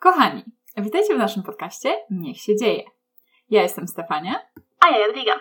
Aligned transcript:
Kochani, 0.00 0.44
witajcie 0.76 1.14
w 1.14 1.18
naszym 1.18 1.42
podcaście 1.42 1.96
Niech 2.10 2.40
się 2.40 2.56
dzieje. 2.56 2.82
Ja 3.50 3.62
jestem 3.62 3.88
Stefania. 3.88 4.40
A 4.80 4.90
ja 4.90 4.98
Jadwiga. 4.98 5.32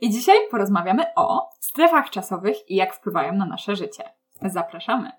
I 0.00 0.10
dzisiaj 0.10 0.36
porozmawiamy 0.50 1.04
o 1.16 1.48
strefach 1.60 2.10
czasowych 2.10 2.70
i 2.70 2.76
jak 2.76 2.94
wpływają 2.94 3.32
na 3.32 3.46
nasze 3.46 3.76
życie. 3.76 4.04
Zapraszamy. 4.42 5.12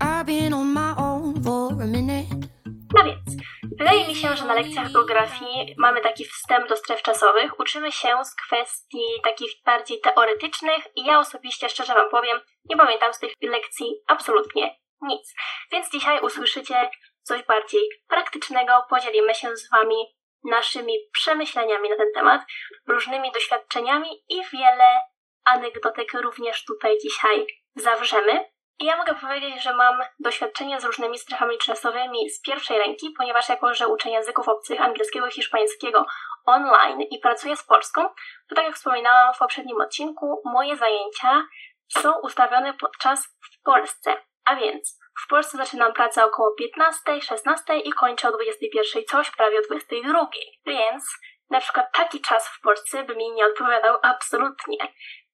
I've 0.00 0.26
been 0.26 0.52
on 0.52 0.74
my 0.74 0.94
own 0.96 1.42
for 1.42 1.82
a 1.82 1.86
minute. 1.86 2.55
No 2.96 3.04
więc, 3.04 3.42
wydaje 3.78 4.08
mi 4.08 4.14
się, 4.14 4.36
że 4.36 4.44
na 4.44 4.54
lekcjach 4.54 4.92
geografii 4.92 5.74
mamy 5.78 6.00
taki 6.00 6.24
wstęp 6.24 6.68
do 6.68 6.76
stref 6.76 7.02
czasowych. 7.02 7.60
Uczymy 7.60 7.92
się 7.92 8.24
z 8.24 8.34
kwestii 8.34 9.04
takich 9.24 9.50
bardziej 9.64 10.00
teoretycznych 10.00 10.96
i 10.96 11.04
ja 11.04 11.18
osobiście, 11.18 11.68
szczerze 11.68 11.94
Wam 11.94 12.10
powiem, 12.10 12.40
nie 12.64 12.76
pamiętam 12.76 13.14
z 13.14 13.18
tych 13.18 13.32
lekcji 13.42 13.86
absolutnie 14.06 14.78
nic. 15.00 15.34
Więc 15.72 15.90
dzisiaj 15.90 16.20
usłyszycie 16.20 16.90
coś 17.22 17.42
bardziej 17.42 17.80
praktycznego. 18.08 18.72
Podzielimy 18.90 19.34
się 19.34 19.56
z 19.56 19.70
Wami 19.70 19.96
naszymi 20.44 20.92
przemyśleniami 21.12 21.90
na 21.90 21.96
ten 21.96 22.12
temat, 22.14 22.42
różnymi 22.88 23.32
doświadczeniami 23.32 24.08
i 24.28 24.42
wiele 24.52 25.00
anegdotek 25.44 26.12
również 26.12 26.64
tutaj 26.64 26.98
dzisiaj 27.02 27.46
zawrzemy. 27.74 28.55
I 28.78 28.84
ja 28.84 28.96
mogę 28.96 29.14
powiedzieć, 29.14 29.62
że 29.62 29.74
mam 29.74 30.02
doświadczenie 30.18 30.80
z 30.80 30.84
różnymi 30.84 31.18
strefami 31.18 31.58
czasowymi 31.58 32.30
z 32.30 32.40
pierwszej 32.40 32.78
ręki, 32.78 33.10
ponieważ 33.18 33.48
jako, 33.48 33.74
że 33.74 33.88
uczę 33.88 34.10
języków 34.10 34.48
obcych 34.48 34.80
angielskiego 34.80 35.26
i 35.26 35.30
hiszpańskiego 35.30 36.06
online 36.46 37.00
i 37.00 37.18
pracuję 37.18 37.56
z 37.56 37.66
Polską, 37.66 38.08
to 38.48 38.54
tak 38.54 38.64
jak 38.64 38.74
wspominałam 38.74 39.34
w 39.34 39.38
poprzednim 39.38 39.80
odcinku, 39.80 40.42
moje 40.44 40.76
zajęcia 40.76 41.46
są 41.88 42.20
ustawione 42.20 42.74
podczas 42.74 43.26
w 43.26 43.62
Polsce. 43.62 44.16
A 44.44 44.56
więc 44.56 44.98
w 45.24 45.28
Polsce 45.28 45.56
zaczynam 45.56 45.92
pracę 45.92 46.24
około 46.24 46.54
15, 46.54 47.20
16 47.20 47.78
i 47.78 47.92
kończę 47.92 48.28
o 48.28 48.32
21, 48.32 49.04
coś 49.04 49.30
prawie 49.30 49.58
o 49.58 49.62
22. 49.62 50.28
Więc 50.66 51.04
na 51.50 51.60
przykład 51.60 51.92
taki 51.92 52.20
czas 52.20 52.48
w 52.48 52.60
Polsce 52.60 53.04
by 53.04 53.16
mi 53.16 53.32
nie 53.32 53.46
odpowiadał 53.46 53.98
absolutnie. 54.02 54.76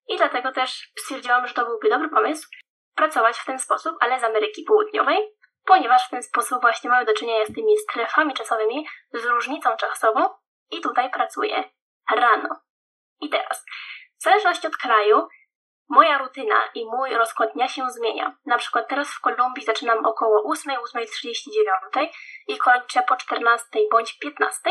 I 0.08 0.16
dlatego 0.16 0.52
też 0.52 0.90
stwierdziłam, 0.98 1.46
że 1.46 1.54
to 1.54 1.64
byłby 1.64 1.88
dobry 1.88 2.08
pomysł, 2.08 2.48
pracować 2.94 3.38
w 3.38 3.44
ten 3.44 3.58
sposób, 3.58 3.96
ale 4.00 4.20
z 4.20 4.24
Ameryki 4.24 4.64
Południowej, 4.64 5.18
ponieważ 5.64 6.06
w 6.06 6.10
ten 6.10 6.22
sposób 6.22 6.60
właśnie 6.60 6.90
mamy 6.90 7.04
do 7.04 7.14
czynienia 7.14 7.46
z 7.46 7.54
tymi 7.54 7.78
strefami 7.78 8.34
czasowymi, 8.34 8.86
z 9.12 9.24
różnicą 9.24 9.76
czasową 9.76 10.28
i 10.70 10.80
tutaj 10.80 11.10
pracuję 11.10 11.64
rano. 12.10 12.48
I 13.20 13.28
teraz, 13.30 13.64
w 14.20 14.22
zależności 14.22 14.66
od 14.66 14.76
kraju, 14.76 15.28
moja 15.88 16.18
rutyna 16.18 16.54
i 16.74 16.86
mój 16.86 17.14
rozkład 17.14 17.52
dnia 17.52 17.68
się 17.68 17.90
zmienia. 17.90 18.36
Na 18.46 18.58
przykład 18.58 18.88
teraz 18.88 19.08
w 19.08 19.20
Kolumbii 19.20 19.64
zaczynam 19.64 20.06
około 20.06 20.50
8, 20.50 20.76
8.39 20.76 22.08
i 22.48 22.58
kończę 22.58 23.02
po 23.08 23.16
14 23.16 23.66
bądź 23.90 24.18
15, 24.18 24.70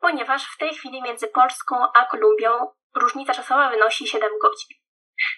ponieważ 0.00 0.54
w 0.54 0.58
tej 0.58 0.74
chwili 0.74 1.02
między 1.02 1.28
Polską 1.28 1.76
a 1.94 2.04
Kolumbią 2.04 2.50
różnica 2.94 3.34
czasowa 3.34 3.70
wynosi 3.70 4.06
7 4.06 4.30
godzin. 4.42 4.85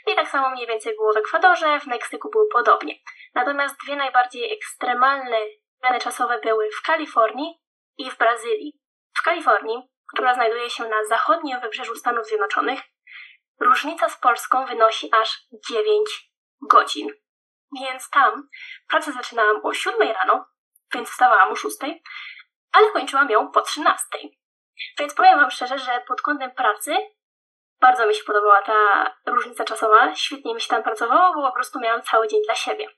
I 0.07 0.17
tak 0.17 0.29
samo 0.29 0.51
mniej 0.51 0.67
więcej 0.67 0.95
było 0.97 1.13
w 1.13 1.17
Ekwadorze, 1.17 1.81
w 1.81 1.87
Meksyku 1.87 2.31
było 2.31 2.45
podobnie. 2.53 2.95
Natomiast 3.35 3.77
dwie 3.85 3.97
najbardziej 3.97 4.53
ekstremalne 4.53 5.37
zmiany 5.81 6.01
czasowe 6.01 6.41
były 6.41 6.71
w 6.71 6.87
Kalifornii 6.87 7.61
i 7.99 8.11
w 8.11 8.19
Brazylii. 8.19 8.81
W 9.19 9.23
Kalifornii, 9.23 9.83
która 10.15 10.35
znajduje 10.35 10.71
się 10.71 10.89
na 10.89 11.05
zachodnim 11.05 11.61
wybrzeżu 11.61 11.95
Stanów 11.95 12.27
Zjednoczonych, 12.27 12.81
różnica 13.61 14.09
z 14.09 14.21
Polską 14.21 14.67
wynosi 14.67 15.11
aż 15.13 15.39
9 15.71 16.09
godzin. 16.63 17.09
Więc 17.81 18.11
tam 18.11 18.49
pracę 18.89 19.13
zaczynałam 19.13 19.61
o 19.65 19.75
7 19.75 20.13
rano, 20.13 20.47
więc 20.95 21.11
wstawałam 21.11 21.53
o 21.53 21.57
6, 21.57 21.77
ale 22.73 22.91
kończyłam 22.91 23.31
ją 23.31 23.51
po 23.51 23.61
13. 23.61 24.05
Więc 24.99 25.15
powiem 25.15 25.41
Wam 25.41 25.51
szczerze, 25.51 25.79
że 25.79 26.05
pod 26.09 26.21
kątem 26.23 26.51
pracy 26.51 26.97
bardzo 27.81 28.07
mi 28.07 28.15
się 28.15 28.25
podobała 28.25 28.63
ta 28.63 29.11
różnica 29.27 29.65
czasowa, 29.65 30.15
świetnie 30.15 30.55
mi 30.55 30.61
się 30.61 30.69
tam 30.69 30.83
pracowało, 30.83 31.35
bo 31.35 31.49
po 31.49 31.55
prostu 31.55 31.81
miałam 31.81 32.03
cały 32.03 32.29
dzień 32.29 32.43
dla 32.45 32.55
siebie. 32.55 32.89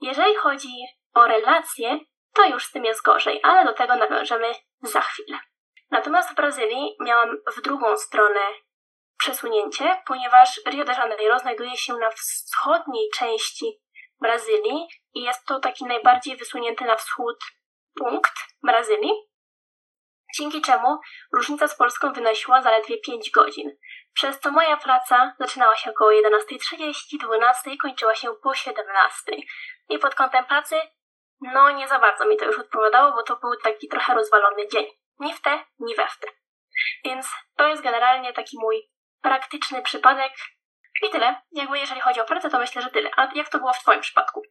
Jeżeli 0.00 0.34
chodzi 0.34 0.74
o 1.14 1.26
relacje, 1.26 1.98
to 2.34 2.46
już 2.46 2.64
z 2.64 2.70
tym 2.70 2.84
jest 2.84 3.02
gorzej, 3.02 3.40
ale 3.42 3.64
do 3.64 3.72
tego 3.72 3.96
nawiążemy 3.96 4.52
za 4.82 5.00
chwilę. 5.00 5.38
Natomiast 5.90 6.30
w 6.30 6.34
Brazylii 6.34 6.96
miałam 7.00 7.36
w 7.56 7.60
drugą 7.60 7.96
stronę 7.96 8.40
przesunięcie, 9.18 10.02
ponieważ 10.06 10.60
Rio 10.66 10.84
de 10.84 10.92
Janeiro 10.92 11.38
znajduje 11.38 11.76
się 11.76 11.94
na 11.94 12.10
wschodniej 12.10 13.10
części 13.14 13.80
Brazylii 14.20 14.88
i 15.14 15.22
jest 15.22 15.46
to 15.46 15.60
taki 15.60 15.84
najbardziej 15.84 16.36
wysunięty 16.36 16.84
na 16.84 16.96
wschód 16.96 17.38
punkt 17.94 18.32
Brazylii 18.62 19.29
dzięki 20.38 20.60
czemu 20.60 20.98
różnica 21.32 21.68
z 21.68 21.76
Polską 21.76 22.12
wynosiła 22.12 22.62
zaledwie 22.62 22.98
5 22.98 23.30
godzin, 23.30 23.70
przez 24.12 24.40
co 24.40 24.50
moja 24.50 24.76
praca 24.76 25.34
zaczynała 25.38 25.76
się 25.76 25.90
około 25.90 26.10
11.30, 26.10 27.18
12 27.20 27.70
i 27.70 27.78
kończyła 27.78 28.14
się 28.14 28.28
po 28.42 28.54
17. 28.54 29.32
I 29.88 29.98
pod 29.98 30.14
kątem 30.14 30.44
pracy, 30.44 30.76
no 31.40 31.70
nie 31.70 31.88
za 31.88 31.98
bardzo 31.98 32.24
mi 32.26 32.36
to 32.36 32.44
już 32.44 32.58
odpowiadało, 32.58 33.12
bo 33.12 33.22
to 33.22 33.36
był 33.36 33.56
taki 33.56 33.88
trochę 33.88 34.14
rozwalony 34.14 34.68
dzień. 34.68 34.86
Ni 35.20 35.34
w 35.34 35.40
te, 35.40 35.64
ni 35.78 35.94
we 35.94 36.08
w 36.08 36.18
te. 36.18 36.28
Więc 37.04 37.28
to 37.56 37.68
jest 37.68 37.82
generalnie 37.82 38.32
taki 38.32 38.58
mój 38.60 38.90
praktyczny 39.22 39.82
przypadek. 39.82 40.32
I 41.02 41.10
tyle. 41.10 41.42
Jakby 41.52 41.78
jeżeli 41.78 42.00
chodzi 42.00 42.20
o 42.20 42.24
pracę, 42.24 42.50
to 42.50 42.58
myślę, 42.58 42.82
że 42.82 42.90
tyle. 42.90 43.10
A 43.16 43.28
jak 43.34 43.48
to 43.48 43.58
było 43.58 43.72
w 43.72 43.78
Twoim 43.78 44.00
przypadku? 44.00 44.42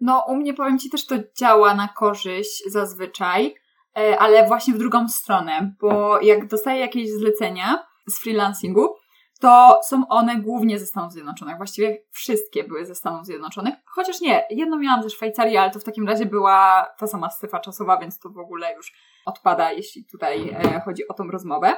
No, 0.00 0.24
u 0.28 0.36
mnie 0.36 0.54
powiem 0.54 0.78
Ci 0.78 0.90
też 0.90 1.06
to 1.06 1.14
działa 1.38 1.74
na 1.74 1.88
korzyść 1.88 2.62
zazwyczaj. 2.66 3.54
E, 3.98 4.18
ale 4.18 4.48
właśnie 4.48 4.74
w 4.74 4.78
drugą 4.78 5.08
stronę, 5.08 5.74
bo 5.80 6.20
jak 6.20 6.46
dostaję 6.46 6.80
jakieś 6.80 7.10
zlecenia 7.10 7.86
z 8.08 8.20
freelancingu, 8.20 8.94
to 9.40 9.80
są 9.84 10.08
one 10.08 10.36
głównie 10.36 10.78
ze 10.78 10.86
Stanów 10.86 11.12
Zjednoczonych. 11.12 11.56
Właściwie 11.56 11.98
wszystkie 12.10 12.64
były 12.64 12.86
ze 12.86 12.94
Stanów 12.94 13.26
Zjednoczonych. 13.26 13.74
Chociaż 13.86 14.20
nie, 14.20 14.46
jedno 14.50 14.78
miałam 14.78 15.02
ze 15.02 15.10
Szwajcarii, 15.10 15.56
ale 15.56 15.70
to 15.70 15.78
w 15.78 15.84
takim 15.84 16.08
razie 16.08 16.26
była 16.26 16.86
ta 16.98 17.06
sama 17.06 17.30
strefa 17.30 17.60
czasowa, 17.60 17.98
więc 17.98 18.18
to 18.18 18.30
w 18.30 18.38
ogóle 18.38 18.74
już 18.74 18.92
odpada, 19.26 19.72
jeśli 19.72 20.04
tutaj 20.04 20.48
e, 20.48 20.80
chodzi 20.80 21.08
o 21.08 21.14
tą 21.14 21.30
rozmowę. 21.30 21.72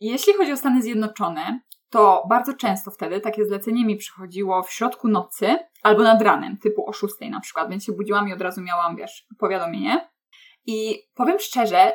Jeśli 0.00 0.34
chodzi 0.34 0.52
o 0.52 0.56
Stany 0.56 0.82
Zjednoczone, 0.82 1.60
to 1.90 2.24
bardzo 2.28 2.52
często 2.54 2.90
wtedy 2.90 3.20
takie 3.20 3.46
zlecenie 3.46 3.84
mi 3.84 3.96
przychodziło 3.96 4.62
w 4.62 4.72
środku 4.72 5.08
nocy 5.08 5.58
albo 5.82 6.02
nad 6.02 6.22
ranem, 6.22 6.58
typu 6.58 6.88
o 6.88 6.92
6 6.92 7.14
na 7.30 7.40
przykład, 7.40 7.70
więc 7.70 7.84
się 7.84 7.92
budziłam 7.92 8.28
i 8.28 8.32
od 8.32 8.40
razu 8.40 8.60
miałam, 8.60 8.96
wiesz, 8.96 9.26
powiadomienie. 9.38 10.08
I 10.70 11.02
powiem 11.14 11.38
szczerze, 11.38 11.92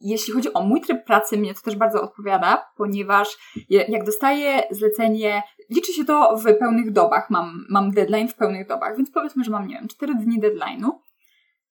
jeśli 0.00 0.34
chodzi 0.34 0.52
o 0.52 0.62
mój 0.62 0.80
tryb 0.80 1.04
pracy, 1.04 1.36
mnie 1.36 1.54
to 1.54 1.60
też 1.60 1.76
bardzo 1.76 2.02
odpowiada, 2.02 2.66
ponieważ 2.76 3.36
jak 3.68 4.04
dostaję 4.04 4.62
zlecenie, 4.70 5.42
liczy 5.70 5.92
się 5.92 6.04
to 6.04 6.36
w 6.36 6.58
pełnych 6.58 6.92
dobach, 6.92 7.30
mam, 7.30 7.66
mam 7.70 7.90
deadline 7.90 8.28
w 8.28 8.34
pełnych 8.34 8.66
dobach, 8.66 8.96
więc 8.96 9.10
powiedzmy, 9.10 9.44
że 9.44 9.50
mam, 9.50 9.66
nie 9.66 9.74
wiem, 9.74 9.88
4 9.88 10.14
dni 10.14 10.40
deadline'u, 10.40 10.90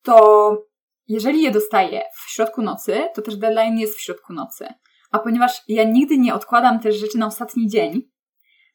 to 0.04 0.68
jeżeli 1.08 1.42
je 1.42 1.52
dostaję 1.52 2.02
w 2.16 2.32
środku 2.32 2.62
nocy, 2.62 3.10
to 3.16 3.22
też 3.22 3.36
deadline 3.36 3.80
jest 3.80 3.96
w 3.98 4.02
środku 4.02 4.34
nocy. 4.34 4.68
A 5.12 5.20
ponieważ 5.20 5.62
ja 5.68 5.84
nigdy 5.84 6.18
nie 6.18 6.34
odkładam 6.34 6.80
też 6.80 6.96
rzeczy 6.96 7.18
na 7.18 7.28
ostatni 7.28 7.68
dzień, 7.68 8.10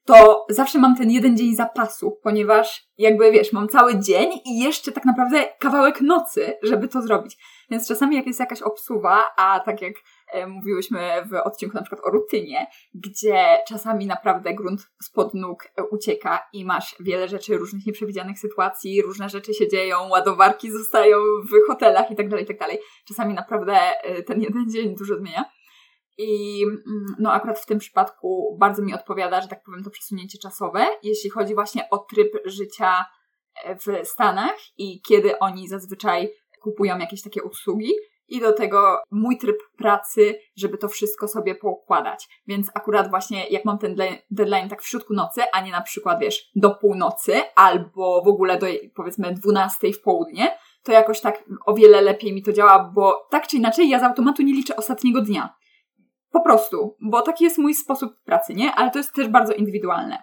to 0.05 0.47
zawsze 0.49 0.79
mam 0.79 0.97
ten 0.97 1.11
jeden 1.11 1.37
dzień 1.37 1.55
zapasu, 1.55 2.19
ponieważ 2.23 2.85
jakby 2.99 3.33
wiesz, 3.33 3.53
mam 3.53 3.69
cały 3.69 3.99
dzień 3.99 4.31
i 4.45 4.59
jeszcze 4.59 4.93
tak 4.93 5.05
naprawdę 5.05 5.45
kawałek 5.59 6.01
nocy, 6.01 6.53
żeby 6.63 6.89
to 6.89 7.03
zrobić. 7.03 7.37
Więc 7.71 7.89
czasami 7.89 8.17
jak 8.17 8.27
jest 8.27 8.41
jakaś 8.41 8.63
obsuwa, 8.63 9.25
a 9.37 9.61
tak 9.61 9.83
jak 9.83 9.95
e, 10.33 10.47
mówiłyśmy 10.47 10.99
w 11.31 11.35
odcinku 11.47 11.77
na 11.77 11.83
przykład 11.83 12.07
o 12.07 12.11
rutynie, 12.11 12.67
gdzie 12.95 13.45
czasami 13.69 14.07
naprawdę 14.07 14.55
grunt 14.55 14.81
spod 15.03 15.35
nóg 15.35 15.65
e, 15.77 15.85
ucieka 15.85 16.49
i 16.53 16.65
masz 16.65 16.97
wiele 17.01 17.29
rzeczy, 17.29 17.59
różnych 17.59 17.87
nieprzewidzianych 17.87 18.39
sytuacji, 18.39 19.03
różne 19.03 19.29
rzeczy 19.29 19.55
się 19.55 19.69
dzieją, 19.69 20.09
ładowarki 20.09 20.71
zostają 20.71 21.17
w 21.19 21.67
hotelach 21.67 22.11
i 22.11 22.17
tak 22.17 22.29
dalej, 22.29 22.45
i 22.45 22.49
tak 22.49 22.59
dalej. 22.59 22.79
Czasami 23.09 23.35
naprawdę 23.35 23.77
e, 24.05 24.23
ten 24.23 24.41
jeden 24.41 24.71
dzień 24.71 24.97
dużo 24.97 25.17
zmienia 25.17 25.45
i 26.19 26.63
mm, 26.65 27.17
no 27.19 27.33
akurat 27.33 27.59
w 27.59 27.67
tym 27.67 27.79
przypadku 27.79 28.57
bardzo 28.61 28.83
mi 28.83 28.95
odpowiada, 28.95 29.41
że 29.41 29.49
tak 29.49 29.63
powiem, 29.63 29.85
to 29.85 29.91
przesunięcie 29.91 30.39
czasowe, 30.39 30.87
jeśli 31.03 31.31
chodzi 31.31 31.55
właśnie 31.55 31.91
o 31.91 31.99
tryb 31.99 32.33
życia 32.45 33.05
e, 33.65 33.77
w 33.77 34.09
Stanach 34.09 34.57
i 34.79 35.01
kiedy 35.09 35.39
oni 35.39 35.69
zazwyczaj 35.69 36.33
kupują 36.63 36.99
jakieś 36.99 37.23
takie 37.23 37.43
usługi. 37.43 37.93
I 38.29 38.41
do 38.41 38.53
tego 38.53 38.99
mój 39.11 39.39
tryb 39.39 39.57
pracy, 39.77 40.39
żeby 40.57 40.79
to 40.79 40.89
wszystko 40.89 41.29
sobie 41.29 41.55
poukładać. 41.55 42.29
Więc 42.47 42.71
akurat 42.75 43.11
właśnie 43.11 43.47
jak 43.49 43.65
mam 43.65 43.79
ten 43.79 43.97
deadline 44.31 44.69
tak 44.69 44.83
w 44.83 44.89
środku 44.89 45.15
nocy, 45.15 45.43
a 45.53 45.61
nie 45.61 45.71
na 45.71 45.81
przykład, 45.81 46.21
wiesz, 46.21 46.51
do 46.55 46.75
północy 46.75 47.41
albo 47.55 48.23
w 48.25 48.29
ogóle 48.29 48.59
do 48.59 48.67
powiedzmy 48.95 49.35
12 49.35 49.93
w 49.93 50.03
południe, 50.03 50.59
to 50.83 50.93
jakoś 50.93 51.21
tak 51.21 51.45
o 51.67 51.75
wiele 51.75 52.01
lepiej 52.01 52.33
mi 52.33 52.43
to 52.43 52.53
działa, 52.53 52.91
bo 52.95 53.27
tak 53.31 53.47
czy 53.47 53.57
inaczej 53.57 53.89
ja 53.89 54.01
z 54.01 54.03
automatu 54.03 54.43
nie 54.43 54.53
liczę 54.53 54.77
ostatniego 54.77 55.21
dnia. 55.21 55.55
Po 56.33 56.41
prostu, 56.41 56.97
bo 57.01 57.23
taki 57.23 57.45
jest 57.45 57.59
mój 57.59 57.75
sposób 57.75 58.13
pracy, 58.25 58.55
nie? 58.55 58.75
Ale 58.75 58.91
to 58.91 58.99
jest 58.99 59.15
też 59.15 59.29
bardzo 59.29 59.53
indywidualne. 59.53 60.23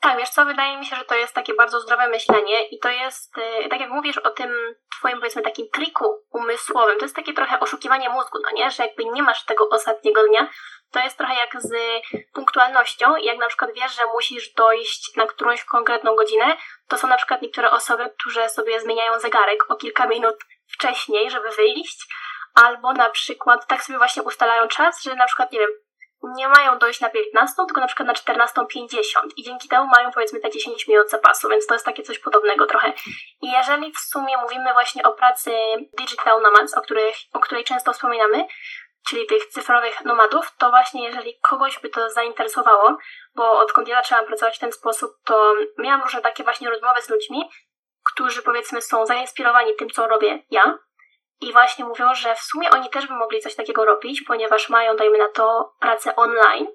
Tak, 0.00 0.18
wiesz 0.18 0.30
co, 0.30 0.44
wydaje 0.46 0.78
mi 0.78 0.86
się, 0.86 0.96
że 0.96 1.04
to 1.04 1.14
jest 1.14 1.34
takie 1.34 1.54
bardzo 1.54 1.80
zdrowe 1.80 2.08
myślenie 2.08 2.68
i 2.68 2.78
to 2.78 2.88
jest, 2.88 3.38
y, 3.38 3.68
tak 3.68 3.80
jak 3.80 3.90
mówisz 3.90 4.18
o 4.18 4.30
tym 4.30 4.50
twoim, 4.98 5.18
powiedzmy, 5.18 5.42
takim 5.42 5.66
triku 5.74 6.04
umysłowym, 6.32 6.98
to 6.98 7.04
jest 7.04 7.16
takie 7.16 7.32
trochę 7.32 7.60
oszukiwanie 7.60 8.08
mózgu, 8.08 8.38
no 8.44 8.50
nie? 8.54 8.70
Że 8.70 8.82
jakby 8.82 9.04
nie 9.04 9.22
masz 9.22 9.44
tego 9.44 9.68
ostatniego 9.68 10.28
dnia, 10.28 10.48
to 10.90 11.00
jest 11.00 11.18
trochę 11.18 11.34
jak 11.34 11.62
z 11.62 11.72
punktualnością 12.34 13.16
jak 13.16 13.38
na 13.38 13.48
przykład 13.48 13.70
wiesz, 13.74 13.96
że 13.96 14.02
musisz 14.12 14.52
dojść 14.52 15.16
na 15.16 15.26
którąś 15.26 15.64
konkretną 15.64 16.16
godzinę, 16.16 16.56
to 16.88 16.98
są 16.98 17.08
na 17.08 17.16
przykład 17.16 17.42
niektóre 17.42 17.70
osoby, 17.70 18.10
które 18.18 18.48
sobie 18.48 18.80
zmieniają 18.80 19.20
zegarek 19.20 19.70
o 19.70 19.76
kilka 19.76 20.06
minut 20.06 20.36
wcześniej, 20.72 21.30
żeby 21.30 21.50
wyjść, 21.50 22.06
albo 22.64 22.92
na 22.92 23.10
przykład 23.10 23.66
tak 23.66 23.82
sobie 23.82 23.98
właśnie 23.98 24.22
ustalają 24.22 24.68
czas, 24.68 25.02
że 25.02 25.14
na 25.14 25.26
przykład, 25.26 25.52
nie 25.52 25.58
wiem, 25.58 25.70
nie 26.22 26.48
mają 26.48 26.78
dojść 26.78 27.00
na 27.00 27.10
15, 27.10 27.54
tylko 27.66 27.80
na 27.80 27.86
przykład 27.86 28.08
na 28.08 28.14
14.50 28.14 28.98
i 29.36 29.42
dzięki 29.42 29.68
temu 29.68 29.86
mają 29.86 30.10
powiedzmy 30.10 30.40
te 30.40 30.50
10 30.50 30.88
minut 30.88 31.10
zapasu, 31.10 31.48
więc 31.48 31.66
to 31.66 31.74
jest 31.74 31.86
takie 31.86 32.02
coś 32.02 32.18
podobnego 32.18 32.66
trochę. 32.66 32.92
I 33.40 33.50
jeżeli 33.52 33.92
w 33.92 33.98
sumie 33.98 34.36
mówimy 34.36 34.72
właśnie 34.72 35.02
o 35.02 35.12
pracy 35.12 35.50
digital 35.98 36.42
nomads, 36.42 36.74
o, 36.74 36.82
o 37.32 37.40
której 37.40 37.64
często 37.64 37.92
wspominamy, 37.92 38.46
czyli 39.08 39.26
tych 39.26 39.46
cyfrowych 39.46 40.04
nomadów, 40.04 40.56
to 40.58 40.70
właśnie 40.70 41.04
jeżeli 41.04 41.38
kogoś 41.42 41.78
by 41.78 41.88
to 41.88 42.10
zainteresowało, 42.10 42.96
bo 43.34 43.58
odkąd 43.58 43.88
ja 43.88 43.96
zaczęłam 43.96 44.26
pracować 44.26 44.56
w 44.56 44.60
ten 44.60 44.72
sposób, 44.72 45.10
to 45.24 45.54
miałam 45.78 46.02
różne 46.02 46.20
takie 46.20 46.44
właśnie 46.44 46.70
rozmowy 46.70 47.02
z 47.02 47.08
ludźmi, 47.10 47.50
którzy 48.12 48.42
powiedzmy 48.42 48.82
są 48.82 49.06
zainspirowani 49.06 49.74
tym, 49.76 49.90
co 49.90 50.06
robię 50.06 50.42
ja, 50.50 50.78
i 51.40 51.52
właśnie 51.52 51.84
mówią, 51.84 52.14
że 52.14 52.34
w 52.34 52.40
sumie 52.40 52.70
oni 52.70 52.90
też 52.90 53.06
by 53.06 53.14
mogli 53.14 53.40
coś 53.40 53.54
takiego 53.54 53.84
robić, 53.84 54.22
ponieważ 54.26 54.68
mają, 54.68 54.96
dajmy 54.96 55.18
na 55.18 55.28
to, 55.28 55.74
pracę 55.80 56.16
online. 56.16 56.66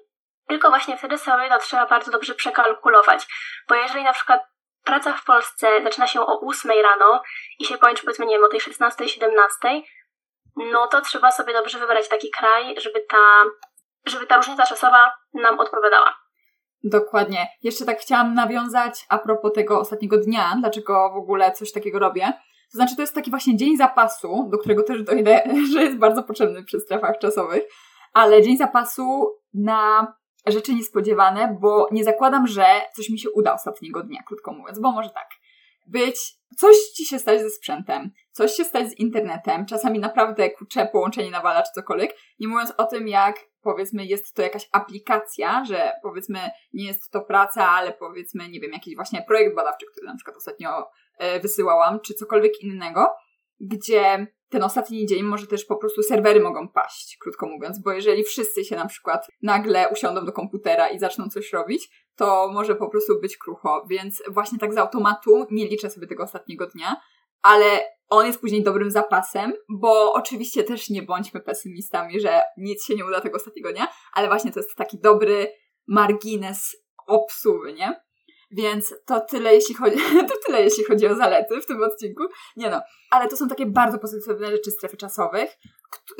Tylko 0.48 0.70
właśnie 0.70 0.96
wtedy 0.96 1.18
sobie 1.18 1.48
to 1.48 1.58
trzeba 1.58 1.86
bardzo 1.86 2.10
dobrze 2.10 2.34
przekalkulować. 2.34 3.26
Bo 3.68 3.74
jeżeli 3.74 4.04
na 4.04 4.12
przykład 4.12 4.40
praca 4.84 5.12
w 5.12 5.24
Polsce 5.24 5.82
zaczyna 5.84 6.06
się 6.06 6.20
o 6.20 6.40
8 6.40 6.72
rano 6.82 7.22
i 7.58 7.64
się 7.64 7.78
kończy 7.78 8.02
powiedzmy, 8.02 8.26
nie 8.26 8.36
wiem, 8.36 8.44
o 8.44 8.48
tej 8.48 8.60
16, 8.60 9.08
17, 9.08 9.82
no 10.56 10.86
to 10.86 11.00
trzeba 11.00 11.32
sobie 11.32 11.52
dobrze 11.52 11.78
wybrać 11.78 12.08
taki 12.08 12.30
kraj, 12.30 12.74
żeby 12.80 13.00
ta, 13.00 13.42
żeby 14.06 14.26
ta 14.26 14.36
różnica 14.36 14.66
czasowa 14.66 15.14
nam 15.34 15.60
odpowiadała. 15.60 16.16
Dokładnie. 16.84 17.46
Jeszcze 17.62 17.84
tak 17.84 17.98
chciałam 17.98 18.34
nawiązać 18.34 19.06
a 19.08 19.18
propos 19.18 19.52
tego 19.52 19.80
ostatniego 19.80 20.18
dnia, 20.18 20.54
dlaczego 20.60 21.10
w 21.14 21.16
ogóle 21.16 21.52
coś 21.52 21.72
takiego 21.72 21.98
robię. 21.98 22.32
To 22.74 22.78
znaczy, 22.78 22.96
to 22.96 23.02
jest 23.02 23.14
taki 23.14 23.30
właśnie 23.30 23.56
dzień 23.56 23.76
zapasu, 23.76 24.48
do 24.52 24.58
którego 24.58 24.82
też 24.82 25.02
dojdę, 25.02 25.42
że 25.72 25.82
jest 25.82 25.98
bardzo 25.98 26.22
potrzebny 26.22 26.64
przy 26.64 26.80
strefach 26.80 27.18
czasowych, 27.18 27.62
ale 28.12 28.42
dzień 28.42 28.56
zapasu 28.56 29.36
na 29.54 30.14
rzeczy 30.46 30.74
niespodziewane, 30.74 31.56
bo 31.60 31.88
nie 31.92 32.04
zakładam, 32.04 32.46
że 32.46 32.64
coś 32.96 33.10
mi 33.10 33.18
się 33.18 33.30
uda 33.30 33.54
ostatniego 33.54 34.02
dnia, 34.02 34.22
krótko 34.26 34.52
mówiąc, 34.52 34.78
bo 34.78 34.92
może 34.92 35.10
tak. 35.10 35.28
Być, 35.86 36.16
coś 36.58 36.76
ci 36.76 37.06
się 37.06 37.18
stać 37.18 37.40
ze 37.40 37.50
sprzętem, 37.50 38.10
coś 38.32 38.52
się 38.52 38.64
stać 38.64 38.88
z 38.88 38.98
internetem, 38.98 39.66
czasami 39.66 39.98
naprawdę 39.98 40.50
kurcze 40.50 40.86
połączenie 40.86 41.30
nawala 41.30 41.62
czy 41.62 41.72
cokolwiek, 41.74 42.16
nie 42.40 42.48
mówiąc 42.48 42.72
o 42.76 42.84
tym, 42.84 43.08
jak 43.08 43.36
powiedzmy 43.62 44.06
jest 44.06 44.34
to 44.34 44.42
jakaś 44.42 44.68
aplikacja, 44.72 45.64
że 45.64 45.92
powiedzmy 46.02 46.38
nie 46.72 46.86
jest 46.86 47.10
to 47.10 47.20
praca, 47.20 47.68
ale 47.70 47.92
powiedzmy, 47.92 48.48
nie 48.48 48.60
wiem, 48.60 48.72
jakiś 48.72 48.96
właśnie 48.96 49.22
projekt 49.22 49.56
badawczy, 49.56 49.86
który 49.92 50.06
na 50.06 50.16
przykład 50.16 50.36
ostatnio 50.36 50.90
wysyłałam, 51.42 52.00
czy 52.00 52.14
cokolwiek 52.14 52.60
innego, 52.62 53.08
gdzie 53.60 54.26
ten 54.48 54.62
ostatni 54.62 55.06
dzień 55.06 55.22
może 55.22 55.46
też 55.46 55.64
po 55.64 55.76
prostu 55.76 56.02
serwery 56.02 56.40
mogą 56.40 56.68
paść, 56.68 57.16
krótko 57.20 57.46
mówiąc, 57.46 57.82
bo 57.82 57.92
jeżeli 57.92 58.24
wszyscy 58.24 58.64
się 58.64 58.76
na 58.76 58.86
przykład 58.86 59.26
nagle 59.42 59.88
usiądą 59.88 60.24
do 60.24 60.32
komputera 60.32 60.88
i 60.88 60.98
zaczną 60.98 61.28
coś 61.28 61.52
robić, 61.52 61.88
to 62.16 62.50
może 62.52 62.74
po 62.74 62.88
prostu 62.88 63.20
być 63.20 63.36
krucho, 63.36 63.86
więc 63.90 64.22
właśnie 64.28 64.58
tak 64.58 64.74
z 64.74 64.76
automatu 64.76 65.46
nie 65.50 65.68
liczę 65.68 65.90
sobie 65.90 66.06
tego 66.06 66.22
ostatniego 66.22 66.66
dnia, 66.66 66.96
ale 67.42 67.66
on 68.08 68.26
jest 68.26 68.40
później 68.40 68.62
dobrym 68.62 68.90
zapasem, 68.90 69.52
bo 69.68 70.12
oczywiście 70.12 70.64
też 70.64 70.90
nie 70.90 71.02
bądźmy 71.02 71.40
pesymistami, 71.40 72.20
że 72.20 72.42
nic 72.56 72.84
się 72.84 72.94
nie 72.94 73.06
uda 73.06 73.20
tego 73.20 73.36
ostatniego 73.36 73.72
dnia, 73.72 73.88
ale 74.12 74.28
właśnie 74.28 74.52
to 74.52 74.60
jest 74.60 74.76
taki 74.76 74.98
dobry 75.00 75.52
margines 75.86 76.76
obsuwy, 77.06 77.72
nie? 77.72 78.03
Więc 78.56 78.94
to 79.06 79.20
tyle, 79.20 79.54
jeśli 79.54 79.74
chodzi, 79.74 79.96
to 80.30 80.34
tyle, 80.46 80.62
jeśli 80.62 80.84
chodzi 80.84 81.06
o 81.06 81.14
zalety 81.14 81.60
w 81.60 81.66
tym 81.66 81.82
odcinku. 81.82 82.22
Nie 82.56 82.70
no, 82.70 82.82
ale 83.10 83.28
to 83.28 83.36
są 83.36 83.48
takie 83.48 83.66
bardzo 83.66 83.98
pozytywne 83.98 84.50
rzeczy 84.50 84.70
strefy 84.70 84.96
czasowych, 84.96 85.50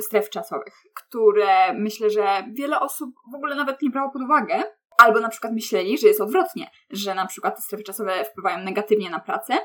stref 0.01 0.31
czasowych, 0.31 0.75
które 0.95 1.73
myślę, 1.73 2.11
że 2.11 2.45
wiele 2.53 2.81
osób 2.81 3.11
w 3.33 3.35
ogóle 3.35 3.55
nawet 3.55 3.83
nie 3.83 3.91
brało 3.91 4.11
pod 4.11 4.23
uwagę, 4.23 4.63
albo 4.99 5.21
na 5.21 5.29
przykład 5.29 5.53
myśleli, 5.53 5.99
że 5.99 6.09
jest 6.09 6.21
odwrotnie, 6.21 6.71
że 6.91 7.15
na 7.15 7.27
przykład 7.27 7.57
te 7.57 7.63
strefy 7.63 7.85
czasowe 7.85 8.25
wpływają 8.25 8.59
negatywnie 8.59 9.11
na 9.11 9.21
pracę, 9.21 9.59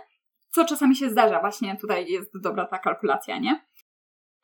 co 0.49 0.65
czasami 0.65 0.95
się 0.95 1.09
zdarza. 1.09 1.39
Właśnie 1.39 1.77
tutaj 1.77 2.07
jest 2.07 2.41
dobra 2.41 2.65
ta 2.65 2.77
kalkulacja, 2.77 3.37
nie? 3.37 3.65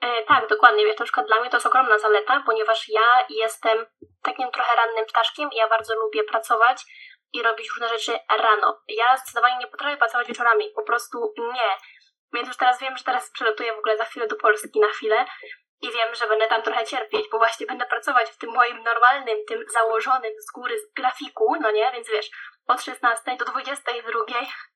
E, 0.01 0.23
tak, 0.27 0.49
dokładnie. 0.49 0.85
Wiesz, 0.85 0.99
na 0.99 1.05
przykład 1.05 1.27
dla 1.27 1.39
mnie 1.39 1.49
to 1.49 1.57
jest 1.57 1.67
ogromna 1.67 1.99
zaleta, 1.99 2.43
ponieważ 2.45 2.89
ja 2.89 3.25
jestem 3.29 3.77
takim 4.21 4.51
trochę 4.51 4.75
rannym 4.75 5.05
ptaszkiem 5.05 5.49
i 5.51 5.55
ja 5.55 5.67
bardzo 5.69 5.95
lubię 5.95 6.23
pracować 6.23 6.85
i 7.33 7.43
robić 7.43 7.69
różne 7.69 7.89
rzeczy 7.89 8.19
rano. 8.29 8.81
Ja 8.87 9.17
zdecydowanie 9.17 9.57
nie 9.57 9.67
potrafię 9.67 9.97
pracować 9.97 10.27
wieczorami, 10.27 10.71
po 10.75 10.83
prostu 10.83 11.33
nie. 11.37 11.77
Więc 12.33 12.47
już 12.47 12.57
teraz 12.57 12.79
wiem, 12.79 12.97
że 12.97 13.03
teraz 13.03 13.31
przelatuję 13.31 13.73
w 13.73 13.79
ogóle 13.79 13.97
za 13.97 14.05
chwilę 14.05 14.27
do 14.27 14.35
Polski 14.35 14.79
na 14.79 14.87
chwilę 14.87 15.25
i 15.81 15.91
wiem, 15.91 16.15
że 16.15 16.27
będę 16.27 16.47
tam 16.47 16.61
trochę 16.61 16.85
cierpieć, 16.85 17.29
bo 17.31 17.37
właśnie 17.37 17.65
będę 17.65 17.85
pracować 17.85 18.29
w 18.29 18.37
tym 18.37 18.51
moim 18.51 18.83
normalnym, 18.83 19.37
tym 19.47 19.63
założonym 19.73 20.31
z 20.39 20.51
góry 20.51 20.75
grafiku, 20.95 21.55
no 21.61 21.71
nie? 21.71 21.91
Więc 21.91 22.09
wiesz, 22.09 22.29
od 22.67 22.81
16 22.81 23.37
do 23.37 23.45
22 23.45 24.19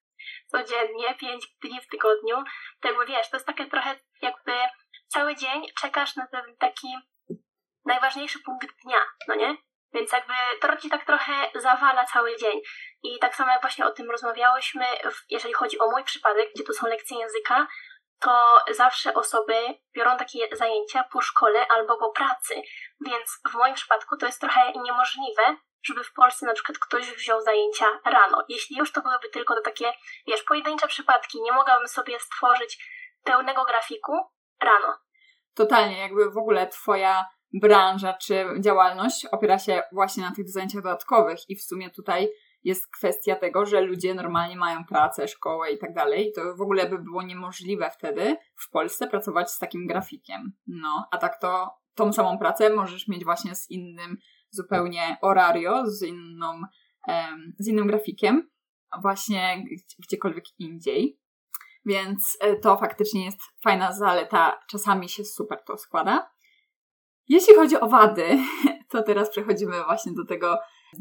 codziennie, 0.52 1.16
5 1.16 1.48
dni 1.62 1.82
w 1.82 1.88
tygodniu. 1.88 2.44
To 2.82 2.88
jakby 2.88 3.06
wiesz, 3.06 3.30
to 3.30 3.38
jest 3.38 3.48
takie 3.48 3.66
trochę 3.66 4.00
jakby 4.22 4.52
cały 5.08 5.36
dzień 5.36 5.66
czekasz 5.82 6.16
na 6.16 6.28
ten 6.28 6.58
taki 6.58 6.88
najważniejszy 7.86 8.40
punkt 8.46 8.68
dnia, 8.84 9.06
no 9.28 9.36
nie? 9.36 9.58
Więc 9.94 10.12
jakby 10.12 10.34
to 10.62 10.78
ci 10.78 10.90
tak 10.90 11.06
trochę 11.06 11.34
zawala 11.56 12.06
cały 12.06 12.38
dzień. 12.38 12.62
I 13.04 13.20
tak 13.20 13.36
samo 13.36 13.52
jak 13.52 13.62
właśnie 13.62 13.86
o 13.86 13.92
tym 13.92 14.12
rozmawiałyśmy, 14.12 14.86
jeżeli 15.30 15.54
chodzi 15.54 15.80
o 15.80 15.92
mój 15.92 16.04
przypadek, 16.04 16.50
gdzie 16.56 16.64
to 16.64 16.74
są 16.74 16.88
lekcje 16.88 17.20
języka, 17.20 17.68
to 18.20 18.64
zawsze 18.72 19.14
osoby 19.14 19.54
biorą 19.96 20.18
takie 20.18 20.56
zajęcia 20.56 21.04
po 21.04 21.22
szkole 21.22 21.68
albo 21.68 21.98
po 21.98 22.10
pracy. 22.10 22.56
Więc 23.02 23.40
w 23.52 23.54
moim 23.54 23.76
przypadku 23.76 24.18
to 24.18 24.26
jest 24.26 24.42
trochę 24.42 24.72
niemożliwe, 24.72 25.58
żeby 25.84 26.04
w 26.04 26.14
Polsce 26.14 26.46
na 26.46 26.54
przykład 26.54 26.78
ktoś 26.78 27.12
wziął 27.12 27.42
zajęcia 27.42 27.86
rano. 28.06 28.46
Jeśli 28.48 28.78
już 28.78 28.92
to 28.92 29.02
byłyby 29.02 29.30
tylko 29.30 29.56
to 29.56 29.62
takie, 29.62 29.94
wiesz, 30.28 30.44
pojedyncze 30.44 30.88
przypadki, 30.88 31.42
nie 31.42 31.52
mogłabym 31.52 31.88
sobie 31.88 32.20
stworzyć 32.20 32.86
pełnego 33.24 33.64
grafiku 33.64 34.32
rano. 34.62 34.98
Totalnie, 35.56 36.00
jakby 36.00 36.32
w 36.32 36.38
ogóle 36.38 36.68
twoja 36.68 37.26
branża 37.54 38.14
czy 38.14 38.46
działalność 38.60 39.26
opiera 39.26 39.60
się 39.60 39.82
właśnie 39.92 40.24
na 40.24 40.32
tych 40.32 40.50
zajęciach 40.50 40.84
dodatkowych 40.84 41.50
i 41.50 41.56
w 41.56 41.62
sumie 41.62 41.90
tutaj 41.90 42.30
jest 42.64 42.92
kwestia 42.92 43.36
tego, 43.36 43.66
że 43.66 43.82
ludzie 43.82 44.14
normalnie 44.14 44.56
mają 44.56 44.86
pracę, 44.86 45.28
szkołę 45.28 45.72
i 45.72 45.78
tak 45.78 45.94
dalej. 45.94 46.32
To 46.36 46.56
w 46.56 46.62
ogóle 46.62 46.90
by 46.90 47.00
było 47.00 47.24
niemożliwe 47.24 47.92
wtedy 47.92 48.38
w 48.56 48.70
Polsce 48.70 49.08
pracować 49.08 49.52
z 49.52 49.60
takim 49.60 49.88
grafikiem. 49.88 50.54
No, 50.68 51.08
a 51.12 51.18
tak 51.18 51.40
to 51.42 51.70
tą 51.96 52.14
samą 52.14 52.38
pracę 52.38 52.70
możesz 52.70 53.08
mieć 53.08 53.24
właśnie 53.24 53.56
z 53.56 53.72
innym 53.72 54.18
zupełnie 54.50 55.18
orario, 55.22 55.84
z 55.86 56.04
inną, 56.04 56.62
z 57.60 57.68
innym 57.68 57.88
grafikiem, 57.88 58.50
właśnie 59.02 59.64
gdziekolwiek 60.00 60.46
indziej. 60.60 61.20
Więc 61.86 62.38
e, 62.42 62.56
to 62.56 62.78
faktycznie 62.78 63.26
jest 63.26 63.40
fajna 63.64 63.94
zaleta. 63.94 64.60
Czasami 64.70 65.10
się 65.10 65.26
super 65.26 65.64
to 65.68 65.78
składa. 65.78 66.30
Jeśli 67.30 67.56
chodzi 67.56 67.80
o 67.80 67.88
wady, 67.88 68.26
to 68.92 69.04
teraz 69.04 69.30
przechodzimy 69.30 69.84
właśnie 69.84 70.12
do 70.12 70.26
tego 70.26 70.60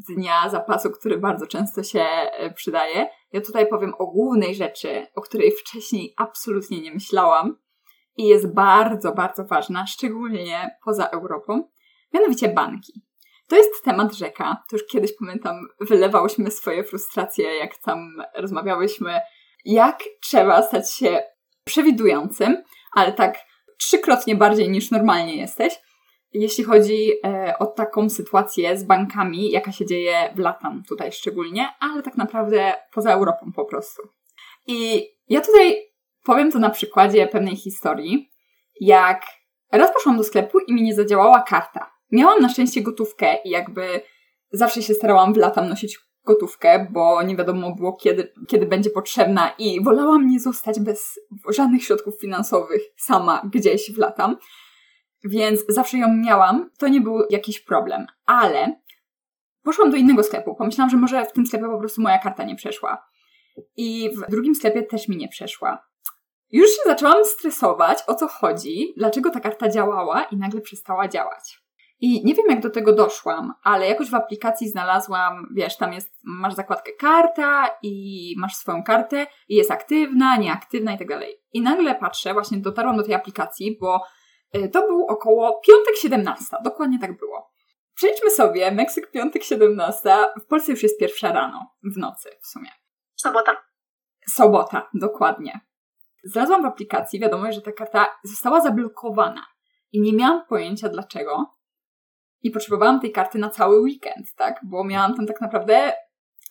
dnia 0.09 0.49
zapasu, 0.49 0.91
który 0.91 1.19
bardzo 1.19 1.47
często 1.47 1.83
się 1.83 2.01
e, 2.01 2.51
przydaje. 2.55 3.07
Ja 3.33 3.41
tutaj 3.41 3.67
powiem 3.67 3.95
o 3.99 4.07
głównej 4.07 4.55
rzeczy, 4.55 5.07
o 5.15 5.21
której 5.21 5.53
wcześniej 5.53 6.15
absolutnie 6.17 6.81
nie 6.81 6.93
myślałam 6.93 7.57
i 8.17 8.27
jest 8.27 8.55
bardzo, 8.55 9.13
bardzo 9.13 9.45
ważna, 9.45 9.87
szczególnie 9.87 10.77
poza 10.85 11.07
Europą, 11.07 11.69
mianowicie 12.15 12.49
banki. 12.49 13.03
To 13.49 13.57
jest 13.57 13.85
temat 13.85 14.15
rzeka. 14.15 14.63
To 14.71 14.77
już 14.77 14.87
kiedyś 14.87 15.11
pamiętam, 15.19 15.57
wylewałyśmy 15.81 16.51
swoje 16.51 16.85
frustracje, 16.85 17.57
jak 17.57 17.77
tam 17.77 18.23
rozmawiałyśmy, 18.35 19.21
jak 19.65 19.99
trzeba 20.23 20.63
stać 20.63 20.93
się 20.93 21.23
przewidującym, 21.65 22.63
ale 22.93 23.13
tak 23.13 23.39
trzykrotnie 23.79 24.37
bardziej 24.37 24.71
niż 24.71 24.91
normalnie 24.91 25.37
jesteś, 25.37 25.79
jeśli 26.33 26.65
chodzi 26.65 27.13
e, 27.25 27.55
o 27.59 27.67
taką 27.67 28.11
sytuację 28.11 28.79
z 28.79 28.85
bankami, 28.85 29.51
jaka 29.51 29.73
się 29.73 29.87
dzieje 29.87 30.33
w 30.37 30.39
latam 30.39 30.83
tutaj 30.89 31.13
szczególnie, 31.13 31.69
ale 31.81 32.03
tak 32.03 32.17
naprawdę 32.17 32.75
poza 32.93 33.13
Europą 33.13 33.53
po 33.57 33.65
prostu. 33.65 34.03
I 34.67 35.09
ja 35.29 35.41
tutaj 35.41 35.89
Powiem 36.29 36.53
to 36.53 36.59
na 36.59 36.71
przykładzie 36.71 37.27
pewnej 37.27 37.57
historii, 37.57 38.31
jak 38.81 39.23
raz 39.73 39.93
poszłam 39.95 40.17
do 40.17 40.25
sklepu 40.25 40.59
i 40.59 40.75
mi 40.75 40.83
nie 40.83 40.95
zadziałała 40.95 41.43
karta. 41.43 41.91
Miałam 42.13 42.43
na 42.43 42.49
szczęście 42.49 42.83
gotówkę 42.83 43.37
i 43.45 43.51
jakby 43.51 44.01
zawsze 44.53 44.83
się 44.83 44.95
starałam 44.95 45.35
w 45.35 45.37
latam 45.37 45.69
nosić 45.69 45.99
gotówkę, 46.25 46.87
bo 46.91 47.23
nie 47.23 47.37
wiadomo 47.37 47.75
było 47.75 47.97
kiedy, 47.97 48.33
kiedy 48.49 48.67
będzie 48.67 48.91
potrzebna 48.91 49.55
i 49.59 49.85
wolałam 49.85 50.27
nie 50.27 50.41
zostać 50.41 50.81
bez 50.81 51.21
żadnych 51.49 51.85
środków 51.85 52.21
finansowych 52.21 52.83
sama 52.97 53.43
gdzieś 53.53 53.93
w 53.95 53.99
latam. 53.99 54.37
Więc 55.25 55.61
zawsze 55.69 55.99
ją 55.99 56.15
miałam, 56.15 56.71
to 56.79 56.89
nie 56.89 57.01
był 57.01 57.23
jakiś 57.31 57.61
problem. 57.61 58.07
Ale 58.27 58.81
poszłam 59.63 59.91
do 59.91 59.97
innego 59.97 60.23
sklepu. 60.23 60.55
Pomyślałam, 60.55 60.91
że 60.91 60.97
może 60.97 61.25
w 61.25 61.33
tym 61.33 61.47
sklepie 61.47 61.67
po 61.67 61.79
prostu 61.79 62.03
moja 62.03 62.19
karta 62.19 62.45
nie 62.45 62.57
przeszła. 62.57 63.09
I 63.77 64.11
w 64.17 64.31
drugim 64.31 64.55
sklepie 64.55 64.83
też 64.83 65.09
mi 65.09 65.17
nie 65.17 65.29
przeszła. 65.29 65.89
Już 66.51 66.71
się 66.71 66.83
zaczęłam 66.87 67.25
stresować, 67.25 67.99
o 68.07 68.15
co 68.15 68.29
chodzi, 68.29 68.95
dlaczego 68.97 69.31
ta 69.31 69.41
karta 69.41 69.69
działała 69.69 70.23
i 70.23 70.37
nagle 70.37 70.61
przestała 70.61 71.09
działać. 71.09 71.59
I 72.01 72.25
nie 72.25 72.35
wiem, 72.35 72.47
jak 72.49 72.61
do 72.61 72.71
tego 72.71 72.93
doszłam, 72.93 73.55
ale 73.63 73.89
jakoś 73.89 74.11
w 74.11 74.15
aplikacji 74.15 74.69
znalazłam, 74.69 75.47
wiesz, 75.55 75.77
tam 75.77 75.93
jest, 75.93 76.15
masz 76.25 76.55
zakładkę 76.55 76.93
karta 76.93 77.71
i 77.83 78.35
masz 78.39 78.55
swoją 78.57 78.83
kartę 78.83 79.27
i 79.49 79.55
jest 79.55 79.71
aktywna, 79.71 80.37
nieaktywna 80.37 80.93
i 80.93 80.99
tak 80.99 81.09
dalej. 81.09 81.35
I 81.53 81.61
nagle 81.61 81.95
patrzę, 81.95 82.33
właśnie 82.33 82.59
dotarłam 82.59 82.97
do 82.97 83.03
tej 83.03 83.15
aplikacji, 83.15 83.79
bo 83.81 84.03
to 84.73 84.87
był 84.87 85.07
około 85.07 85.61
piątek 85.67 85.97
17, 85.97 86.57
dokładnie 86.65 86.99
tak 86.99 87.19
było. 87.19 87.51
Przejdźmy 87.95 88.31
sobie, 88.31 88.73
Meksyk 88.73 89.11
piątek 89.11 89.43
17, 89.43 90.11
w 90.43 90.47
Polsce 90.47 90.73
już 90.73 90.83
jest 90.83 90.99
pierwsza 90.99 91.33
rano, 91.33 91.71
w 91.95 91.97
nocy 91.97 92.31
w 92.43 92.47
sumie. 92.47 92.71
Sobota. 93.17 93.57
Sobota, 94.35 94.89
dokładnie. 94.95 95.61
Znalazłam 96.25 96.63
w 96.63 96.67
aplikacji 96.67 97.21
wiadomość, 97.21 97.55
że 97.55 97.63
ta 97.63 97.73
karta 97.73 98.07
została 98.25 98.61
zablokowana 98.61 99.47
i 99.93 100.01
nie 100.01 100.13
miałam 100.13 100.47
pojęcia 100.47 100.89
dlaczego. 100.89 101.55
I 102.43 102.51
potrzebowałam 102.51 103.01
tej 103.01 103.13
karty 103.13 103.39
na 103.39 103.51
cały 103.51 103.81
weekend, 103.81 104.35
tak? 104.37 104.61
Bo 104.65 104.85
miałam 104.85 105.15
tam 105.15 105.27
tak 105.27 105.41
naprawdę 105.41 105.93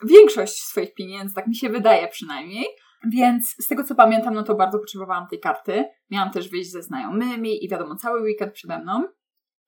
większość 0.03 0.63
swoich 0.63 0.93
pieniędzy, 0.93 1.35
tak 1.35 1.47
mi 1.47 1.55
się 1.55 1.69
wydaje 1.69 2.07
przynajmniej. 2.07 2.65
Więc 3.05 3.55
z 3.59 3.67
tego 3.67 3.83
co 3.83 3.95
pamiętam, 3.95 4.33
no 4.33 4.43
to 4.43 4.55
bardzo 4.55 4.79
potrzebowałam 4.79 5.27
tej 5.27 5.39
karty. 5.39 5.85
Miałam 6.11 6.31
też 6.31 6.49
wyjść 6.49 6.71
ze 6.71 6.81
znajomymi 6.81 7.65
i 7.65 7.69
wiadomo, 7.69 7.95
cały 7.95 8.21
weekend 8.21 8.53
przede 8.53 8.79
mną. 8.79 9.03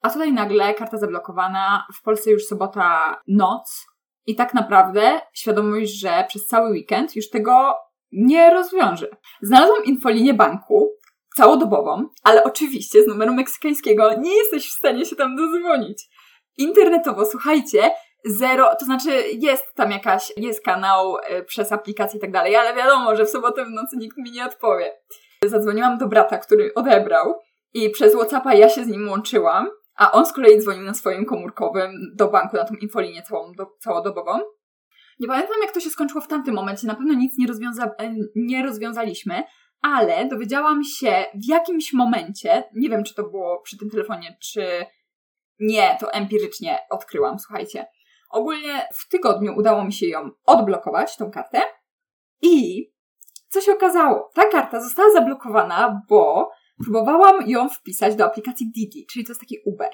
A 0.02 0.10
tutaj 0.10 0.34
nagle 0.34 0.74
karta 0.74 0.98
zablokowana, 0.98 1.88
w 1.94 2.02
Polsce 2.04 2.32
już 2.32 2.46
sobota 2.46 3.22
noc 3.28 3.88
i 4.26 4.36
tak 4.36 4.54
naprawdę 4.54 5.22
świadomość, 5.34 6.00
że 6.00 6.26
przez 6.28 6.48
cały 6.48 6.70
weekend 6.70 7.16
już 7.16 7.30
tego 7.30 7.76
nie 8.12 8.50
rozwiąże. 8.50 9.08
Znalazłam 9.42 9.84
infolinię 9.84 10.34
banku, 10.34 10.90
całodobową, 11.36 12.10
ale 12.24 12.44
oczywiście 12.44 13.04
z 13.04 13.08
numeru 13.08 13.34
meksykańskiego 13.34 14.14
nie 14.20 14.38
jesteś 14.38 14.68
w 14.68 14.78
stanie 14.78 15.06
się 15.06 15.16
tam 15.16 15.36
dozwonić. 15.36 16.10
Internetowo, 16.58 17.26
słuchajcie, 17.26 17.92
zero, 18.26 18.76
to 18.80 18.86
znaczy 18.86 19.10
jest 19.34 19.76
tam 19.76 19.92
jakaś, 19.92 20.34
jest 20.38 20.64
kanał 20.64 21.18
y, 21.18 21.44
przez 21.44 21.72
aplikację 21.72 22.18
i 22.18 22.22
tak 22.22 22.32
dalej, 22.32 22.56
ale 22.56 22.76
wiadomo, 22.76 23.16
że 23.16 23.26
w 23.26 23.30
sobotę 23.30 23.66
w 23.66 23.70
nocy 23.70 23.98
nikt 23.98 24.18
mi 24.18 24.32
nie 24.32 24.46
odpowie. 24.46 24.94
Zadzwoniłam 25.46 25.98
do 25.98 26.08
brata, 26.08 26.38
który 26.38 26.74
odebrał 26.74 27.40
i 27.74 27.90
przez 27.90 28.16
Whatsappa 28.16 28.54
ja 28.54 28.70
się 28.70 28.84
z 28.84 28.88
nim 28.88 29.10
łączyłam, 29.10 29.70
a 29.96 30.12
on 30.12 30.26
z 30.26 30.34
kolei 30.34 30.60
dzwonił 30.60 30.84
na 30.84 30.94
swoim 30.94 31.26
komórkowym 31.26 31.92
do 32.16 32.28
banku, 32.28 32.58
na 32.58 32.64
tą 32.64 32.74
infolinię 32.74 33.22
całą, 33.22 33.52
do, 33.54 33.66
całodobową. 33.80 34.40
Nie 35.20 35.28
pamiętam, 35.28 35.56
jak 35.62 35.72
to 35.72 35.80
się 35.80 35.90
skończyło 35.90 36.22
w 36.22 36.28
tamtym 36.28 36.56
momencie. 36.56 36.88
Na 36.88 36.96
pewno 36.96 37.14
nic 37.14 37.38
nie, 37.38 37.48
rozwiąza 37.48 37.92
e, 37.98 38.16
nie 38.36 38.64
rozwiązaliśmy, 38.64 39.44
ale 39.82 40.28
dowiedziałam 40.28 40.84
się 40.84 41.26
w 41.34 41.50
jakimś 41.50 41.94
momencie, 41.94 42.64
nie 42.76 42.90
wiem 42.90 43.04
czy 43.04 43.16
to 43.16 43.24
było 43.24 43.62
przy 43.62 43.78
tym 43.78 43.90
telefonie, 43.90 44.38
czy 44.42 44.86
nie, 45.60 45.98
to 46.00 46.14
empirycznie 46.14 46.78
odkryłam, 46.90 47.40
słuchajcie. 47.40 47.86
Ogólnie 48.30 48.88
w 48.94 49.10
tygodniu 49.10 49.54
udało 49.58 49.86
mi 49.86 49.94
się 49.94 50.08
ją 50.08 50.30
odblokować, 50.46 51.18
tą 51.18 51.32
kartę. 51.32 51.62
I 52.42 52.86
co 53.50 53.62
się 53.62 53.72
okazało? 53.72 54.30
Ta 54.34 54.46
karta 54.46 54.82
została 54.82 55.12
zablokowana, 55.12 56.02
bo 56.10 56.52
próbowałam 56.84 57.48
ją 57.48 57.70
wpisać 57.70 58.16
do 58.16 58.26
aplikacji 58.26 58.72
Didi, 58.72 59.06
czyli 59.06 59.26
to 59.26 59.32
jest 59.32 59.42
taki 59.42 59.58
Uber. 59.66 59.92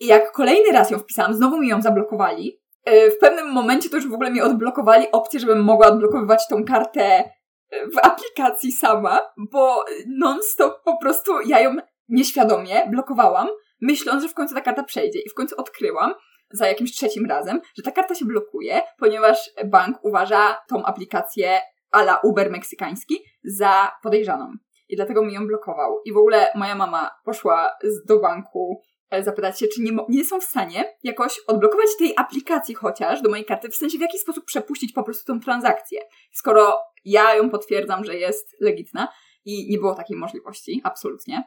I 0.00 0.06
jak 0.06 0.32
kolejny 0.32 0.72
raz 0.72 0.90
ją 0.90 0.98
wpisałam, 0.98 1.34
znowu 1.34 1.58
mi 1.58 1.68
ją 1.68 1.82
zablokowali. 1.82 2.60
E, 2.84 3.10
w 3.10 3.18
pewnym 3.18 3.52
momencie 3.52 3.90
to 3.90 3.96
już 3.96 4.08
w 4.08 4.14
ogóle 4.14 4.30
mi 4.30 4.40
odblokowali 4.40 5.10
opcję, 5.12 5.40
żebym 5.40 5.64
mogła 5.64 5.86
odblokowywać 5.86 6.48
tą 6.48 6.64
kartę 6.64 7.30
w 7.72 7.98
aplikacji 8.02 8.72
sama, 8.72 9.20
bo 9.52 9.84
non-stop 10.18 10.82
po 10.84 10.98
prostu 10.98 11.32
ja 11.46 11.60
ją 11.60 11.76
nieświadomie 12.08 12.86
blokowałam, 12.90 13.48
myśląc, 13.80 14.22
że 14.22 14.28
w 14.28 14.34
końcu 14.34 14.54
ta 14.54 14.60
karta 14.60 14.82
przejdzie. 14.82 15.20
I 15.20 15.28
w 15.28 15.34
końcu 15.34 15.54
odkryłam 15.58 16.14
za 16.50 16.66
jakimś 16.66 16.92
trzecim 16.92 17.26
razem, 17.26 17.60
że 17.76 17.82
ta 17.82 17.90
karta 17.90 18.14
się 18.14 18.24
blokuje, 18.24 18.82
ponieważ 18.98 19.50
bank 19.64 20.04
uważa 20.04 20.58
tą 20.68 20.84
aplikację 20.84 21.60
ala 21.90 22.20
Uber 22.24 22.50
meksykański 22.50 23.18
za 23.44 23.92
podejrzaną. 24.02 24.52
I 24.88 24.96
dlatego 24.96 25.24
mi 25.24 25.32
ją 25.32 25.46
blokował. 25.46 26.00
I 26.04 26.12
w 26.12 26.16
ogóle 26.16 26.46
moja 26.54 26.74
mama 26.74 27.10
poszła 27.24 27.70
do 28.06 28.18
banku 28.18 28.82
E, 29.10 29.22
zapytać 29.22 29.60
się, 29.60 29.66
czy 29.66 29.82
nie, 29.82 29.92
nie 30.08 30.24
są 30.24 30.40
w 30.40 30.44
stanie 30.44 30.94
jakoś 31.02 31.40
odblokować 31.46 31.86
tej 31.98 32.12
aplikacji 32.16 32.74
chociaż 32.74 33.22
do 33.22 33.30
mojej 33.30 33.44
karty, 33.44 33.68
w 33.68 33.76
sensie 33.76 33.98
w 33.98 34.00
jaki 34.00 34.18
sposób 34.18 34.44
przepuścić 34.44 34.92
po 34.92 35.02
prostu 35.02 35.32
tą 35.32 35.40
transakcję. 35.40 36.00
Skoro 36.32 36.78
ja 37.04 37.34
ją 37.34 37.50
potwierdzam, 37.50 38.04
że 38.04 38.14
jest 38.14 38.56
legitna 38.60 39.08
i 39.44 39.70
nie 39.70 39.78
było 39.78 39.94
takiej 39.94 40.16
możliwości, 40.16 40.80
absolutnie, 40.84 41.42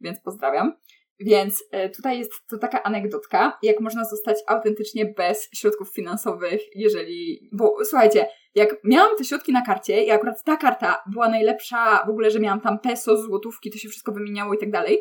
więc 0.00 0.20
pozdrawiam. 0.20 0.72
Więc 1.20 1.64
e, 1.70 1.90
tutaj 1.90 2.18
jest 2.18 2.32
to 2.50 2.58
taka 2.58 2.82
anegdotka, 2.82 3.58
jak 3.62 3.80
można 3.80 4.04
zostać 4.04 4.36
autentycznie 4.46 5.06
bez 5.06 5.48
środków 5.54 5.94
finansowych, 5.94 6.60
jeżeli. 6.74 7.48
Bo 7.52 7.76
słuchajcie, 7.84 8.26
jak 8.54 8.76
miałam 8.84 9.16
te 9.18 9.24
środki 9.24 9.52
na 9.52 9.62
karcie 9.62 10.04
i 10.04 10.10
akurat 10.10 10.44
ta 10.44 10.56
karta 10.56 11.02
była 11.12 11.28
najlepsza 11.28 12.04
w 12.06 12.10
ogóle, 12.10 12.30
że 12.30 12.40
miałam 12.40 12.60
tam 12.60 12.78
peso, 12.78 13.16
złotówki, 13.16 13.70
to 13.70 13.78
się 13.78 13.88
wszystko 13.88 14.12
wymieniało 14.12 14.54
i 14.54 14.58
tak 14.58 14.70
dalej, 14.70 14.98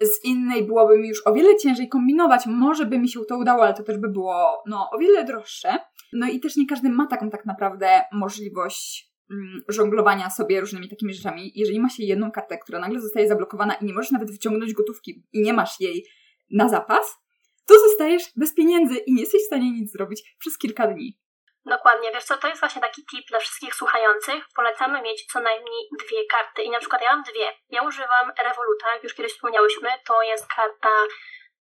z 0.00 0.24
innej 0.24 0.66
byłoby 0.66 0.98
mi 0.98 1.08
już 1.08 1.26
o 1.26 1.32
wiele 1.32 1.56
ciężej 1.56 1.88
kombinować. 1.88 2.46
Może 2.46 2.86
by 2.86 2.98
mi 2.98 3.08
się 3.08 3.24
to 3.24 3.38
udało, 3.38 3.62
ale 3.62 3.74
to 3.74 3.82
też 3.82 3.98
by 3.98 4.08
było 4.08 4.62
no, 4.66 4.90
o 4.92 4.98
wiele 4.98 5.24
droższe. 5.24 5.78
No 6.12 6.28
i 6.28 6.40
też 6.40 6.56
nie 6.56 6.66
każdy 6.66 6.90
ma 6.90 7.06
taką 7.06 7.30
tak 7.30 7.46
naprawdę 7.46 8.00
możliwość 8.12 9.07
żonglowania 9.68 10.30
sobie 10.30 10.60
różnymi 10.60 10.88
takimi 10.88 11.14
rzeczami. 11.14 11.52
Jeżeli 11.54 11.80
ma 11.80 11.88
się 11.88 12.02
jedną 12.02 12.32
kartę, 12.32 12.58
która 12.58 12.78
nagle 12.78 13.00
zostaje 13.00 13.28
zablokowana 13.28 13.74
i 13.74 13.84
nie 13.84 13.94
możesz 13.94 14.10
nawet 14.10 14.30
wyciągnąć 14.30 14.72
gotówki 14.72 15.22
i 15.32 15.42
nie 15.42 15.52
masz 15.52 15.80
jej 15.80 16.06
na 16.50 16.68
zapas, 16.68 17.18
to 17.66 17.78
zostajesz 17.78 18.22
bez 18.36 18.54
pieniędzy 18.54 18.98
i 18.98 19.14
nie 19.14 19.20
jesteś 19.20 19.42
w 19.42 19.46
stanie 19.46 19.72
nic 19.72 19.92
zrobić 19.92 20.36
przez 20.38 20.58
kilka 20.58 20.86
dni. 20.86 21.18
Dokładnie, 21.64 22.12
wiesz 22.14 22.24
co, 22.24 22.36
to 22.36 22.48
jest 22.48 22.60
właśnie 22.60 22.82
taki 22.82 23.04
tip 23.10 23.28
dla 23.28 23.38
wszystkich 23.38 23.74
słuchających. 23.74 24.44
Polecamy 24.56 25.02
mieć 25.02 25.24
co 25.32 25.40
najmniej 25.40 25.88
dwie 25.98 26.26
karty 26.30 26.62
i 26.62 26.70
na 26.70 26.78
przykład 26.78 27.02
ja 27.02 27.12
mam 27.12 27.22
dwie. 27.22 27.46
Ja 27.70 27.82
używam 27.82 28.32
Revoluta, 28.44 28.94
jak 28.94 29.04
już 29.04 29.14
kiedyś 29.14 29.32
wspomniałyśmy, 29.32 29.88
to 30.06 30.22
jest 30.22 30.46
karta 30.46 30.88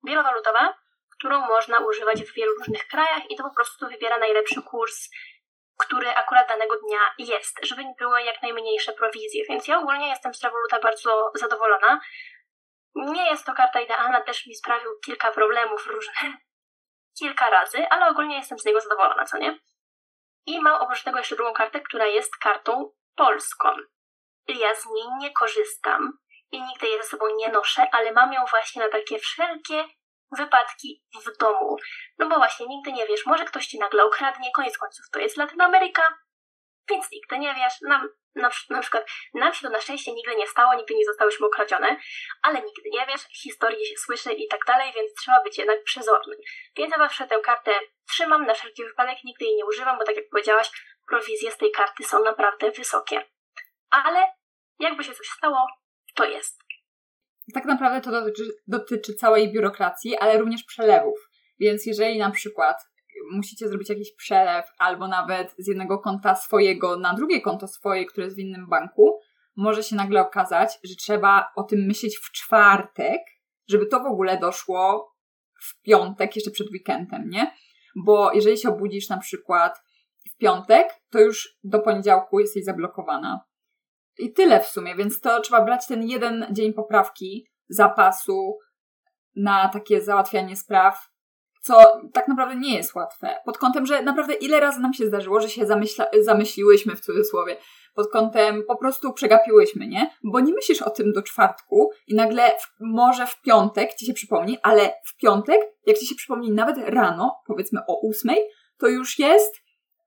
wielowalutowa, 0.03 0.74
którą 1.10 1.39
można 1.39 1.79
używać 1.79 2.24
w 2.24 2.34
wielu 2.34 2.51
różnych 2.60 2.88
krajach 2.88 3.31
i 3.31 3.36
to 3.36 3.43
po 3.43 3.55
prostu 3.55 3.88
wybiera 3.88 4.19
najlepszy 4.19 4.62
kurs, 4.62 5.10
który 5.77 6.10
akurat 6.10 6.48
danego 6.48 6.75
dnia 6.77 7.00
jest, 7.17 7.60
żeby 7.63 7.84
były 8.00 8.22
jak 8.22 8.41
najmniejsze 8.41 8.94
prowizje. 8.94 9.44
Więc 9.50 9.67
ja 9.67 9.79
ogólnie 9.79 10.10
jestem 10.10 10.34
z 10.34 10.44
Revoluta 10.44 10.79
bardzo 10.79 11.32
zadowolona. 11.36 12.00
Nie 12.96 13.29
jest 13.29 13.46
to 13.46 13.53
karta 13.53 13.82
idealna, 13.82 14.22
też 14.22 14.48
mi 14.48 14.55
sprawił 14.55 14.91
kilka 15.05 15.32
problemów 15.32 15.88
różnych, 15.88 16.34
kilka 17.20 17.50
razy, 17.50 17.88
ale 17.89 18.08
ogólnie 18.08 18.38
jestem 18.38 18.60
z 18.60 18.65
niego 18.65 18.82
zadowolona, 18.82 19.25
co 19.25 19.38
nie? 19.38 19.60
I 20.46 20.62
mam 20.62 20.82
oprócz 20.82 21.03
tego 21.03 21.17
jeszcze 21.17 21.36
drugą 21.36 21.53
kartę, 21.53 21.82
która 21.82 22.05
jest 22.05 22.38
kartą 22.38 22.91
polską. 23.15 23.70
Ja 24.48 24.75
z 24.75 24.86
niej 24.86 25.05
nie 25.20 25.34
korzystam 25.34 26.17
i 26.51 26.62
nigdy 26.62 26.88
jej 26.88 26.98
ze 26.98 27.03
sobą 27.03 27.25
nie 27.36 27.50
noszę, 27.50 27.88
ale 27.91 28.12
mam 28.12 28.34
ją 28.34 28.46
właśnie 28.51 28.84
na 28.84 28.89
takie 28.89 29.20
wszelkie 29.20 29.86
wypadki 30.32 31.03
w 31.25 31.38
domu. 31.38 31.77
No 32.17 32.29
bo 32.29 32.36
właśnie 32.36 32.67
nigdy 32.67 32.91
nie 32.91 33.08
wiesz, 33.08 33.25
może 33.25 33.46
ktoś 33.46 33.67
ci 33.67 33.79
nagle 33.79 34.05
ukradnie, 34.05 34.51
koniec 34.55 34.77
końców 34.77 35.05
to 35.12 35.20
jest 35.20 35.38
Latynoameryka, 35.38 36.17
więc 36.89 37.12
nigdy 37.12 37.39
nie 37.39 37.55
wiesz. 37.55 37.74
Nam, 37.82 38.10
na, 38.36 38.50
na 38.70 38.82
przykład 38.82 39.05
nam 39.34 39.53
się 39.53 39.67
to 39.67 39.70
na 39.70 39.82
szczęście 39.82 40.13
nigdy 40.13 40.36
nie 40.36 40.48
stało, 40.48 40.74
nigdy 40.75 40.96
nie 40.96 41.05
zostałyśmy 41.05 41.48
ukradzione, 41.48 41.98
ale 42.41 42.62
nigdy 42.62 42.89
nie 42.91 43.05
wiesz, 43.05 43.22
historii 43.41 43.86
się 43.86 43.96
słyszy 43.98 44.34
i 44.34 44.48
tak 44.48 44.65
dalej, 44.67 44.91
więc 44.96 45.13
trzeba 45.13 45.44
być 45.44 45.58
jednak 45.58 45.84
przezornym. 45.84 46.39
Więc 46.77 46.91
ja 46.91 46.98
zawsze 46.98 47.27
tę 47.27 47.39
kartę 47.39 47.79
trzymam 48.10 48.46
na 48.46 48.53
wszelki 48.53 48.84
wypadek, 48.84 49.17
nigdy 49.24 49.46
jej 49.46 49.55
nie 49.55 49.65
używam, 49.65 49.98
bo 49.98 50.03
tak 50.03 50.15
jak 50.15 50.29
powiedziałaś, 50.29 50.70
prowizje 51.08 51.51
z 51.51 51.58
tej 51.58 51.72
karty 51.72 52.03
są 52.03 52.24
naprawdę 52.24 52.72
wysokie. 52.72 53.25
Ale 53.89 54.27
jakby 54.79 55.03
się 55.03 55.13
coś 55.13 55.27
stało, 55.27 55.67
to 56.15 56.25
jest. 56.25 56.64
Tak 57.53 57.65
naprawdę 57.65 58.01
to 58.01 58.11
dotyczy, 58.11 58.43
dotyczy 58.67 59.13
całej 59.13 59.53
biurokracji, 59.53 60.17
ale 60.17 60.37
również 60.37 60.63
przelewów. 60.63 61.29
Więc 61.59 61.85
jeżeli 61.85 62.19
na 62.19 62.31
przykład 62.31 62.77
musicie 63.31 63.67
zrobić 63.67 63.89
jakiś 63.89 64.15
przelew 64.15 64.65
albo 64.77 65.07
nawet 65.07 65.55
z 65.57 65.67
jednego 65.67 65.99
konta 65.99 66.35
swojego 66.35 66.99
na 66.99 67.13
drugie 67.13 67.41
konto 67.41 67.67
swoje, 67.67 68.05
które 68.05 68.25
jest 68.25 68.37
w 68.37 68.39
innym 68.39 68.69
banku, 68.69 69.19
może 69.55 69.83
się 69.83 69.95
nagle 69.95 70.21
okazać, 70.21 70.79
że 70.83 70.95
trzeba 70.95 71.51
o 71.55 71.63
tym 71.63 71.79
myśleć 71.87 72.17
w 72.17 72.31
czwartek, 72.31 73.21
żeby 73.69 73.85
to 73.85 73.99
w 73.99 74.05
ogóle 74.05 74.37
doszło 74.37 75.15
w 75.61 75.81
piątek, 75.81 76.35
jeszcze 76.35 76.51
przed 76.51 76.71
weekendem, 76.71 77.29
nie? 77.29 77.55
Bo 78.05 78.31
jeżeli 78.33 78.57
się 78.57 78.69
obudzisz 78.69 79.09
na 79.09 79.17
przykład 79.17 79.81
w 80.31 80.37
piątek, 80.37 80.87
to 81.09 81.19
już 81.19 81.57
do 81.63 81.79
poniedziałku 81.79 82.39
jesteś 82.39 82.63
zablokowana. 82.63 83.39
I 84.17 84.34
tyle 84.34 84.60
w 84.60 84.67
sumie, 84.67 84.95
więc 84.95 85.22
to 85.22 85.41
trzeba 85.41 85.62
brać 85.62 85.88
ten 85.88 86.03
jeden 86.03 86.45
dzień 86.51 86.74
poprawki, 86.74 87.48
zapasu 87.69 88.57
na 89.36 89.69
takie 89.69 90.01
załatwianie 90.01 90.55
spraw, 90.55 91.10
co 91.62 92.01
tak 92.13 92.27
naprawdę 92.27 92.55
nie 92.55 92.75
jest 92.75 92.95
łatwe. 92.95 93.36
Pod 93.45 93.57
kątem, 93.57 93.86
że 93.86 94.01
naprawdę 94.01 94.34
ile 94.34 94.60
razy 94.60 94.79
nam 94.79 94.93
się 94.93 95.07
zdarzyło, 95.07 95.41
że 95.41 95.50
się 95.50 95.65
zamyśla, 95.65 96.05
zamyśliłyśmy 96.22 96.95
w 96.95 97.01
cudzysłowie, 97.01 97.57
pod 97.95 98.12
kątem 98.12 98.63
po 98.67 98.75
prostu 98.75 99.13
przegapiłyśmy, 99.13 99.88
nie? 99.88 100.15
Bo 100.24 100.39
nie 100.39 100.53
myślisz 100.53 100.81
o 100.81 100.89
tym 100.89 101.12
do 101.12 101.22
czwartku 101.22 101.89
i 102.07 102.15
nagle 102.15 102.50
w, 102.50 102.67
może 102.79 103.27
w 103.27 103.41
piątek 103.41 103.93
ci 103.93 104.05
się 104.05 104.13
przypomni, 104.13 104.57
ale 104.63 104.93
w 105.05 105.17
piątek, 105.17 105.62
jak 105.86 105.98
ci 105.98 106.07
się 106.07 106.15
przypomni 106.15 106.51
nawet 106.51 106.77
rano, 106.77 107.36
powiedzmy 107.48 107.79
o 107.88 108.00
ósmej, 108.01 108.38
to 108.77 108.88
już 108.88 109.19
jest 109.19 109.55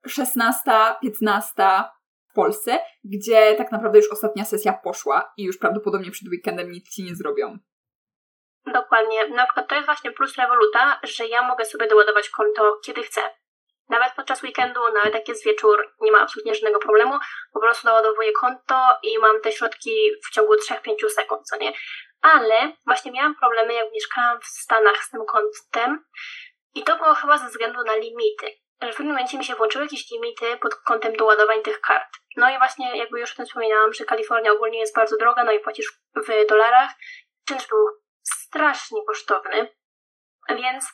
16, 0.07 0.71
15 1.01 1.53
w 1.55 1.98
Polsce, 2.39 2.79
gdzie 3.03 3.55
tak 3.55 3.71
naprawdę 3.71 3.97
już 3.97 4.11
ostatnia 4.11 4.45
sesja 4.45 4.73
poszła 4.73 5.33
i 5.37 5.43
już 5.43 5.57
prawdopodobnie 5.57 6.11
przed 6.11 6.27
weekendem 6.27 6.71
nic 6.71 6.95
ci 6.95 7.03
nie 7.03 7.15
zrobią. 7.15 7.57
Dokładnie. 8.65 9.27
Na 9.27 9.45
przykład 9.45 9.67
to 9.69 9.75
jest 9.75 9.85
właśnie 9.85 10.11
plus 10.11 10.35
Revoluta, 10.35 10.99
że 11.03 11.27
ja 11.27 11.47
mogę 11.47 11.65
sobie 11.65 11.87
doładować 11.87 12.29
konto 12.29 12.79
kiedy 12.85 13.03
chcę. 13.03 13.21
Nawet 13.89 14.13
podczas 14.15 14.43
weekendu, 14.43 14.79
nawet 14.93 15.13
jak 15.13 15.27
jest 15.27 15.45
wieczór, 15.45 15.93
nie 16.01 16.11
ma 16.11 16.19
absolutnie 16.19 16.55
żadnego 16.55 16.79
problemu. 16.79 17.19
Po 17.53 17.59
prostu 17.59 17.87
doładowuję 17.87 18.31
konto 18.31 18.75
i 19.03 19.19
mam 19.19 19.41
te 19.41 19.51
środki 19.51 19.91
w 20.27 20.33
ciągu 20.33 20.53
3-5 20.53 21.09
sekund, 21.09 21.47
co 21.47 21.57
nie? 21.57 21.73
Ale 22.21 22.73
właśnie 22.85 23.11
miałam 23.11 23.35
problemy, 23.35 23.73
jak 23.73 23.91
mieszkałam 23.93 24.41
w 24.41 24.45
Stanach 24.45 25.03
z 25.03 25.09
tym 25.09 25.21
kontem 25.25 26.05
i 26.75 26.83
to 26.83 26.97
było 26.97 27.13
chyba 27.13 27.37
ze 27.37 27.47
względu 27.47 27.79
na 27.83 27.95
limity. 27.95 28.47
W 28.81 28.95
pewnym 28.95 29.07
momencie 29.07 29.37
mi 29.37 29.45
się 29.45 29.55
włączyły 29.55 29.83
jakieś 29.83 30.11
limity 30.11 30.57
pod 30.57 30.75
kątem 30.75 31.13
doładowań 31.13 31.61
tych 31.61 31.81
kart. 31.81 32.09
No 32.35 32.49
i 32.49 32.57
właśnie 32.57 32.97
jakby 32.97 33.19
już 33.19 33.31
o 33.33 33.35
tym 33.35 33.45
wspominałam, 33.45 33.93
że 33.93 34.05
Kalifornia 34.05 34.51
ogólnie 34.51 34.79
jest 34.79 34.95
bardzo 34.95 35.17
droga, 35.17 35.43
no 35.43 35.51
i 35.51 35.59
płacisz 35.59 36.01
w 36.15 36.47
dolarach. 36.49 36.91
Czynsz 37.45 37.67
był 37.67 37.87
strasznie 38.23 38.99
kosztowny, 39.07 39.75
więc 40.49 40.85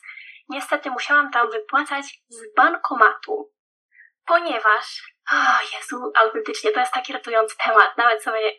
niestety 0.48 0.90
musiałam 0.90 1.30
tam 1.30 1.50
wypłacać 1.50 2.04
z 2.28 2.54
bankomatu, 2.56 3.52
ponieważ, 4.26 5.14
o 5.32 5.36
Jezu, 5.76 6.12
autentycznie, 6.14 6.70
to 6.70 6.80
jest 6.80 6.92
taki 6.92 7.12
ratujący 7.12 7.56
temat, 7.64 7.96
nawet 7.96 8.22
sobie 8.22 8.52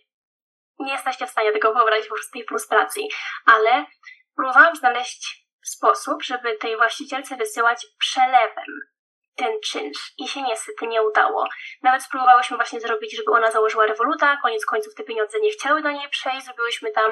nie 0.80 0.94
jesteście 0.94 1.28
w 1.28 1.30
stanie 1.30 1.52
tego 1.52 1.74
wyobrazić 1.74 2.08
po 2.08 2.16
prostu 2.16 2.34
tej 2.34 2.48
frustracji, 2.48 3.10
ale 3.46 3.86
próbowałam 4.36 4.76
znaleźć 4.76 5.48
sposób, 5.64 6.24
żeby 6.24 6.58
tej 6.58 6.78
właścicielce 6.78 7.36
wysyłać 7.36 7.86
przelewem 8.00 8.66
ten 9.38 9.60
czynsz 9.62 10.14
i 10.18 10.28
się 10.28 10.42
niestety 10.42 10.88
nie 10.88 11.04
udało. 11.04 11.48
Nawet 11.82 12.04
spróbowałyśmy 12.04 12.58
właśnie 12.58 12.82
zrobić, 12.82 13.16
żeby 13.18 13.32
ona 13.32 13.52
założyła 13.52 13.86
rewoluta, 13.86 14.38
koniec 14.42 14.66
końców 14.66 14.96
te 14.96 15.04
pieniądze 15.04 15.40
nie 15.40 15.52
chciały 15.52 15.82
do 15.82 15.92
niej 15.92 16.10
przejść, 16.10 16.46
zrobiłyśmy 16.46 16.92
tam 16.92 17.12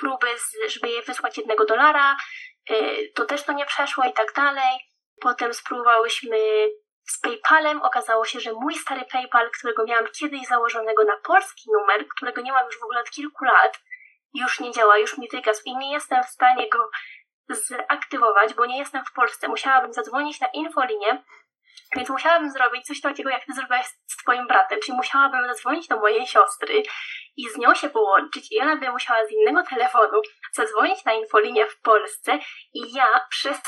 próby, 0.00 0.26
żeby 0.68 0.88
jej 0.88 1.02
wysłać 1.02 1.38
jednego 1.38 1.64
dolara, 1.64 2.16
y, 2.70 3.12
to 3.14 3.24
też 3.24 3.42
to 3.44 3.52
nie 3.52 3.66
przeszło 3.66 4.04
i 4.04 4.12
tak 4.12 4.32
dalej. 4.32 4.78
Potem 5.20 5.54
spróbowałyśmy 5.54 6.38
z 7.08 7.20
PayPalem. 7.20 7.82
Okazało 7.82 8.24
się, 8.24 8.40
że 8.40 8.52
mój 8.52 8.74
stary 8.74 9.04
PayPal, 9.12 9.50
którego 9.50 9.84
miałam 9.84 10.06
kiedyś 10.20 10.46
założonego 10.46 11.04
na 11.04 11.16
polski 11.16 11.70
numer, 11.72 12.08
którego 12.08 12.40
nie 12.40 12.52
mam 12.52 12.66
już 12.66 12.78
w 12.78 12.82
ogóle 12.82 13.00
od 13.00 13.10
kilku 13.10 13.44
lat, 13.44 13.80
już 14.34 14.60
nie 14.60 14.72
działa, 14.72 14.98
już 14.98 15.18
mi 15.18 15.28
wygasł 15.28 15.62
i 15.64 15.76
nie 15.76 15.92
jestem 15.92 16.22
w 16.22 16.28
stanie 16.28 16.68
go 16.68 16.90
zaktywować, 17.54 18.54
bo 18.54 18.66
nie 18.66 18.78
jestem 18.78 19.04
w 19.04 19.12
Polsce. 19.12 19.48
Musiałabym 19.48 19.92
zadzwonić 19.92 20.40
na 20.40 20.46
infolinię, 20.46 21.24
więc 21.96 22.08
musiałabym 22.08 22.50
zrobić 22.50 22.86
coś 22.86 23.00
takiego, 23.00 23.30
jak 23.30 23.44
ty 23.44 23.52
zrobiłaś 23.52 23.86
z 23.86 24.16
twoim 24.16 24.46
bratem, 24.46 24.80
czyli 24.84 24.96
musiałabym 24.96 25.46
zadzwonić 25.46 25.88
do 25.88 25.96
mojej 25.96 26.26
siostry 26.26 26.82
i 27.36 27.48
z 27.48 27.56
nią 27.56 27.74
się 27.74 27.90
połączyć 27.90 28.52
i 28.52 28.60
ona 28.60 28.76
by 28.76 28.90
musiała 28.90 29.26
z 29.26 29.32
innego 29.32 29.62
telefonu 29.62 30.22
zadzwonić 30.54 31.04
na 31.04 31.12
infolinię 31.12 31.66
w 31.66 31.80
Polsce 31.80 32.38
i 32.74 32.92
ja 32.92 33.26
przez 33.30 33.58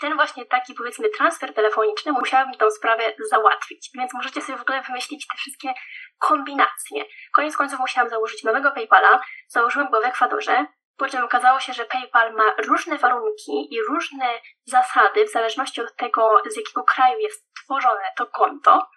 ten 0.00 0.14
właśnie 0.14 0.46
taki 0.46 0.74
powiedzmy 0.74 1.08
transfer 1.08 1.54
telefoniczny 1.54 2.12
musiałabym 2.12 2.54
tę 2.54 2.70
sprawę 2.70 3.02
załatwić. 3.30 3.90
Więc 3.94 4.14
możecie 4.14 4.40
sobie 4.40 4.58
w 4.58 4.62
ogóle 4.62 4.82
wymyślić 4.82 5.26
te 5.26 5.36
wszystkie 5.36 5.74
kombinacje. 6.18 7.04
Koniec 7.32 7.56
końców 7.56 7.80
musiałam 7.80 8.10
założyć 8.10 8.44
nowego 8.44 8.70
PayPala, 8.72 9.20
założyłam 9.48 9.90
go 9.90 10.00
w 10.00 10.04
Ekwadorze, 10.04 10.66
po 10.96 11.08
czym 11.08 11.24
okazało 11.24 11.60
się, 11.60 11.72
że 11.72 11.84
PayPal 11.84 12.34
ma 12.34 12.44
różne 12.58 12.98
warunki 12.98 13.74
i 13.74 13.82
różne 13.88 14.26
zasady 14.64 15.24
w 15.24 15.32
zależności 15.32 15.80
od 15.80 15.96
tego, 15.96 16.42
z 16.46 16.56
jakiego 16.56 16.84
kraju 16.84 17.18
jest 17.18 17.49
tworzone 17.70 18.12
to 18.16 18.26
konto. 18.26 18.88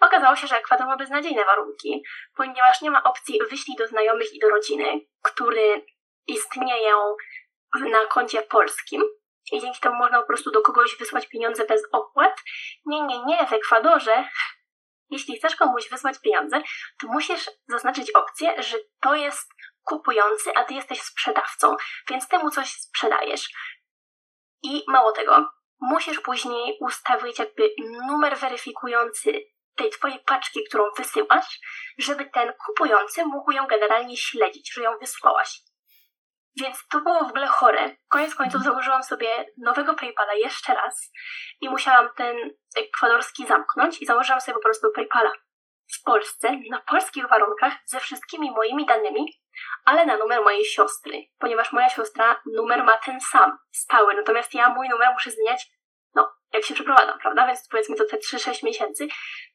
Okazało 0.00 0.36
się, 0.36 0.46
że 0.46 0.58
Ekwador 0.58 0.86
ma 0.86 0.96
beznadziejne 0.96 1.44
warunki, 1.44 2.02
ponieważ 2.36 2.80
nie 2.80 2.90
ma 2.90 3.02
opcji 3.02 3.38
wyślij 3.50 3.76
do 3.76 3.86
znajomych 3.86 4.34
i 4.34 4.38
do 4.38 4.48
rodziny, 4.48 5.00
które 5.22 5.80
istnieją 6.26 7.16
na 7.74 8.06
koncie 8.06 8.42
polskim. 8.42 9.02
I 9.52 9.60
dzięki 9.60 9.80
temu 9.80 9.96
można 9.96 10.20
po 10.20 10.26
prostu 10.26 10.50
do 10.50 10.62
kogoś 10.62 10.96
wysłać 10.96 11.28
pieniądze 11.28 11.64
bez 11.64 11.82
opłat. 11.92 12.42
Nie, 12.86 13.02
nie, 13.02 13.24
nie, 13.24 13.46
w 13.46 13.52
Ekwadorze 13.52 14.24
jeśli 15.10 15.38
chcesz 15.38 15.56
komuś 15.56 15.88
wysłać 15.90 16.20
pieniądze, 16.20 16.62
to 17.00 17.06
musisz 17.06 17.50
zaznaczyć 17.68 18.10
opcję, 18.10 18.62
że 18.62 18.76
to 19.00 19.14
jest 19.14 19.50
kupujący, 19.82 20.50
a 20.54 20.64
ty 20.64 20.74
jesteś 20.74 21.02
sprzedawcą, 21.02 21.76
więc 22.10 22.28
ty 22.28 22.38
mu 22.38 22.50
coś 22.50 22.72
sprzedajesz. 22.72 23.50
I 24.62 24.84
mało 24.88 25.12
tego, 25.12 25.50
musisz 25.80 26.20
później 26.20 26.76
ustawić 26.80 27.38
jakby 27.38 27.74
numer 27.78 28.38
weryfikujący 28.38 29.44
tej 29.76 29.90
twojej 29.90 30.18
paczki, 30.18 30.60
którą 30.68 30.84
wysyłasz, 30.96 31.60
żeby 31.98 32.30
ten 32.30 32.52
kupujący 32.66 33.24
mógł 33.26 33.52
ją 33.52 33.66
generalnie 33.66 34.16
śledzić, 34.16 34.72
że 34.74 34.82
ją 34.82 34.98
wysłałaś. 34.98 35.60
Więc 36.56 36.86
to 36.90 37.00
było 37.00 37.24
w 37.24 37.28
ogóle 37.28 37.46
chore. 37.46 37.96
Koniec 38.08 38.34
końców 38.34 38.62
założyłam 38.62 39.02
sobie 39.02 39.46
nowego 39.58 39.94
PayPala 39.94 40.34
jeszcze 40.34 40.74
raz 40.74 41.12
i 41.60 41.68
musiałam 41.68 42.08
ten 42.16 42.36
ekwadorski 42.76 43.46
zamknąć 43.46 44.02
i 44.02 44.06
założyłam 44.06 44.40
sobie 44.40 44.54
po 44.54 44.62
prostu 44.62 44.92
PayPala 44.92 45.32
w 45.92 46.02
Polsce, 46.02 46.56
na 46.70 46.80
polskich 46.80 47.28
warunkach, 47.28 47.72
ze 47.86 48.00
wszystkimi 48.00 48.50
moimi 48.50 48.86
danymi, 48.86 49.40
ale 49.84 50.06
na 50.06 50.16
numer 50.16 50.42
mojej 50.42 50.64
siostry, 50.64 51.22
ponieważ 51.38 51.72
moja 51.72 51.88
siostra 51.88 52.40
numer 52.46 52.84
ma 52.84 52.96
ten 52.96 53.20
sam, 53.20 53.58
stały, 53.72 54.14
natomiast 54.14 54.54
ja 54.54 54.68
mój 54.68 54.88
numer 54.88 55.08
muszę 55.12 55.30
zmieniać, 55.30 55.66
no, 56.14 56.32
jak 56.52 56.64
się 56.64 56.74
przeprowadzam, 56.74 57.18
prawda? 57.18 57.46
Więc 57.46 57.68
powiedzmy 57.68 57.96
to 57.96 58.04
te 58.04 58.16
3-6 58.16 58.64
miesięcy, 58.64 59.08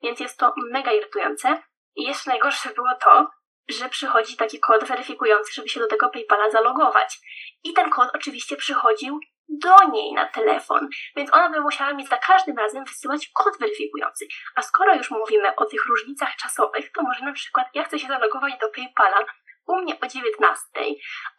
więc 0.04 0.20
jest 0.20 0.40
to 0.40 0.54
mega 0.72 0.92
irytujące. 0.92 1.64
I 1.96 2.04
jeszcze 2.04 2.30
najgorsze 2.30 2.70
było 2.70 2.90
to, 3.04 3.28
że 3.70 3.90
przychodzi 3.90 4.38
taki 4.38 4.60
kod 4.60 4.84
weryfikujący, 4.84 5.54
żeby 5.54 5.70
się 5.70 5.80
do 5.80 5.88
tego 5.88 6.10
PayPala 6.10 6.50
zalogować. 6.50 7.20
I 7.64 7.74
ten 7.74 7.90
kod 7.90 8.10
oczywiście 8.14 8.56
przychodził 8.56 9.20
do 9.50 9.76
niej 9.92 10.14
na 10.14 10.26
telefon, 10.26 10.88
więc 11.16 11.34
ona 11.34 11.50
by 11.50 11.62
musiała 11.62 11.94
mi 11.94 12.08
za 12.08 12.18
każdym 12.18 12.58
razem 12.58 12.86
wysyłać 12.86 13.30
kod 13.34 13.60
weryfikujący. 13.60 14.26
A 14.56 14.62
skoro 14.62 14.96
już 14.96 15.12
mówimy 15.12 15.56
o 15.56 15.66
tych 15.66 15.86
różnicach 15.86 16.36
czasowych, 16.36 16.92
to 16.92 17.02
może 17.04 17.26
na 17.26 17.34
przykład 17.34 17.68
ja 17.74 17.84
chcę 17.84 18.00
się 18.00 18.08
zalogować 18.08 18.54
do 18.62 18.70
PayPala 18.70 19.26
u 19.68 19.76
mnie 19.76 19.98
o 20.02 20.08
19, 20.08 20.66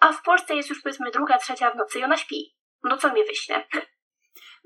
a 0.00 0.12
w 0.12 0.22
Polsce 0.22 0.54
jest 0.54 0.68
już 0.68 0.82
powiedzmy 0.82 1.10
druga, 1.10 1.38
trzecia 1.38 1.70
w 1.70 1.76
nocy 1.76 1.98
i 1.98 2.04
ona 2.04 2.16
śpi. 2.16 2.56
No 2.82 2.96
co 2.96 3.12
mi 3.12 3.24
wyśle? 3.24 3.66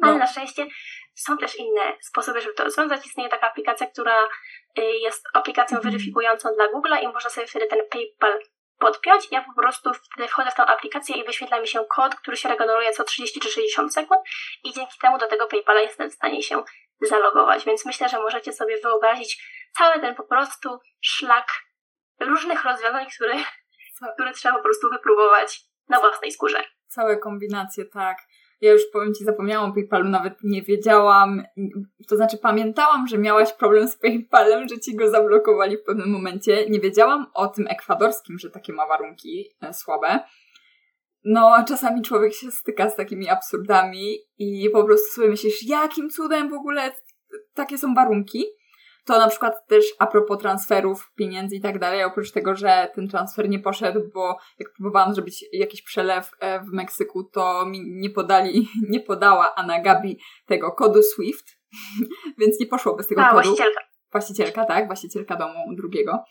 Ale 0.03 0.13
no. 0.13 0.19
na 0.19 0.27
szczęście 0.27 0.67
są 1.15 1.39
też 1.39 1.57
inne 1.57 1.97
sposoby, 2.01 2.41
żeby 2.41 2.55
to 2.55 2.65
rozwiązać. 2.65 3.07
Istnieje 3.07 3.31
taka 3.31 3.51
aplikacja, 3.51 3.87
która 3.87 4.29
y, 4.79 4.83
jest 4.83 5.27
aplikacją 5.35 5.77
mhm. 5.77 5.93
weryfikującą 5.93 6.49
dla 6.55 6.67
Google'a 6.69 7.03
i 7.03 7.09
można 7.09 7.31
sobie 7.31 7.47
wtedy 7.47 7.67
ten 7.67 7.79
PayPal 7.91 8.41
podpiąć. 8.79 9.29
Ja 9.31 9.43
po 9.43 9.61
prostu 9.61 9.91
wtedy 9.95 10.29
wchodzę 10.29 10.51
w 10.51 10.55
tą 10.55 10.65
aplikację 10.65 11.17
i 11.17 11.25
wyświetla 11.25 11.61
mi 11.61 11.69
się 11.69 11.85
kod, 11.85 12.15
który 12.15 12.37
się 12.37 12.49
regeneruje 12.49 12.93
co 12.93 13.05
30 13.05 13.41
czy 13.41 13.49
60 13.49 13.95
sekund 13.95 14.21
i 14.65 14.73
dzięki 14.73 14.99
temu 14.99 15.19
do 15.19 15.27
tego 15.27 15.47
PayPala 15.47 15.81
jestem 15.81 16.11
w 16.11 16.15
stanie 16.15 16.43
się 16.43 16.63
zalogować. 17.01 17.65
Więc 17.65 17.87
myślę, 17.87 18.09
że 18.09 18.19
możecie 18.19 18.53
sobie 18.53 18.81
wyobrazić 18.81 19.43
cały 19.79 20.01
ten 20.01 20.15
po 20.15 20.25
prostu 20.25 20.79
szlak 21.01 21.47
różnych 22.21 22.65
rozwiązań, 22.65 23.07
które, 23.17 23.35
które 24.15 24.33
trzeba 24.33 24.57
po 24.57 24.63
prostu 24.63 24.91
wypróbować 24.91 25.61
na 25.89 26.01
własnej 26.01 26.33
skórze. 26.33 26.65
Całe 26.89 27.17
kombinacje, 27.17 27.85
tak. 27.85 28.19
Ja 28.61 28.73
już 28.73 28.83
powiem 28.93 29.15
Ci, 29.15 29.25
zapomniałam 29.25 29.71
o 29.71 29.75
PayPalu, 29.75 30.09
nawet 30.09 30.35
nie 30.43 30.63
wiedziałam, 30.63 31.43
to 32.09 32.17
znaczy 32.17 32.39
pamiętałam, 32.39 33.07
że 33.07 33.19
miałaś 33.19 33.53
problem 33.53 33.89
z 33.89 33.97
PayPalem, 33.97 34.69
że 34.69 34.79
Ci 34.79 34.97
go 34.97 35.11
zablokowali 35.11 35.77
w 35.77 35.83
pewnym 35.83 36.11
momencie. 36.11 36.67
Nie 36.71 36.81
wiedziałam 36.81 37.27
o 37.35 37.49
tym 37.49 37.67
ekwadorskim, 37.69 38.39
że 38.39 38.51
takie 38.51 38.73
ma 38.73 38.87
warunki 38.87 39.51
e, 39.63 39.75
słabe. 39.75 40.21
No, 41.25 41.65
czasami 41.69 42.03
człowiek 42.03 42.35
się 42.35 42.51
styka 42.51 42.91
z 42.91 42.97
takimi 42.97 43.29
absurdami 43.29 44.19
i 44.39 44.71
po 44.73 44.85
prostu 44.85 45.15
sobie 45.15 45.29
myślisz, 45.29 45.67
jakim 45.67 46.11
cudem 46.11 46.51
w 46.51 46.55
ogóle 46.55 46.93
takie 47.55 47.79
są 47.79 47.95
warunki. 47.95 48.45
To 49.07 49.19
na 49.19 49.29
przykład 49.29 49.67
też 49.67 49.85
a 49.99 50.07
propos 50.07 50.39
transferów, 50.39 51.13
pieniędzy 51.17 51.57
i 51.57 51.61
tak 51.61 51.79
dalej, 51.79 52.05
oprócz 52.05 52.33
tego, 52.33 52.57
że 52.57 52.91
ten 52.95 53.09
transfer 53.09 53.49
nie 53.49 53.59
poszedł, 53.59 54.01
bo 54.15 54.37
jak 54.59 54.73
próbowałam 54.73 55.15
zrobić 55.15 55.45
jakiś 55.53 55.83
przelew 55.83 56.31
e, 56.41 56.61
w 56.61 56.73
Meksyku, 56.73 57.25
to 57.25 57.67
mi 57.67 57.81
nie 57.87 58.11
podali, 58.11 58.69
nie 58.91 59.01
podała 59.01 59.55
Anna 59.55 59.83
Gabi 59.83 60.21
tego 60.47 60.73
kodu 60.73 61.03
SWIFT, 61.03 61.59
więc 62.39 62.61
nie 62.61 62.67
poszło 62.67 62.97
bez 62.97 63.07
tego 63.07 63.21
a, 63.21 63.25
kodu. 63.25 63.43
Właścicielka. 63.43 63.81
Właścicielka, 64.13 64.65
tak, 64.65 64.87
właścicielka 64.87 65.37
domu 65.37 65.75
drugiego. 65.77 66.25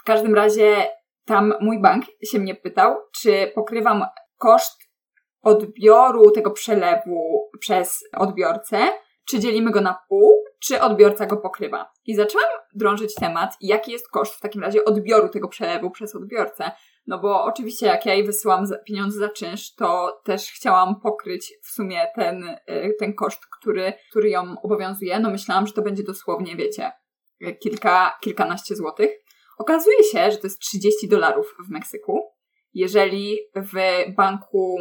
W 0.00 0.04
każdym 0.04 0.34
razie 0.34 0.88
tam 1.24 1.54
mój 1.60 1.80
bank 1.82 2.04
się 2.24 2.38
mnie 2.38 2.54
pytał, 2.54 2.96
czy 3.20 3.52
pokrywam 3.54 4.04
koszt 4.38 4.90
odbioru 5.42 6.30
tego 6.30 6.50
przelewu 6.50 7.50
przez 7.60 8.04
odbiorcę, 8.16 8.78
czy 9.28 9.38
dzielimy 9.38 9.70
go 9.70 9.80
na 9.80 9.98
pół, 10.08 10.44
czy 10.60 10.80
odbiorca 10.80 11.26
go 11.26 11.36
pokrywa. 11.36 11.92
I 12.06 12.14
zaczęłam 12.14 12.48
drążyć 12.74 13.14
temat, 13.14 13.56
jaki 13.60 13.92
jest 13.92 14.10
koszt 14.10 14.34
w 14.34 14.40
takim 14.40 14.62
razie 14.62 14.84
odbioru 14.84 15.28
tego 15.28 15.48
przelewu 15.48 15.90
przez 15.90 16.14
odbiorcę. 16.14 16.70
No 17.06 17.18
bo 17.18 17.44
oczywiście 17.44 17.86
jak 17.86 18.06
ja 18.06 18.14
jej 18.14 18.26
wysyłam 18.26 18.66
pieniądze 18.86 19.18
za 19.18 19.28
czynsz, 19.28 19.74
to 19.74 20.20
też 20.24 20.52
chciałam 20.52 21.00
pokryć 21.00 21.52
w 21.62 21.68
sumie 21.70 22.06
ten, 22.14 22.44
y, 22.48 22.96
ten 22.98 23.14
koszt, 23.14 23.40
który, 23.60 23.92
który 24.10 24.30
ją 24.30 24.54
obowiązuje. 24.62 25.20
No 25.20 25.30
myślałam, 25.30 25.66
że 25.66 25.72
to 25.72 25.82
będzie 25.82 26.02
dosłownie, 26.02 26.56
wiecie, 26.56 26.92
kilka, 27.62 28.18
kilkanaście 28.20 28.76
złotych. 28.76 29.10
Okazuje 29.58 30.04
się, 30.04 30.30
że 30.30 30.36
to 30.36 30.46
jest 30.46 30.58
30 30.58 31.08
dolarów 31.08 31.54
w 31.68 31.70
Meksyku. 31.70 32.22
Jeżeli 32.74 33.38
w 33.56 33.72
banku, 34.16 34.78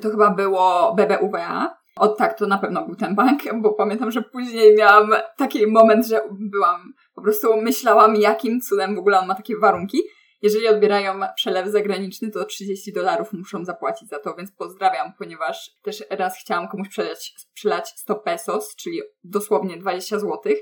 to 0.00 0.10
chyba 0.10 0.30
było 0.30 0.94
BBVA, 0.94 1.77
o 1.98 2.08
tak, 2.08 2.38
to 2.38 2.46
na 2.46 2.58
pewno 2.58 2.86
był 2.86 2.96
ten 2.96 3.14
bank, 3.14 3.42
bo 3.62 3.72
pamiętam, 3.72 4.10
że 4.10 4.22
później 4.22 4.76
miałam 4.76 5.10
taki 5.36 5.66
moment, 5.66 6.06
że 6.06 6.20
byłam, 6.30 6.92
po 7.14 7.22
prostu 7.22 7.56
myślałam, 7.56 8.16
jakim 8.16 8.60
cudem 8.60 8.94
w 8.94 8.98
ogóle 8.98 9.20
on 9.20 9.26
ma 9.26 9.34
takie 9.34 9.56
warunki. 9.56 9.98
Jeżeli 10.42 10.68
odbierają 10.68 11.20
przelew 11.36 11.68
zagraniczny, 11.68 12.30
to 12.30 12.44
30 12.44 12.92
dolarów 12.92 13.32
muszą 13.32 13.64
zapłacić 13.64 14.08
za 14.08 14.18
to, 14.18 14.34
więc 14.34 14.52
pozdrawiam, 14.52 15.12
ponieważ 15.18 15.70
też 15.82 16.04
raz 16.10 16.38
chciałam 16.38 16.68
komuś 16.68 16.88
przelać, 16.88 17.34
przelać 17.54 17.88
100 17.88 18.14
pesos, 18.14 18.76
czyli 18.76 19.00
dosłownie 19.24 19.76
20 19.76 20.18
złotych 20.18 20.58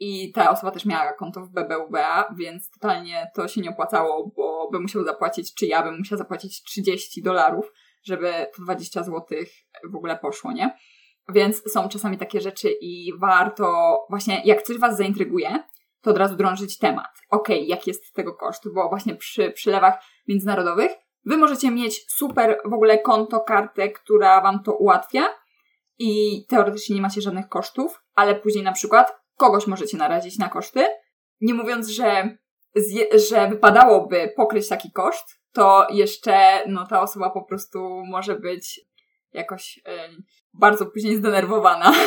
i 0.00 0.32
ta 0.32 0.50
osoba 0.50 0.70
też 0.70 0.84
miała 0.84 1.12
konto 1.12 1.40
w 1.40 1.50
BBVA, 1.50 2.34
więc 2.38 2.70
totalnie 2.70 3.30
to 3.34 3.48
się 3.48 3.60
nie 3.60 3.70
opłacało, 3.70 4.32
bo 4.36 4.68
by 4.72 4.80
musiał 4.80 5.04
zapłacić, 5.04 5.54
czy 5.54 5.66
ja 5.66 5.82
bym 5.82 5.98
musiała 5.98 6.18
zapłacić 6.18 6.62
30 6.62 7.22
dolarów, 7.22 7.72
żeby 8.04 8.32
to 8.56 8.62
20 8.62 9.02
zł 9.02 9.24
w 9.90 9.96
ogóle 9.96 10.18
poszło, 10.18 10.52
nie? 10.52 10.78
Więc 11.34 11.72
są 11.72 11.88
czasami 11.88 12.18
takie 12.18 12.40
rzeczy 12.40 12.70
i 12.80 13.12
warto 13.18 13.98
właśnie, 14.10 14.42
jak 14.44 14.62
coś 14.62 14.78
Was 14.78 14.96
zaintryguje, 14.96 15.62
to 16.00 16.10
od 16.10 16.18
razu 16.18 16.36
drążyć 16.36 16.78
temat. 16.78 17.10
Ok, 17.30 17.48
jaki 17.48 17.90
jest 17.90 18.12
tego 18.14 18.34
koszt? 18.34 18.74
Bo 18.74 18.88
właśnie 18.88 19.14
przy 19.14 19.50
przylewach 19.50 20.02
międzynarodowych 20.28 20.92
Wy 21.24 21.36
możecie 21.36 21.70
mieć 21.70 22.12
super 22.12 22.60
w 22.64 22.72
ogóle 22.72 22.98
konto, 22.98 23.40
kartę, 23.40 23.88
która 23.88 24.40
Wam 24.40 24.62
to 24.62 24.72
ułatwia 24.72 25.28
i 25.98 26.44
teoretycznie 26.48 26.96
nie 26.96 27.02
macie 27.02 27.20
żadnych 27.20 27.48
kosztów, 27.48 28.02
ale 28.14 28.34
później 28.34 28.64
na 28.64 28.72
przykład 28.72 29.12
kogoś 29.36 29.66
możecie 29.66 29.96
narazić 29.96 30.38
na 30.38 30.48
koszty, 30.48 30.84
nie 31.40 31.54
mówiąc, 31.54 31.88
że, 31.88 32.36
że 33.30 33.48
wypadałoby 33.48 34.32
pokryć 34.36 34.68
taki 34.68 34.92
koszt, 34.92 35.38
to 35.52 35.86
jeszcze 35.90 36.62
no, 36.66 36.86
ta 36.86 37.00
osoba 37.02 37.30
po 37.30 37.44
prostu 37.44 38.02
może 38.06 38.34
być 38.34 38.80
jakoś 39.32 39.80
e, 39.86 40.08
bardzo 40.54 40.86
później 40.86 41.16
zdenerwowana. 41.16 41.92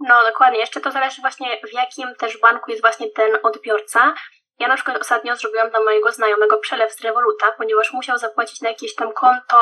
No, 0.00 0.14
dokładnie. 0.30 0.58
Jeszcze 0.58 0.80
to 0.80 0.90
zależy 0.92 1.20
właśnie 1.20 1.60
w 1.70 1.72
jakim 1.72 2.14
też 2.14 2.40
banku 2.40 2.70
jest 2.70 2.82
właśnie 2.82 3.10
ten 3.10 3.38
odbiorca. 3.42 4.14
Ja 4.58 4.68
na 4.68 4.74
przykład 4.74 4.96
ostatnio 5.00 5.36
zrobiłam 5.36 5.70
dla 5.70 5.80
mojego 5.80 6.12
znajomego 6.12 6.58
przelew 6.58 6.92
z 6.92 7.00
Revoluta, 7.00 7.52
ponieważ 7.52 7.92
musiał 7.92 8.18
zapłacić 8.18 8.60
na 8.60 8.68
jakieś 8.68 8.94
tam 8.94 9.12
konto 9.12 9.58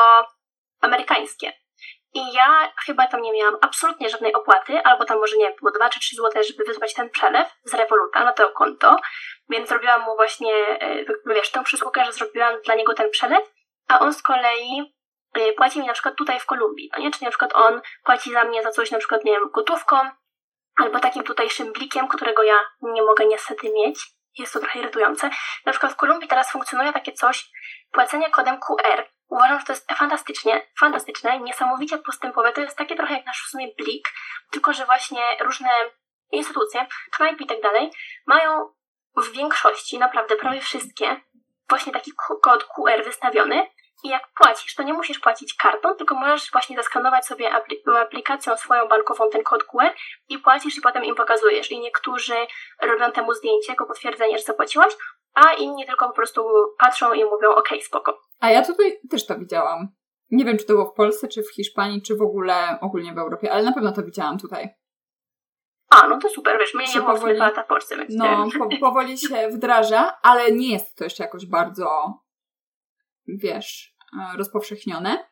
amerykańskie. 0.81 1.53
I 2.17 2.33
ja 2.33 2.71
chyba 2.85 3.07
tam 3.07 3.21
nie 3.21 3.33
miałam 3.33 3.57
absolutnie 3.61 4.09
żadnej 4.09 4.33
opłaty, 4.33 4.83
albo 4.83 5.05
tam 5.05 5.19
może 5.19 5.37
nie 5.37 5.51
było 5.59 5.71
2 5.71 5.89
czy 5.89 5.99
3 5.99 6.15
zł, 6.15 6.43
żeby 6.43 6.63
wysłać 6.63 6.93
ten 6.93 7.09
przelew 7.09 7.47
z 7.63 7.73
Revoluta 7.73 8.23
na 8.23 8.33
to 8.33 8.49
konto. 8.49 8.95
Więc 9.49 9.69
zrobiłam 9.69 10.01
mu 10.01 10.15
właśnie, 10.15 10.53
e, 10.81 11.05
wiesz, 11.25 11.51
tę 11.51 11.63
przysługę, 11.63 12.05
że 12.05 12.11
zrobiłam 12.11 12.61
dla 12.65 12.75
niego 12.75 12.93
ten 12.93 13.09
przelew, 13.09 13.53
a 13.87 13.99
on 13.99 14.13
z 14.13 14.21
kolei 14.21 14.93
e, 15.33 15.53
płaci 15.53 15.79
mi 15.79 15.87
na 15.87 15.93
przykład 15.93 16.15
tutaj 16.15 16.39
w 16.39 16.45
Kolumbii, 16.45 16.89
no 16.93 16.99
nie? 16.99 17.11
Czyli 17.11 17.25
na 17.25 17.31
przykład 17.31 17.55
on 17.55 17.81
płaci 18.03 18.31
za 18.31 18.43
mnie 18.43 18.63
za 18.63 18.71
coś 18.71 18.91
na 18.91 18.99
przykład, 18.99 19.23
nie 19.23 19.31
wiem, 19.31 19.49
gotówką, 19.53 19.97
albo 20.75 20.99
takim 20.99 21.23
tutejszym 21.23 21.73
blikiem, 21.73 22.07
którego 22.07 22.43
ja 22.43 22.59
nie 22.81 23.03
mogę 23.03 23.25
niestety 23.25 23.71
mieć. 23.73 23.99
Jest 24.37 24.53
to 24.53 24.59
trochę 24.59 24.79
irytujące. 24.79 25.29
Na 25.65 25.71
przykład 25.71 25.93
w 25.93 25.95
Kolumbii 25.95 26.27
teraz 26.27 26.51
funkcjonuje 26.51 26.93
takie 26.93 27.13
coś, 27.13 27.49
płacenie 27.91 28.29
kodem 28.29 28.59
QR. 28.59 29.16
Uważam, 29.29 29.59
że 29.59 29.65
to 29.65 29.73
jest 29.73 29.91
fantastycznie, 29.91 30.61
fantastyczne, 30.79 31.39
niesamowicie 31.39 31.97
postępowe. 31.97 32.53
To 32.53 32.61
jest 32.61 32.77
takie 32.77 32.95
trochę 32.95 33.13
jak 33.13 33.25
nasz 33.25 33.43
w 33.43 33.49
sumie 33.49 33.67
blik, 33.77 34.13
tylko 34.51 34.73
że 34.73 34.85
właśnie 34.85 35.21
różne 35.39 35.69
instytucje, 36.31 36.87
knajpy 37.11 37.43
i 37.43 37.47
tak 37.47 37.61
dalej, 37.61 37.91
mają 38.25 38.73
w 39.17 39.31
większości, 39.31 39.97
naprawdę 39.97 40.35
prawie 40.35 40.61
wszystkie, 40.61 41.21
właśnie 41.69 41.93
taki 41.93 42.11
kod 42.41 42.63
QR 42.63 43.03
wystawiony 43.03 43.67
i 44.03 44.09
jak 44.09 44.23
płacisz, 44.37 44.75
to 44.75 44.83
nie 44.83 44.93
musisz 44.93 45.19
płacić 45.19 45.53
kartą, 45.53 45.95
tylko 45.95 46.15
możesz 46.15 46.51
właśnie 46.51 46.75
zaskanować 46.75 47.25
sobie 47.25 47.51
aplikacją 48.01 48.57
swoją 48.57 48.87
bankową 48.87 49.29
ten 49.29 49.43
kod 49.43 49.63
QR 49.63 49.93
i 50.29 50.39
płacisz 50.39 50.77
i 50.77 50.81
potem 50.81 51.03
im 51.03 51.15
pokazujesz. 51.15 51.71
I 51.71 51.79
niektórzy 51.79 52.35
robią 52.81 53.11
temu 53.11 53.33
zdjęcie 53.33 53.71
jako 53.71 53.85
potwierdzenie, 53.85 54.37
że 54.37 54.43
zapłaciłaś, 54.43 54.93
a 55.33 55.53
inni 55.53 55.85
tylko 55.85 56.07
po 56.07 56.13
prostu 56.13 56.45
patrzą 56.79 57.13
i 57.13 57.23
mówią 57.23 57.49
ok, 57.49 57.69
spoko. 57.85 58.19
A 58.39 58.49
ja 58.49 58.65
tutaj 58.65 58.99
też 59.09 59.25
to 59.25 59.39
widziałam. 59.39 59.87
Nie 60.31 60.45
wiem, 60.45 60.57
czy 60.57 60.65
to 60.65 60.73
było 60.73 60.85
w 60.85 60.93
Polsce, 60.93 61.27
czy 61.27 61.43
w 61.43 61.53
Hiszpanii, 61.53 62.01
czy 62.01 62.15
w 62.15 62.21
ogóle 62.21 62.77
ogólnie 62.81 63.13
w 63.13 63.17
Europie, 63.17 63.51
ale 63.51 63.63
na 63.63 63.73
pewno 63.73 63.91
to 63.91 64.03
widziałam 64.03 64.39
tutaj. 64.39 64.69
A, 65.89 66.07
no 66.07 66.17
to 66.17 66.29
super, 66.29 66.59
wiesz, 66.59 66.73
mnie 66.73 66.85
nie 66.95 67.01
powoli, 67.01 67.37
lata 67.37 67.63
w 67.63 67.67
Polsce, 67.67 67.97
więc... 67.97 68.15
No, 68.15 68.47
po, 68.59 68.77
powoli 68.79 69.17
się 69.17 69.47
wdraża, 69.49 70.17
ale 70.21 70.51
nie 70.51 70.71
jest 70.71 70.95
to 70.95 71.03
jeszcze 71.03 71.23
jakoś 71.23 71.45
bardzo, 71.45 72.13
wiesz, 73.27 73.95
e, 74.19 74.37
rozpowszechnione. 74.37 75.27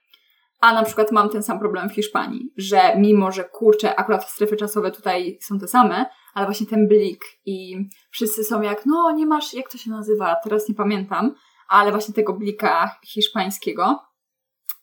A 0.62 0.74
na 0.74 0.84
przykład 0.84 1.12
mam 1.12 1.30
ten 1.30 1.44
sam 1.44 1.60
problem 1.60 1.90
w 1.90 1.94
Hiszpanii, 1.94 2.54
że 2.58 2.96
mimo, 2.98 3.32
że 3.32 3.44
kurczę, 3.44 3.96
akurat 3.96 4.30
strefy 4.30 4.56
czasowe 4.56 4.92
tutaj 4.92 5.38
są 5.42 5.60
te 5.60 5.68
same, 5.68 6.06
ale 6.34 6.46
właśnie 6.46 6.68
ten 6.68 6.88
blik 6.88 7.26
i 7.46 7.76
wszyscy 8.12 8.44
są 8.44 8.62
jak, 8.62 8.86
no 8.86 9.12
nie 9.12 9.26
masz, 9.26 9.54
jak 9.54 9.70
to 9.70 9.78
się 9.78 9.92
nazywa, 9.92 10.36
teraz 10.44 10.70
nie 10.70 10.76
pamiętam, 10.76 11.36
ale 11.68 11.92
właśnie 11.92 12.14
tego 12.14 12.34
blika 12.34 13.00
hiszpańskiego 13.06 14.00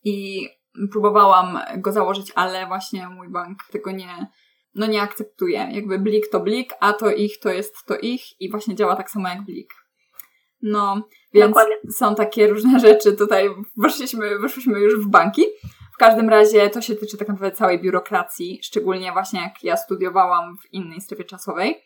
i 0.05 0.48
próbowałam 0.92 1.59
go 1.77 1.92
założyć, 1.92 2.33
ale 2.35 2.66
właśnie 2.66 3.09
mój 3.09 3.29
bank 3.29 3.59
tego 3.70 3.90
nie, 3.90 4.27
no 4.75 4.87
nie 4.87 5.03
akceptuje. 5.03 5.68
Jakby 5.72 5.98
blik 5.98 6.29
to 6.29 6.40
blik, 6.40 6.75
a 6.81 6.92
to 6.92 7.11
ich 7.11 7.40
to 7.40 7.51
jest 7.51 7.75
to 7.87 7.96
ich 7.96 8.40
i 8.40 8.51
właśnie 8.51 8.75
działa 8.75 8.96
tak 8.96 9.11
samo 9.11 9.29
jak 9.29 9.44
blik. 9.44 9.75
No, 10.62 11.09
więc 11.35 11.48
Dokładnie. 11.48 11.77
są 11.90 12.14
takie 12.14 12.46
różne 12.46 12.81
rzeczy. 12.81 13.12
Tutaj 13.12 13.51
weszliśmy, 13.77 14.38
weszliśmy 14.38 14.81
już 14.81 15.05
w 15.05 15.09
banki. 15.09 15.42
W 15.94 15.96
każdym 15.96 16.29
razie 16.29 16.70
to 16.70 16.81
się 16.81 16.94
tyczy 16.94 17.16
tak 17.16 17.29
naprawdę 17.29 17.57
całej 17.57 17.81
biurokracji, 17.81 18.61
szczególnie 18.62 19.12
właśnie 19.12 19.40
jak 19.40 19.64
ja 19.64 19.77
studiowałam 19.77 20.57
w 20.59 20.72
innej 20.72 21.01
strefie 21.01 21.25
czasowej 21.25 21.83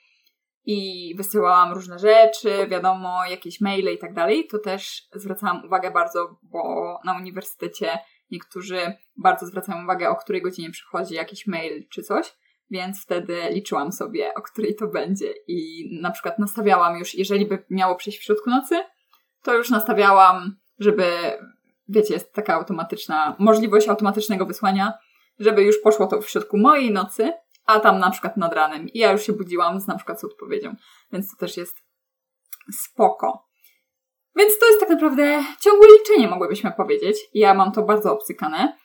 i 0.65 1.13
wysyłałam 1.17 1.73
różne 1.73 1.99
rzeczy, 1.99 2.67
wiadomo, 2.69 3.27
jakieś 3.31 3.61
maile 3.61 3.95
i 3.95 3.99
tak 3.99 4.15
dalej, 4.15 4.47
to 4.47 4.59
też 4.59 5.09
zwracałam 5.15 5.65
uwagę 5.65 5.91
bardzo, 5.91 6.39
bo 6.43 6.99
na 7.05 7.17
uniwersytecie 7.17 7.99
niektórzy 8.31 8.93
bardzo 9.17 9.47
zwracają 9.47 9.85
uwagę, 9.85 10.09
o 10.11 10.17
której 10.17 10.43
godzinie 10.43 10.71
przychodzi 10.71 11.15
jakiś 11.15 11.47
mail 11.47 11.89
czy 11.89 12.03
coś 12.03 12.37
więc 12.71 13.03
wtedy 13.03 13.41
liczyłam 13.51 13.93
sobie, 13.93 14.35
o 14.35 14.43
której 14.43 14.75
to 14.75 14.87
będzie 14.87 15.35
i 15.47 15.89
na 16.01 16.11
przykład 16.11 16.39
nastawiałam 16.39 16.99
już, 16.99 17.15
jeżeli 17.15 17.47
by 17.47 17.65
miało 17.71 17.97
przyjść 17.97 18.19
w 18.19 18.23
środku 18.23 18.51
nocy, 18.51 18.81
to 19.43 19.55
już 19.55 19.71
nastawiałam, 19.71 20.57
żeby, 20.79 21.05
wiecie, 21.89 22.15
jest 22.15 22.33
taka 22.33 22.55
automatyczna, 22.55 23.37
możliwość 23.39 23.89
automatycznego 23.89 24.47
wysłania, 24.47 24.93
żeby 25.39 25.63
już 25.63 25.79
poszło 25.79 26.07
to 26.07 26.21
w 26.21 26.31
środku 26.31 26.59
mojej 26.59 26.93
nocy, 26.93 27.33
a 27.67 27.81
tam 27.81 27.99
na 27.99 28.11
przykład 28.11 28.37
nad 28.37 28.53
ranem 28.53 28.89
i 28.89 28.99
ja 28.99 29.13
już 29.13 29.23
się 29.23 29.33
budziłam 29.33 29.81
z 29.81 29.87
na 29.87 29.97
przykład 29.97 30.21
z 30.21 30.25
odpowiedzią, 30.25 30.75
więc 31.13 31.31
to 31.31 31.37
też 31.37 31.57
jest 31.57 31.77
spoko. 32.73 33.47
Więc 34.37 34.59
to 34.59 34.67
jest 34.67 34.81
tak 34.81 34.89
naprawdę 34.89 35.45
ciągłe 35.61 35.87
liczenie, 35.99 36.29
mogłybyśmy 36.29 36.73
powiedzieć. 36.73 37.17
Ja 37.35 37.55
mam 37.55 37.73
to 37.73 37.83
bardzo 37.83 38.13
obcykane 38.13 38.77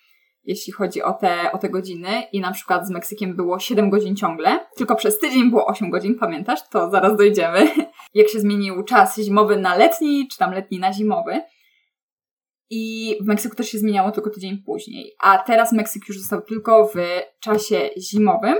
jeśli 0.44 0.74
chodzi 0.74 1.04
o 1.04 1.14
te, 1.14 1.52
o 1.52 1.58
te 1.58 1.70
godziny 1.70 2.24
i 2.32 2.40
na 2.40 2.52
przykład 2.52 2.88
z 2.88 2.92
Meksykiem 2.92 3.36
było 3.36 3.60
7 3.60 3.90
godzin 3.90 4.16
ciągle, 4.16 4.60
tylko 4.76 4.96
przez 4.96 5.20
tydzień 5.20 5.50
było 5.50 5.66
8 5.66 5.90
godzin, 5.90 6.16
pamiętasz? 6.20 6.60
To 6.70 6.90
zaraz 6.90 7.18
dojdziemy. 7.18 7.68
Jak 8.14 8.28
się 8.30 8.40
zmienił 8.40 8.84
czas 8.84 9.20
zimowy 9.20 9.58
na 9.58 9.76
letni, 9.76 10.28
czy 10.32 10.38
tam 10.38 10.52
letni 10.54 10.80
na 10.80 10.94
zimowy. 10.94 11.42
I 12.70 13.16
w 13.22 13.28
Meksyku 13.28 13.56
też 13.56 13.70
się 13.70 13.78
zmieniało 13.78 14.12
tylko 14.12 14.30
tydzień 14.30 14.64
później. 14.66 15.14
A 15.20 15.38
teraz 15.38 15.74
Meksyk 15.74 16.08
już 16.08 16.20
został 16.20 16.42
tylko 16.42 16.88
w 16.88 16.96
czasie 17.40 17.90
zimowym, 17.98 18.56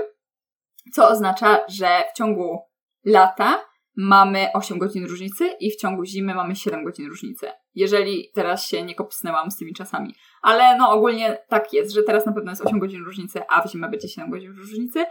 co 0.92 1.08
oznacza, 1.08 1.60
że 1.68 1.86
w 2.12 2.18
ciągu 2.18 2.58
lata 3.04 3.64
mamy 3.96 4.48
8 4.54 4.78
godzin 4.78 5.06
różnicy 5.06 5.48
i 5.60 5.70
w 5.70 5.76
ciągu 5.76 6.04
zimy 6.04 6.34
mamy 6.34 6.56
7 6.56 6.84
godzin 6.84 7.08
różnicy. 7.08 7.46
Jeżeli 7.74 8.30
teraz 8.34 8.66
się 8.66 8.82
nie 8.82 8.94
kopsnęłam 8.94 9.50
z 9.50 9.56
tymi 9.56 9.74
czasami. 9.74 10.14
Ale 10.42 10.76
no 10.78 10.90
ogólnie 10.90 11.38
tak 11.48 11.72
jest, 11.72 11.92
że 11.92 12.02
teraz 12.02 12.26
na 12.26 12.32
pewno 12.32 12.52
jest 12.52 12.66
8 12.66 12.78
godzin 12.78 13.04
różnicy, 13.04 13.40
a 13.48 13.62
w 13.62 13.70
zimę 13.70 13.88
będzie 13.88 14.08
7 14.08 14.30
godzin 14.30 14.52
różnicy. 14.52 15.04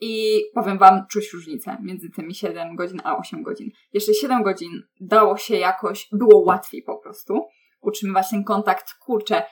I 0.00 0.42
powiem 0.54 0.78
Wam, 0.78 1.06
czuć 1.10 1.32
różnicę 1.32 1.76
między 1.82 2.10
tymi 2.10 2.34
7 2.34 2.76
godzin 2.76 3.00
a 3.04 3.16
8 3.16 3.42
godzin. 3.42 3.70
Jeszcze 3.92 4.14
7 4.14 4.42
godzin 4.42 4.82
dało 5.00 5.36
się 5.36 5.56
jakoś, 5.56 6.08
było 6.12 6.38
łatwiej 6.38 6.82
po 6.82 6.98
prostu 6.98 7.46
utrzymywać 7.80 8.30
ten 8.30 8.44
kontakt. 8.44 8.94
Kurczę, 8.94 9.42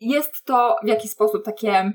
jest 0.00 0.44
to 0.44 0.76
w 0.84 0.88
jakiś 0.88 1.10
sposób 1.10 1.44
takie 1.44 1.92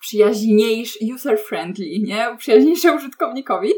przyjaźniejsze, 0.00 0.98
user-friendly, 1.14 2.02
nie? 2.02 2.36
Przyjaźniejsze 2.38 2.92
użytkownikowi. 2.92 3.72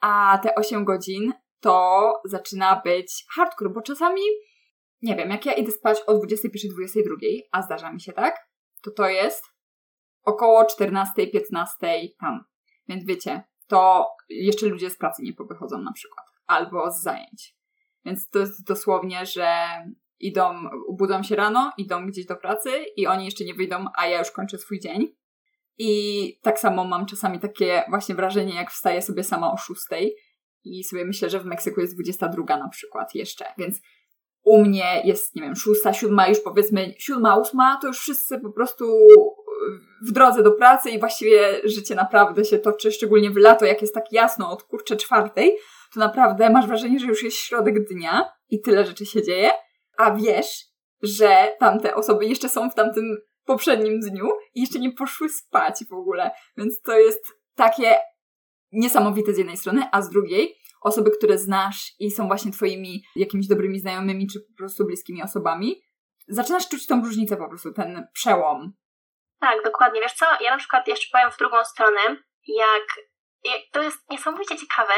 A 0.00 0.38
te 0.42 0.54
8 0.54 0.84
godzin 0.84 1.32
to 1.60 2.12
zaczyna 2.24 2.80
być 2.84 3.24
hardcore, 3.34 3.70
bo 3.70 3.82
czasami, 3.82 4.22
nie 5.02 5.16
wiem, 5.16 5.30
jak 5.30 5.46
ja 5.46 5.52
idę 5.52 5.72
spać 5.72 5.98
o 6.06 6.14
21-22, 6.14 6.24
a 7.52 7.62
zdarza 7.62 7.92
mi 7.92 8.00
się 8.00 8.12
tak, 8.12 8.48
to 8.82 8.90
to 8.90 9.08
jest 9.08 9.44
około 10.22 10.62
14-15 10.62 12.08
tam. 12.20 12.44
Więc 12.88 13.06
wiecie, 13.06 13.42
to 13.66 14.10
jeszcze 14.28 14.66
ludzie 14.66 14.90
z 14.90 14.98
pracy 14.98 15.22
nie 15.22 15.32
powychodzą 15.32 15.78
na 15.78 15.92
przykład, 15.92 16.26
albo 16.46 16.90
z 16.90 17.02
zajęć. 17.02 17.56
Więc 18.04 18.28
to 18.28 18.38
jest 18.38 18.66
dosłownie, 18.66 19.26
że 19.26 19.66
idą, 20.20 20.54
budzą 20.92 21.22
się 21.22 21.36
rano, 21.36 21.72
idą 21.78 22.06
gdzieś 22.06 22.26
do 22.26 22.36
pracy 22.36 22.70
i 22.96 23.06
oni 23.06 23.24
jeszcze 23.24 23.44
nie 23.44 23.54
wyjdą, 23.54 23.84
a 23.96 24.06
ja 24.06 24.18
już 24.18 24.30
kończę 24.30 24.58
swój 24.58 24.80
dzień. 24.80 25.16
I 25.78 26.38
tak 26.42 26.58
samo 26.58 26.84
mam 26.84 27.06
czasami 27.06 27.40
takie 27.40 27.84
właśnie 27.88 28.14
wrażenie, 28.14 28.54
jak 28.54 28.70
wstaję 28.70 29.02
sobie 29.02 29.24
sama 29.24 29.52
o 29.52 29.56
6 29.56 29.80
i 30.64 30.84
sobie 30.84 31.04
myślę, 31.04 31.30
że 31.30 31.40
w 31.40 31.44
Meksyku 31.44 31.80
jest 31.80 31.94
22 31.94 32.56
na 32.56 32.68
przykład 32.68 33.14
jeszcze, 33.14 33.44
więc 33.58 33.80
u 34.44 34.64
mnie 34.64 35.02
jest, 35.04 35.36
nie 35.36 35.42
wiem, 35.42 35.56
6, 35.56 35.80
7, 35.92 36.18
już 36.28 36.40
powiedzmy 36.40 36.94
7, 36.98 37.24
8, 37.24 37.60
to 37.80 37.86
już 37.86 37.98
wszyscy 37.98 38.40
po 38.40 38.52
prostu 38.52 38.84
w 40.06 40.12
drodze 40.12 40.42
do 40.42 40.52
pracy 40.52 40.90
i 40.90 41.00
właściwie 41.00 41.60
życie 41.64 41.94
naprawdę 41.94 42.44
się 42.44 42.58
toczy, 42.58 42.92
szczególnie 42.92 43.30
w 43.30 43.36
lato, 43.36 43.64
jak 43.64 43.82
jest 43.82 43.94
tak 43.94 44.12
jasno 44.12 44.50
od 44.50 44.62
kurcze 44.62 44.96
czwartej, 44.96 45.56
to 45.94 46.00
naprawdę 46.00 46.50
masz 46.50 46.66
wrażenie, 46.66 46.98
że 46.98 47.06
już 47.06 47.22
jest 47.22 47.36
środek 47.36 47.88
dnia 47.88 48.32
i 48.48 48.60
tyle 48.60 48.84
rzeczy 48.86 49.06
się 49.06 49.22
dzieje, 49.22 49.50
a 49.98 50.14
wiesz, 50.14 50.64
że 51.02 51.52
tamte 51.58 51.94
osoby 51.94 52.26
jeszcze 52.26 52.48
są 52.48 52.70
w 52.70 52.74
tamtym 52.74 53.18
poprzednim 53.44 54.00
dniu 54.00 54.28
i 54.54 54.60
jeszcze 54.60 54.78
nie 54.78 54.92
poszły 54.92 55.28
spać 55.28 55.84
w 55.90 55.92
ogóle. 55.92 56.30
Więc 56.56 56.82
to 56.82 56.98
jest 56.98 57.24
takie 57.54 57.96
niesamowite 58.72 59.34
z 59.34 59.38
jednej 59.38 59.56
strony, 59.56 59.88
a 59.92 60.02
z 60.02 60.10
drugiej 60.10 60.56
osoby, 60.82 61.10
które 61.10 61.38
znasz 61.38 61.92
i 61.98 62.10
są 62.10 62.26
właśnie 62.26 62.52
twoimi 62.52 63.02
jakimiś 63.16 63.46
dobrymi 63.46 63.78
znajomymi, 63.78 64.26
czy 64.26 64.40
po 64.40 64.56
prostu 64.56 64.86
bliskimi 64.86 65.22
osobami, 65.22 65.82
zaczynasz 66.28 66.68
czuć 66.68 66.86
tą 66.86 67.04
różnicę 67.04 67.36
po 67.36 67.48
prostu, 67.48 67.72
ten 67.72 68.06
przełom. 68.12 68.72
Tak, 69.40 69.64
dokładnie. 69.64 70.00
Wiesz 70.00 70.12
co, 70.12 70.26
ja 70.40 70.50
na 70.50 70.58
przykład 70.58 70.88
jeszcze 70.88 71.08
powiem 71.12 71.30
w 71.30 71.38
drugą 71.38 71.64
stronę, 71.64 72.00
jak, 72.46 72.86
jak 73.44 73.60
to 73.72 73.82
jest 73.82 73.98
niesamowicie 74.10 74.56
ciekawe, 74.56 74.92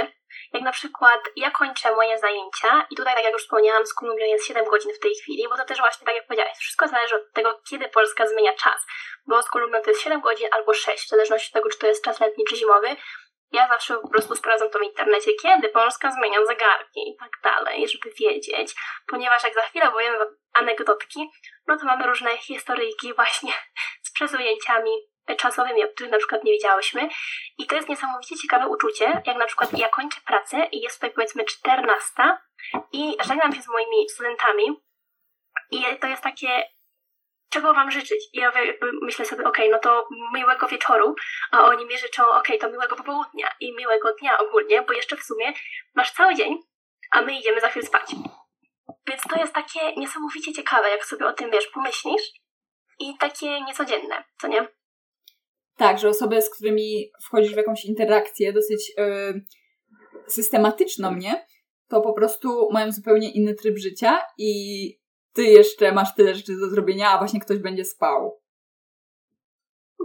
jak 0.52 0.62
na 0.62 0.72
przykład 0.72 1.20
ja 1.36 1.50
kończę 1.50 1.94
moje 1.94 2.18
zajęcia 2.18 2.86
i 2.90 2.96
tutaj, 2.96 3.14
tak 3.14 3.24
jak 3.24 3.32
już 3.32 3.42
wspomniałam, 3.42 3.82
Kolumbią 3.96 4.24
jest 4.24 4.46
7 4.46 4.64
godzin 4.64 4.94
w 4.94 4.98
tej 4.98 5.14
chwili, 5.14 5.48
bo 5.48 5.56
to 5.56 5.64
też 5.64 5.78
właśnie, 5.78 6.06
tak 6.06 6.14
jak 6.14 6.26
powiedziałeś, 6.26 6.58
wszystko 6.58 6.88
zależy 6.88 7.16
od 7.16 7.32
tego, 7.32 7.60
kiedy 7.70 7.88
Polska 7.88 8.26
zmienia 8.26 8.52
czas, 8.52 8.86
bo 9.26 9.40
Kolumbią 9.52 9.82
to 9.82 9.90
jest 9.90 10.02
7 10.02 10.20
godzin 10.20 10.48
albo 10.52 10.74
6, 10.74 11.06
w 11.06 11.08
zależności 11.08 11.48
od 11.48 11.54
tego, 11.54 11.68
czy 11.68 11.78
to 11.78 11.86
jest 11.86 12.04
czas 12.04 12.20
letni 12.20 12.44
czy 12.44 12.56
zimowy. 12.56 12.96
Ja 13.52 13.68
zawsze 13.68 13.98
po 13.98 14.08
prostu 14.08 14.34
sprawdzam 14.34 14.70
to 14.70 14.78
w 14.78 14.82
internecie, 14.82 15.30
kiedy 15.42 15.68
Polska 15.68 16.10
zmienia 16.10 16.46
zegarki 16.46 17.10
i 17.10 17.16
tak 17.16 17.30
dalej, 17.42 17.88
żeby 17.88 18.14
wiedzieć, 18.20 18.74
ponieważ 19.06 19.44
jak 19.44 19.54
za 19.54 19.62
chwilę 19.62 19.90
powiem 19.90 20.14
anegdotki, 20.52 21.30
no 21.66 21.76
to 21.76 21.84
mamy 21.84 22.06
różne 22.06 22.38
historyjki 22.38 23.14
właśnie 23.14 23.52
z 24.06 24.12
przesunięciami 24.12 24.90
czasowymi, 25.38 25.84
o 25.84 25.88
których 25.88 26.12
na 26.12 26.18
przykład 26.18 26.44
nie 26.44 26.52
wiedziałyśmy. 26.52 27.08
I 27.58 27.66
to 27.66 27.74
jest 27.74 27.88
niesamowicie 27.88 28.36
ciekawe 28.36 28.68
uczucie, 28.68 29.22
jak 29.26 29.36
na 29.36 29.46
przykład 29.46 29.78
ja 29.78 29.88
kończę 29.88 30.20
pracę 30.26 30.66
i 30.72 30.80
jest 30.80 30.96
tutaj 30.96 31.10
powiedzmy 31.10 31.44
14 31.44 32.12
i 32.92 33.16
żegnam 33.24 33.54
się 33.54 33.62
z 33.62 33.68
moimi 33.68 34.08
studentami 34.08 34.82
i 35.70 35.84
to 36.00 36.06
jest 36.06 36.22
takie 36.22 36.64
czego 37.54 37.74
wam 37.74 37.90
życzyć? 37.90 38.24
I 38.32 38.38
ja 38.38 38.52
myślę 39.02 39.24
sobie, 39.24 39.44
okej, 39.44 39.68
okay, 39.68 39.72
no 39.72 39.78
to 39.78 40.08
miłego 40.32 40.68
wieczoru, 40.68 41.14
a 41.50 41.64
oni 41.64 41.86
mi 41.86 41.98
życzą, 41.98 42.22
okej, 42.28 42.38
okay, 42.38 42.58
to 42.58 42.70
miłego 42.70 42.96
popołudnia 42.96 43.48
i 43.60 43.74
miłego 43.76 44.14
dnia 44.20 44.38
ogólnie, 44.38 44.82
bo 44.82 44.92
jeszcze 44.92 45.16
w 45.16 45.22
sumie 45.22 45.52
masz 45.94 46.12
cały 46.12 46.34
dzień, 46.34 46.58
a 47.10 47.22
my 47.22 47.38
idziemy 47.38 47.60
za 47.60 47.68
chwilę 47.68 47.86
spać. 47.86 48.10
Więc 49.06 49.22
to 49.22 49.36
jest 49.38 49.54
takie 49.54 49.92
niesamowicie 49.96 50.52
ciekawe, 50.52 50.90
jak 50.90 51.04
sobie 51.04 51.26
o 51.26 51.32
tym, 51.32 51.50
wiesz, 51.50 51.66
pomyślisz 51.66 52.22
i 52.98 53.16
takie 53.18 53.60
niecodzienne, 53.60 54.24
co 54.40 54.48
nie? 54.48 54.68
Tak, 55.76 55.98
że 55.98 56.08
osoby, 56.08 56.42
z 56.42 56.50
którymi 56.50 57.10
wchodzisz 57.22 57.54
w 57.54 57.56
jakąś 57.56 57.84
interakcję 57.84 58.52
dosyć 58.52 58.92
yy, 58.98 59.44
systematyczną, 60.26 61.14
nie? 61.14 61.46
To 61.88 62.00
po 62.00 62.12
prostu 62.12 62.68
mają 62.72 62.92
zupełnie 62.92 63.30
inny 63.30 63.54
tryb 63.54 63.78
życia 63.78 64.22
i 64.38 64.50
ty 65.32 65.42
jeszcze 65.42 65.92
masz 65.92 66.14
tyle 66.14 66.34
rzeczy 66.34 66.52
do 66.60 66.68
zrobienia, 66.68 67.10
a 67.10 67.18
właśnie 67.18 67.40
ktoś 67.40 67.58
będzie 67.58 67.84
spał. 67.84 68.40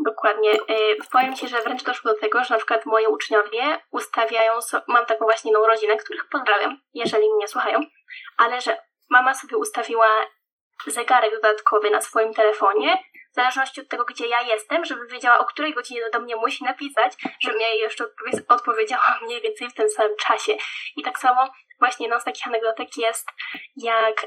Dokładnie. 0.06 0.52
Yy, 0.52 0.98
powiem 1.12 1.36
Ci, 1.36 1.48
że 1.48 1.62
wręcz 1.62 1.84
doszło 1.84 2.12
do 2.14 2.20
tego, 2.20 2.44
że 2.44 2.54
na 2.54 2.58
przykład 2.58 2.86
moi 2.86 3.08
uczniowie 3.08 3.80
ustawiają, 3.92 4.62
so 4.62 4.82
mam 4.88 5.06
taką 5.06 5.26
właśnie 5.26 5.52
inną 5.52 5.68
rodzinę, 5.68 5.98
których 5.98 6.30
pozdrawiam, 6.32 6.82
jeżeli 6.94 7.34
mnie 7.34 7.48
słuchają, 7.48 7.80
ale 8.38 8.62
że 8.62 8.78
mama 9.10 9.34
sobie 9.34 9.58
ustawiła 9.58 10.08
zegarek 10.88 11.32
dodatkowy 11.32 11.90
na 11.90 12.02
swoim 12.02 12.34
telefonie, 12.34 12.98
w 13.32 13.36
zależności 13.36 13.82
od 13.82 13.90
tego, 13.90 14.06
gdzie 14.06 14.28
ja 14.28 14.42
jestem, 14.42 14.86
żeby 14.86 15.08
wiedziała, 15.08 15.40
o 15.40 15.46
której 15.46 15.74
godzinie 15.74 16.02
do 16.14 16.20
mnie 16.20 16.36
musi 16.36 16.64
napisać, 16.64 17.14
żebym 17.44 17.62
ja 17.62 17.68
jej 17.68 17.80
jeszcze 17.80 18.06
odpowiedziała 18.48 19.20
mniej 19.24 19.42
więcej 19.42 19.70
w 19.70 19.74
tym 19.74 19.90
samym 19.90 20.18
czasie. 20.18 20.58
I 20.96 21.04
tak 21.04 21.20
samo 21.20 21.54
właśnie 21.80 22.06
jedną 22.06 22.20
z 22.20 22.24
takich 22.24 22.48
anegdotek 22.48 22.98
jest, 22.98 23.28
jak 23.76 24.26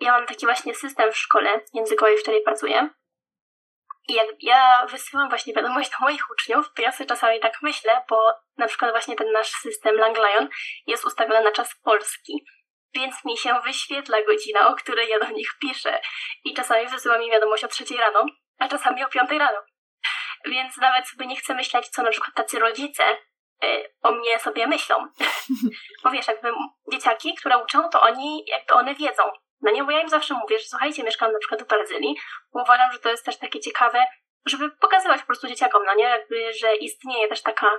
ja 0.00 0.12
mam 0.12 0.26
taki 0.26 0.46
właśnie 0.46 0.74
system 0.74 1.12
w 1.12 1.18
szkole 1.18 1.60
językowej, 1.74 2.18
w 2.18 2.22
której 2.22 2.42
pracuję. 2.42 2.90
I 4.08 4.14
jak 4.14 4.26
ja 4.40 4.86
wysyłam 4.90 5.28
właśnie 5.28 5.54
wiadomość 5.54 5.90
do 5.90 5.96
moich 6.00 6.30
uczniów, 6.30 6.72
to 6.76 6.82
ja 6.82 6.92
sobie 6.92 7.06
czasami 7.06 7.40
tak 7.40 7.62
myślę, 7.62 8.04
bo 8.08 8.32
na 8.56 8.66
przykład 8.66 8.90
właśnie 8.90 9.16
ten 9.16 9.32
nasz 9.32 9.50
system 9.50 9.96
Langlion 9.96 10.48
jest 10.86 11.04
ustawiony 11.04 11.44
na 11.44 11.52
czas 11.52 11.74
polski 11.82 12.46
więc 12.94 13.24
mi 13.24 13.36
się 13.36 13.60
wyświetla 13.64 14.22
godzina, 14.22 14.68
o 14.68 14.74
której 14.74 15.08
ja 15.08 15.18
do 15.18 15.30
nich 15.30 15.50
piszę. 15.60 16.00
I 16.44 16.54
czasami 16.54 16.88
wysyła 16.88 17.18
mi 17.18 17.30
wiadomość 17.30 17.64
o 17.64 17.68
trzeciej 17.68 17.98
rano, 17.98 18.26
a 18.64 18.68
czasami 18.68 19.04
o 19.04 19.08
piątej 19.08 19.38
rano. 19.38 19.58
Więc 20.44 20.76
nawet 20.76 21.08
sobie 21.08 21.26
nie 21.26 21.36
chcę 21.36 21.54
myśleć, 21.54 21.88
co 21.88 22.02
na 22.02 22.10
przykład 22.10 22.34
tacy 22.34 22.58
rodzice 22.58 23.02
y, 23.64 23.92
o 24.02 24.12
mnie 24.12 24.38
sobie 24.38 24.66
myślą. 24.66 24.96
bo 26.04 26.10
wiesz, 26.10 26.28
jakby 26.28 26.52
dzieciaki, 26.92 27.34
które 27.34 27.58
uczą, 27.58 27.88
to 27.88 28.00
oni, 28.00 28.44
jakby 28.46 28.74
one 28.74 28.94
wiedzą. 28.94 29.22
No 29.60 29.70
nie, 29.70 29.84
bo 29.84 29.90
ja 29.90 30.00
im 30.00 30.08
zawsze 30.08 30.34
mówię, 30.34 30.58
że 30.58 30.64
słuchajcie, 30.64 31.02
mieszkam 31.02 31.32
na 31.32 31.38
przykład 31.38 31.62
w 31.62 31.66
Brazylii, 31.66 32.16
bo 32.52 32.62
uważam, 32.62 32.92
że 32.92 32.98
to 32.98 33.10
jest 33.10 33.24
też 33.24 33.38
takie 33.38 33.60
ciekawe, 33.60 34.04
żeby 34.46 34.70
pokazywać 34.70 35.20
po 35.20 35.26
prostu 35.26 35.48
dzieciakom, 35.48 35.82
no 35.86 35.94
nie, 35.94 36.04
jakby, 36.04 36.52
że 36.52 36.76
istnieje 36.76 37.28
też 37.28 37.42
taka, 37.42 37.70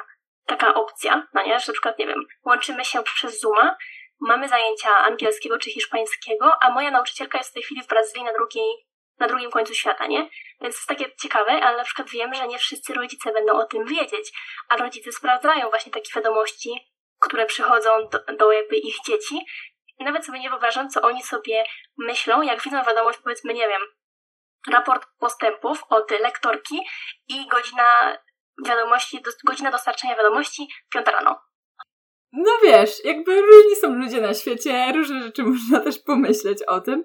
taka 0.45 0.73
opcja, 0.73 1.27
no 1.33 1.41
nie, 1.43 1.59
że 1.59 1.65
na 1.67 1.73
przykład, 1.73 1.99
nie 1.99 2.07
wiem, 2.07 2.25
łączymy 2.45 2.85
się 2.85 3.03
przez 3.03 3.39
Zooma 3.39 3.77
mamy 4.19 4.47
zajęcia 4.47 4.97
angielskiego 4.97 5.57
czy 5.57 5.71
hiszpańskiego, 5.71 6.63
a 6.63 6.69
moja 6.71 6.91
nauczycielka 6.91 7.37
jest 7.37 7.49
w 7.49 7.53
tej 7.53 7.63
chwili 7.63 7.83
w 7.83 7.87
Brazylii 7.87 8.23
na, 8.25 8.33
drugiej, 8.33 8.85
na 9.19 9.27
drugim 9.27 9.51
końcu 9.51 9.73
świata, 9.73 10.07
nie? 10.07 10.29
Więc 10.61 10.75
to 10.75 10.79
jest 10.79 10.87
takie 10.87 11.15
ciekawe, 11.15 11.51
ale 11.51 11.77
na 11.77 11.83
przykład 11.83 12.09
wiem, 12.09 12.33
że 12.33 12.47
nie 12.47 12.57
wszyscy 12.57 12.93
rodzice 12.93 13.31
będą 13.31 13.53
o 13.53 13.65
tym 13.65 13.85
wiedzieć, 13.85 14.31
a 14.69 14.77
rodzice 14.77 15.11
sprawdzają 15.11 15.69
właśnie 15.69 15.91
takie 15.91 16.11
wiadomości, 16.15 16.91
które 17.19 17.45
przychodzą 17.45 17.89
do, 18.11 18.35
do 18.37 18.51
jakby 18.51 18.75
ich 18.75 18.95
dzieci. 19.07 19.45
Nawet 19.99 20.25
sobie 20.25 20.39
nie 20.39 20.49
wyobrażam, 20.49 20.89
co 20.89 21.01
oni 21.01 21.23
sobie 21.23 21.63
myślą, 21.97 22.41
jak 22.41 22.61
widzą 22.61 22.83
wiadomość, 22.83 23.19
powiedzmy, 23.23 23.53
nie 23.53 23.67
wiem, 23.67 23.81
raport 24.71 25.07
postępów 25.19 25.83
od 25.89 26.11
lektorki 26.11 26.79
i 27.27 27.47
godzina 27.47 28.17
wiadomości, 28.65 29.23
godzina 29.43 29.71
dostarczenia 29.71 30.15
wiadomości, 30.15 30.67
piąta 30.89 31.11
rano 31.11 31.41
no 32.35 32.51
wiesz, 32.63 33.05
jakby 33.05 33.41
różni 33.41 33.75
są 33.75 33.95
ludzie 33.95 34.21
na 34.21 34.33
świecie, 34.33 34.91
różne 34.95 35.23
rzeczy 35.23 35.43
można 35.53 35.79
też 35.79 35.99
pomyśleć 35.99 36.63
o 36.63 36.81
tym. 36.81 37.03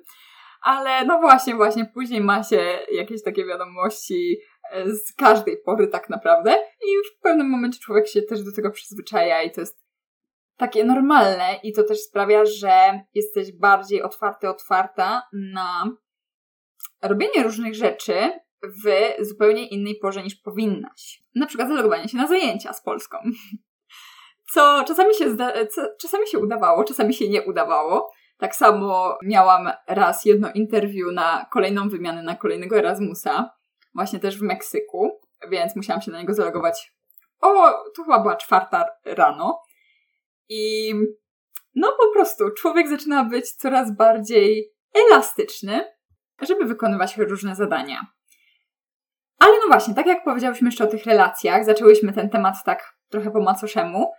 Ale 0.62 1.04
no 1.04 1.20
właśnie, 1.20 1.54
właśnie, 1.54 1.86
później 1.94 2.20
ma 2.20 2.42
się 2.42 2.78
jakieś 2.92 3.22
takie 3.22 3.46
wiadomości 3.46 4.38
e, 4.72 4.90
z 4.90 5.14
każdej 5.14 5.56
pory 5.64 5.88
tak 5.88 6.10
naprawdę 6.10 6.52
i 6.82 7.08
w 7.08 7.20
pewnym 7.22 7.50
momencie 7.50 7.78
człowiek 7.78 8.08
się 8.08 8.22
też 8.22 8.42
do 8.42 8.52
tego 8.52 8.70
przyzwyczaja 8.70 9.42
i 9.42 9.52
to 9.52 9.60
jest 9.60 9.80
takie 10.56 10.84
normalne 10.84 11.60
i 11.62 11.72
to 11.72 11.82
też 11.82 11.98
sprawia, 12.00 12.44
że 12.44 13.00
jesteś 13.14 13.52
bardziej 13.52 14.02
otwarty, 14.02 14.48
otwarta 14.48 15.22
na 15.32 15.90
robienie 17.02 17.42
różnych 17.42 17.74
rzeczy 17.74 18.14
w 18.62 19.14
zupełnie 19.24 19.68
innej 19.68 19.98
porze 20.02 20.22
niż 20.22 20.34
powinnaś. 20.34 21.22
Na 21.34 21.46
przykład 21.46 21.68
zalogowanie 21.68 22.08
się 22.08 22.16
na 22.16 22.26
zajęcia 22.26 22.72
z 22.72 22.82
Polską. 22.82 23.18
Co 24.52 24.84
czasami 24.86 25.14
się, 25.14 25.30
zda- 25.30 25.66
co, 25.66 25.82
czasami 26.00 26.26
się 26.26 26.38
udawało, 26.38 26.84
czasami 26.84 27.14
się 27.14 27.28
nie 27.28 27.42
udawało. 27.42 28.10
Tak 28.40 28.56
samo 28.56 29.18
miałam 29.22 29.70
raz 29.86 30.24
jedno 30.24 30.52
interview 30.54 31.12
na 31.12 31.46
kolejną 31.50 31.88
wymianę, 31.88 32.22
na 32.22 32.36
kolejnego 32.36 32.78
Erasmusa, 32.78 33.50
właśnie 33.94 34.18
też 34.18 34.38
w 34.38 34.42
Meksyku, 34.42 35.20
więc 35.50 35.76
musiałam 35.76 36.02
się 36.02 36.10
na 36.10 36.20
niego 36.20 36.34
zalogować. 36.34 36.94
O, 37.40 37.70
to 37.96 38.04
chyba 38.04 38.20
była 38.20 38.36
czwarta 38.36 38.86
rano. 39.04 39.62
I 40.48 40.94
no 41.74 41.92
po 41.98 42.12
prostu 42.12 42.50
człowiek 42.50 42.88
zaczyna 42.88 43.24
być 43.24 43.52
coraz 43.52 43.96
bardziej 43.96 44.72
elastyczny, 44.94 45.84
żeby 46.40 46.64
wykonywać 46.64 47.16
różne 47.16 47.56
zadania. 47.56 48.06
Ale 49.38 49.52
no 49.52 49.68
właśnie, 49.68 49.94
tak 49.94 50.06
jak 50.06 50.24
powiedziałyśmy 50.24 50.68
jeszcze 50.68 50.84
o 50.84 50.86
tych 50.86 51.04
relacjach, 51.04 51.64
zaczęłyśmy 51.64 52.12
ten 52.12 52.30
temat 52.30 52.54
tak 52.64 52.94
trochę 53.08 53.30
po 53.30 53.40
macoszemu. 53.40 54.12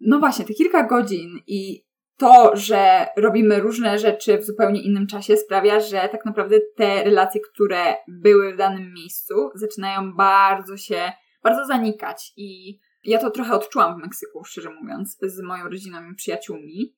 No 0.00 0.18
właśnie, 0.18 0.44
te 0.44 0.54
kilka 0.54 0.82
godzin 0.82 1.30
i 1.46 1.85
to, 2.16 2.56
że 2.56 3.06
robimy 3.16 3.60
różne 3.60 3.98
rzeczy 3.98 4.38
w 4.38 4.44
zupełnie 4.44 4.82
innym 4.82 5.06
czasie 5.06 5.36
sprawia, 5.36 5.80
że 5.80 6.08
tak 6.08 6.24
naprawdę 6.24 6.56
te 6.76 7.04
relacje, 7.04 7.40
które 7.40 7.94
były 8.08 8.54
w 8.54 8.56
danym 8.56 8.92
miejscu, 8.94 9.50
zaczynają 9.54 10.12
bardzo 10.12 10.76
się, 10.76 11.12
bardzo 11.42 11.64
zanikać 11.64 12.32
i 12.36 12.78
ja 13.04 13.18
to 13.18 13.30
trochę 13.30 13.54
odczułam 13.54 13.94
w 13.94 14.02
Meksyku, 14.02 14.44
szczerze 14.44 14.70
mówiąc, 14.70 15.18
z 15.22 15.42
moją 15.42 15.64
rodziną 15.64 16.10
i 16.10 16.14
przyjaciółmi. 16.14 16.96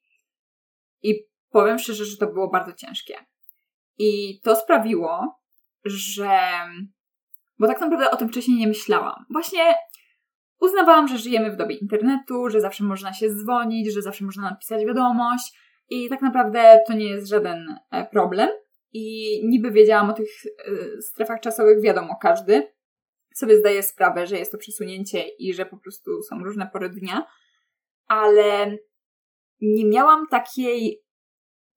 I 1.02 1.26
powiem 1.50 1.78
szczerze, 1.78 2.04
że 2.04 2.16
to 2.16 2.26
było 2.26 2.50
bardzo 2.50 2.72
ciężkie. 2.72 3.14
I 3.98 4.40
to 4.40 4.57
sprawiło, 4.57 5.40
że. 5.85 6.40
Bo 7.59 7.66
tak 7.66 7.81
naprawdę 7.81 8.11
o 8.11 8.16
tym 8.16 8.28
wcześniej 8.28 8.59
nie 8.59 8.66
myślałam. 8.66 9.24
Właśnie 9.31 9.74
uznawałam, 10.61 11.09
że 11.09 11.18
żyjemy 11.18 11.51
w 11.51 11.57
dobie 11.57 11.75
internetu, 11.75 12.51
że 12.51 12.61
zawsze 12.61 12.85
można 12.85 13.12
się 13.12 13.31
dzwonić, 13.31 13.92
że 13.92 14.03
zawsze 14.03 14.25
można 14.25 14.51
napisać 14.51 14.85
wiadomość. 14.85 15.59
I 15.88 16.09
tak 16.09 16.23
naprawdę 16.23 16.81
to 16.87 16.92
nie 16.92 17.07
jest 17.07 17.29
żaden 17.29 17.79
e, 17.90 18.07
problem. 18.07 18.49
I 18.92 19.40
niby 19.49 19.71
wiedziałam 19.71 20.11
o 20.11 20.12
tych 20.12 20.29
e, 20.47 21.03
strefach 21.03 21.40
czasowych, 21.40 21.83
wiadomo, 21.83 22.16
każdy 22.23 22.73
sobie 23.35 23.59
zdaje 23.59 23.83
sprawę, 23.83 24.27
że 24.27 24.38
jest 24.38 24.53
to 24.53 24.59
przesunięcie 24.59 25.29
i 25.29 25.55
że 25.55 25.66
po 25.66 25.77
prostu 25.77 26.23
są 26.23 26.44
różne 26.44 26.71
pory 26.73 26.88
dnia, 26.88 27.27
ale 28.07 28.77
nie 29.61 29.85
miałam 29.85 30.27
takiej 30.27 31.03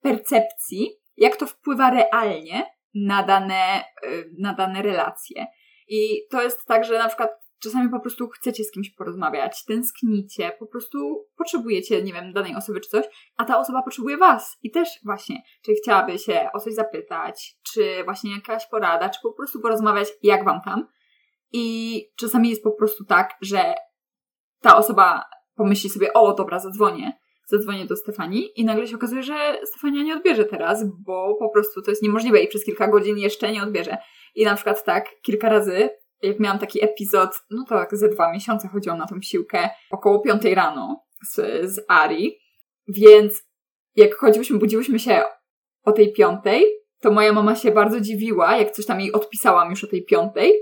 percepcji, 0.02 0.90
jak 1.18 1.36
to 1.36 1.48
wpływa 1.48 1.90
realnie 1.90 2.66
na 2.94 3.24
dane, 3.24 3.84
y, 4.04 4.32
na 4.40 4.54
dane 4.54 4.82
relacje. 4.82 5.48
I 5.88 6.28
to 6.30 6.42
jest 6.42 6.66
tak, 6.66 6.86
że 6.86 7.00
na 7.00 7.08
przykład 7.08 7.41
czasami 7.64 7.90
po 7.90 8.00
prostu 8.00 8.28
chcecie 8.28 8.64
z 8.64 8.72
kimś 8.72 8.90
porozmawiać, 8.90 9.66
tęsknicie, 9.66 10.52
po 10.60 10.68
prostu 10.68 11.28
potrzebujecie, 11.38 12.04
nie 12.04 12.14
wiem, 12.14 12.34
danej 12.34 12.56
osoby 12.56 12.82
czy 12.82 12.90
coś, 12.90 13.06
a 13.38 13.46
ta 13.46 13.60
osoba 13.60 13.82
potrzebuje 13.84 14.18
was. 14.18 14.58
I 14.64 14.72
też 14.72 14.90
właśnie, 15.06 15.44
czy 15.66 15.74
chciałaby 15.74 16.20
się 16.20 16.50
o 16.54 16.60
coś 16.60 16.74
zapytać, 16.74 17.58
czy 17.74 18.04
właśnie 18.04 18.32
jakaś 18.36 18.68
porada, 18.68 19.10
czy 19.10 19.20
po 19.24 19.34
prostu 19.34 19.62
porozmawiać, 19.62 20.08
jak 20.24 20.46
wam 20.46 20.62
tam. 20.66 20.88
I 21.54 22.06
czasami 22.16 22.50
jest 22.50 22.64
po 22.64 22.72
prostu 22.72 23.06
tak, 23.06 23.34
że 23.42 23.74
ta 24.62 24.78
osoba 24.78 25.24
pomyśli 25.56 25.90
sobie, 25.90 26.14
o 26.14 26.34
dobra, 26.34 26.60
zadzwonię, 26.60 27.20
zadzwonię 27.48 27.86
do 27.86 27.96
Stefanii 27.96 28.60
i 28.60 28.66
nagle 28.66 28.88
się 28.88 28.96
okazuje, 28.96 29.24
że 29.24 29.60
Stefania 29.64 30.04
nie 30.04 30.16
odbierze 30.16 30.46
teraz, 30.46 30.84
bo 31.06 31.36
po 31.40 31.50
prostu 31.50 31.82
to 31.82 31.92
jest 31.92 32.04
niemożliwe 32.04 32.44
i 32.44 32.48
przez 32.48 32.66
kilka 32.66 32.88
godzin 32.88 33.18
jeszcze 33.18 33.52
nie 33.52 33.64
odbierze. 33.64 33.98
I 34.36 34.46
na 34.46 34.56
przykład 34.56 34.84
tak, 34.84 35.06
kilka 35.22 35.50
razy, 35.50 35.90
jak 36.22 36.40
miałam 36.40 36.60
taki 36.60 36.84
epizod, 36.84 37.30
no 37.50 37.66
tak 37.70 37.98
ze 37.98 38.10
dwa 38.10 38.34
miesiące 38.34 38.68
chodziłam 38.68 38.98
na 38.98 39.08
tą 39.08 39.22
siłkę, 39.22 39.70
około 39.92 40.20
piątej 40.20 40.56
rano 40.56 41.04
z, 41.30 41.36
z 41.72 41.86
Ari, 41.88 42.38
więc 42.88 43.44
jak 43.96 44.16
chodziłyśmy, 44.16 44.60
budziłyśmy 44.60 45.00
się 45.00 45.24
o 45.84 45.92
tej 45.92 46.14
piątej, 46.14 46.66
to 47.02 47.12
moja 47.12 47.34
mama 47.34 47.56
się 47.56 47.72
bardzo 47.72 48.02
dziwiła, 48.02 48.58
jak 48.58 48.72
coś 48.72 48.86
tam 48.86 49.00
jej 49.02 49.12
odpisałam 49.12 49.70
już 49.70 49.84
o 49.84 49.88
tej 49.88 50.06
piątej, 50.06 50.54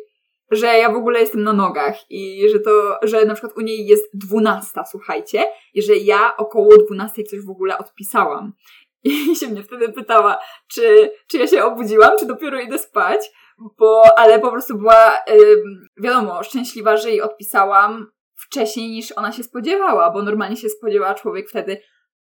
że 0.51 0.67
ja 0.67 0.91
w 0.91 0.95
ogóle 0.95 1.19
jestem 1.19 1.43
na 1.43 1.53
nogach 1.53 1.95
i 2.09 2.49
że 2.51 2.59
to, 2.59 2.99
że 3.03 3.25
na 3.25 3.33
przykład 3.33 3.57
u 3.57 3.61
niej 3.61 3.85
jest 3.85 4.03
dwunasta, 4.13 4.85
słuchajcie, 4.85 5.43
i 5.73 5.81
że 5.81 5.95
ja 5.95 6.37
około 6.37 6.77
dwunastej 6.77 7.23
coś 7.23 7.45
w 7.45 7.49
ogóle 7.49 7.77
odpisałam. 7.77 8.53
I 9.03 9.35
się 9.35 9.47
mnie 9.47 9.63
wtedy 9.63 9.89
pytała, 9.93 10.39
czy, 10.67 11.11
czy 11.31 11.37
ja 11.37 11.47
się 11.47 11.63
obudziłam, 11.63 12.11
czy 12.19 12.25
dopiero 12.25 12.59
idę 12.59 12.79
spać, 12.79 13.31
bo, 13.77 14.03
ale 14.17 14.39
po 14.39 14.51
prostu 14.51 14.77
była, 14.77 15.17
ym, 15.29 15.87
wiadomo, 15.97 16.43
szczęśliwa, 16.43 16.97
że 16.97 17.09
jej 17.09 17.21
odpisałam 17.21 18.07
wcześniej 18.35 18.89
niż 18.89 19.11
ona 19.11 19.31
się 19.31 19.43
spodziewała, 19.43 20.11
bo 20.11 20.23
normalnie 20.23 20.57
się 20.57 20.69
spodziewała 20.69 21.13
człowiek 21.13 21.49
wtedy 21.49 21.77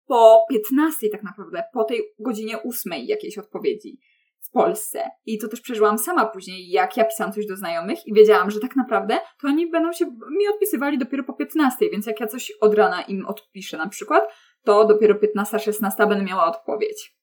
po 0.08 0.46
15 0.50 1.10
tak 1.10 1.24
naprawdę, 1.24 1.64
po 1.74 1.84
tej 1.84 2.02
godzinie 2.20 2.58
ósmej 2.58 3.08
jakiejś 3.08 3.38
odpowiedzi. 3.38 4.00
Polsce. 4.54 5.10
I 5.26 5.38
to 5.38 5.48
też 5.48 5.62
przeżyłam 5.62 5.98
sama 5.98 6.26
później, 6.26 6.70
jak 6.70 6.98
ja 6.98 7.06
pisałam 7.06 7.34
coś 7.34 7.46
do 7.46 7.56
znajomych 7.56 8.08
i 8.08 8.14
wiedziałam, 8.14 8.52
że 8.52 8.60
tak 8.60 8.76
naprawdę 8.76 9.20
to 9.42 9.48
oni 9.48 9.70
będą 9.70 9.94
się 9.94 10.06
mi 10.06 10.48
odpisywali 10.54 10.98
dopiero 10.98 11.24
po 11.24 11.34
15, 11.34 11.90
więc 11.90 12.08
jak 12.08 12.20
ja 12.20 12.28
coś 12.28 12.52
od 12.62 12.74
rana 12.74 13.02
im 13.02 13.26
odpiszę 13.26 13.78
na 13.78 13.90
przykład, 13.90 14.24
to 14.66 14.86
dopiero 14.86 15.16
15-16 15.16 15.98
będę 15.98 16.24
miała 16.24 16.46
odpowiedź. 16.46 17.16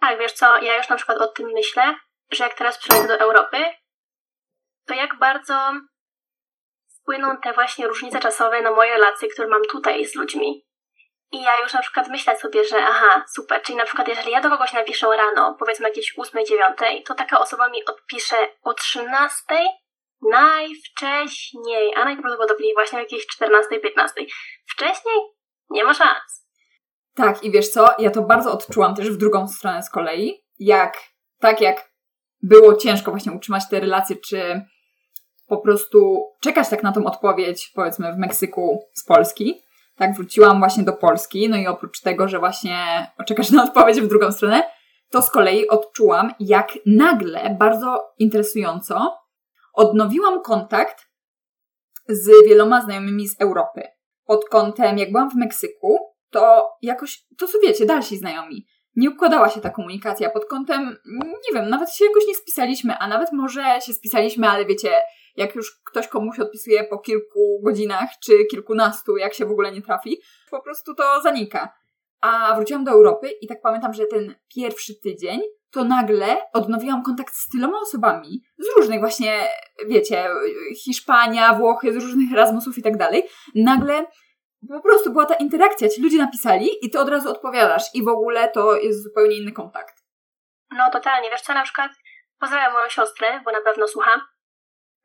Tak, 0.00 0.18
wiesz 0.18 0.32
co, 0.32 0.46
ja 0.62 0.76
już 0.76 0.88
na 0.88 0.96
przykład 0.96 1.18
o 1.18 1.26
tym 1.26 1.46
myślę, 1.54 1.82
że 2.30 2.44
jak 2.44 2.54
teraz 2.54 2.78
przyjadę 2.78 3.08
do 3.08 3.18
Europy, 3.18 3.56
to 4.86 4.94
jak 4.94 5.18
bardzo 5.18 5.72
wpłyną 7.00 7.36
te 7.36 7.52
właśnie 7.52 7.86
różnice 7.86 8.20
czasowe 8.20 8.62
na 8.62 8.70
moje 8.70 8.92
relacje, 8.92 9.28
które 9.28 9.48
mam 9.48 9.62
tutaj 9.62 10.04
z 10.06 10.14
ludźmi. 10.14 10.66
I 11.32 11.42
ja 11.42 11.60
już 11.62 11.72
na 11.72 11.82
przykład 11.82 12.08
myślę 12.08 12.38
sobie, 12.38 12.64
że 12.64 12.86
aha, 12.86 13.24
super, 13.34 13.62
czyli 13.62 13.78
na 13.78 13.84
przykład 13.84 14.08
jeżeli 14.08 14.30
ja 14.30 14.40
do 14.40 14.50
kogoś 14.50 14.72
napiszę 14.72 15.06
rano, 15.16 15.56
powiedzmy 15.58 15.88
jakieś 15.88 16.14
8, 16.18 16.46
9, 16.46 17.06
to 17.06 17.14
taka 17.14 17.38
osoba 17.38 17.68
mi 17.68 17.84
odpisze 17.84 18.36
o 18.62 18.74
13 18.74 19.44
najwcześniej, 20.22 21.94
a 21.96 22.04
najprawdopodobniej 22.04 22.74
właśnie 22.74 22.98
o 22.98 23.02
jakiejś 23.02 23.26
14, 23.26 23.80
15. 23.80 24.20
Wcześniej 24.68 25.16
nie 25.70 25.84
ma 25.84 25.94
szans. 25.94 26.46
Tak, 27.14 27.44
i 27.44 27.50
wiesz 27.50 27.68
co, 27.68 27.88
ja 27.98 28.10
to 28.10 28.22
bardzo 28.22 28.52
odczułam 28.52 28.94
też 28.94 29.10
w 29.10 29.16
drugą 29.16 29.48
stronę 29.48 29.82
z 29.82 29.90
kolei, 29.90 30.44
jak 30.58 30.98
tak 31.40 31.60
jak 31.60 31.90
było 32.42 32.76
ciężko 32.76 33.10
właśnie 33.10 33.32
utrzymać 33.32 33.68
te 33.68 33.80
relacje, 33.80 34.16
czy 34.16 34.62
po 35.46 35.58
prostu 35.58 36.24
czekać 36.40 36.68
tak 36.68 36.82
na 36.82 36.92
tą 36.92 37.04
odpowiedź, 37.04 37.72
powiedzmy 37.74 38.12
w 38.12 38.18
Meksyku 38.18 38.82
z 38.94 39.04
Polski, 39.04 39.62
tak 39.96 40.14
wróciłam 40.14 40.58
właśnie 40.58 40.84
do 40.84 40.92
Polski, 40.92 41.48
no 41.48 41.56
i 41.56 41.66
oprócz 41.66 42.00
tego, 42.00 42.28
że 42.28 42.38
właśnie 42.38 42.76
czekasz 43.26 43.50
na 43.50 43.64
odpowiedź 43.64 44.00
w 44.00 44.08
drugą 44.08 44.32
stronę, 44.32 44.62
to 45.10 45.22
z 45.22 45.30
kolei 45.30 45.68
odczułam, 45.68 46.34
jak 46.40 46.72
nagle, 46.86 47.56
bardzo 47.58 48.12
interesująco, 48.18 49.18
odnowiłam 49.72 50.42
kontakt 50.42 51.06
z 52.08 52.48
wieloma 52.48 52.82
znajomymi 52.82 53.28
z 53.28 53.40
Europy. 53.40 53.82
Pod 54.24 54.48
kątem, 54.48 54.98
jak 54.98 55.12
byłam 55.12 55.30
w 55.30 55.34
Meksyku, 55.34 55.98
to 56.30 56.68
jakoś, 56.82 57.24
to 57.38 57.46
co 57.48 57.58
wiecie, 57.62 57.86
dalsi 57.86 58.18
znajomi. 58.18 58.66
Nie 58.96 59.10
układała 59.10 59.48
się 59.48 59.60
ta 59.60 59.70
komunikacja 59.70 60.30
pod 60.30 60.44
kątem, 60.44 60.96
nie 61.48 61.54
wiem, 61.54 61.70
nawet 61.70 61.94
się 61.94 62.04
jakoś 62.04 62.26
nie 62.26 62.34
spisaliśmy, 62.34 62.98
a 62.98 63.08
nawet 63.08 63.32
może 63.32 63.80
się 63.86 63.92
spisaliśmy, 63.92 64.48
ale 64.48 64.66
wiecie, 64.66 64.90
jak 65.36 65.54
już 65.54 65.80
ktoś 65.84 66.08
komuś 66.08 66.40
odpisuje 66.40 66.84
po 66.84 66.98
kilku 66.98 67.60
godzinach 67.64 68.10
czy 68.24 68.32
kilkunastu, 68.50 69.16
jak 69.16 69.34
się 69.34 69.46
w 69.46 69.50
ogóle 69.50 69.72
nie 69.72 69.82
trafi, 69.82 70.20
po 70.50 70.62
prostu 70.62 70.94
to 70.94 71.20
zanika. 71.22 71.72
A 72.20 72.54
wróciłam 72.56 72.84
do 72.84 72.90
Europy 72.90 73.30
i 73.40 73.46
tak 73.46 73.60
pamiętam, 73.62 73.94
że 73.94 74.06
ten 74.06 74.34
pierwszy 74.54 75.00
tydzień 75.00 75.40
to 75.70 75.84
nagle 75.84 76.36
odnowiłam 76.52 77.02
kontakt 77.02 77.34
z 77.34 77.48
tyloma 77.48 77.80
osobami 77.80 78.42
z 78.58 78.66
różnych 78.76 79.00
właśnie, 79.00 79.48
wiecie, 79.86 80.28
Hiszpania, 80.84 81.54
Włochy, 81.54 81.92
z 81.92 81.96
różnych 81.96 82.32
Erasmusów 82.32 82.78
i 82.78 82.82
tak 82.82 82.96
dalej. 82.96 83.22
Nagle 83.54 84.06
po 84.68 84.80
prostu 84.80 85.12
była 85.12 85.26
ta 85.26 85.34
interakcja, 85.34 85.88
ci 85.88 86.02
ludzie 86.02 86.18
napisali 86.18 86.86
i 86.86 86.90
ty 86.90 87.00
od 87.00 87.08
razu 87.08 87.30
odpowiadasz 87.30 87.82
i 87.94 88.04
w 88.04 88.08
ogóle 88.08 88.48
to 88.48 88.76
jest 88.76 89.02
zupełnie 89.02 89.36
inny 89.36 89.52
kontakt. 89.52 89.94
No 90.70 90.90
totalnie, 90.90 91.30
wiesz 91.30 91.40
co, 91.40 91.54
na 91.54 91.62
przykład 91.62 91.92
pozdrawiam 92.40 92.72
moją 92.72 92.88
siostrę, 92.88 93.40
bo 93.44 93.52
na 93.52 93.60
pewno 93.60 93.88
słucham 93.88 94.20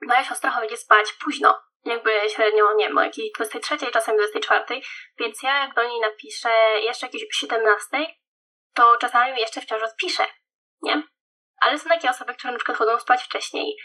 moja 0.07 0.23
siostra 0.23 0.51
chodzi 0.51 0.77
spać 0.77 1.13
późno, 1.13 1.61
jakby 1.85 2.11
średnio, 2.29 2.73
nie 2.73 2.87
wiem, 2.87 2.97
o 2.97 3.03
jakiej 3.03 3.31
23, 3.35 3.77
czasem 3.91 4.17
24, 4.17 4.81
więc 5.19 5.43
ja 5.43 5.59
jak 5.59 5.75
do 5.75 5.83
niej 5.83 6.01
napiszę 6.01 6.49
jeszcze 6.81 7.05
jakieś 7.05 7.23
17, 7.31 7.87
to 8.73 8.97
czasami 8.97 9.39
jeszcze 9.39 9.61
wciąż 9.61 9.83
odpiszę, 9.83 10.23
nie? 10.81 11.03
Ale 11.61 11.79
są 11.79 11.89
takie 11.89 12.09
osoby, 12.09 12.33
które 12.33 12.53
na 12.53 12.57
przykład 12.57 12.77
chodzą 12.77 12.99
spać 12.99 13.23
wcześniej 13.23 13.75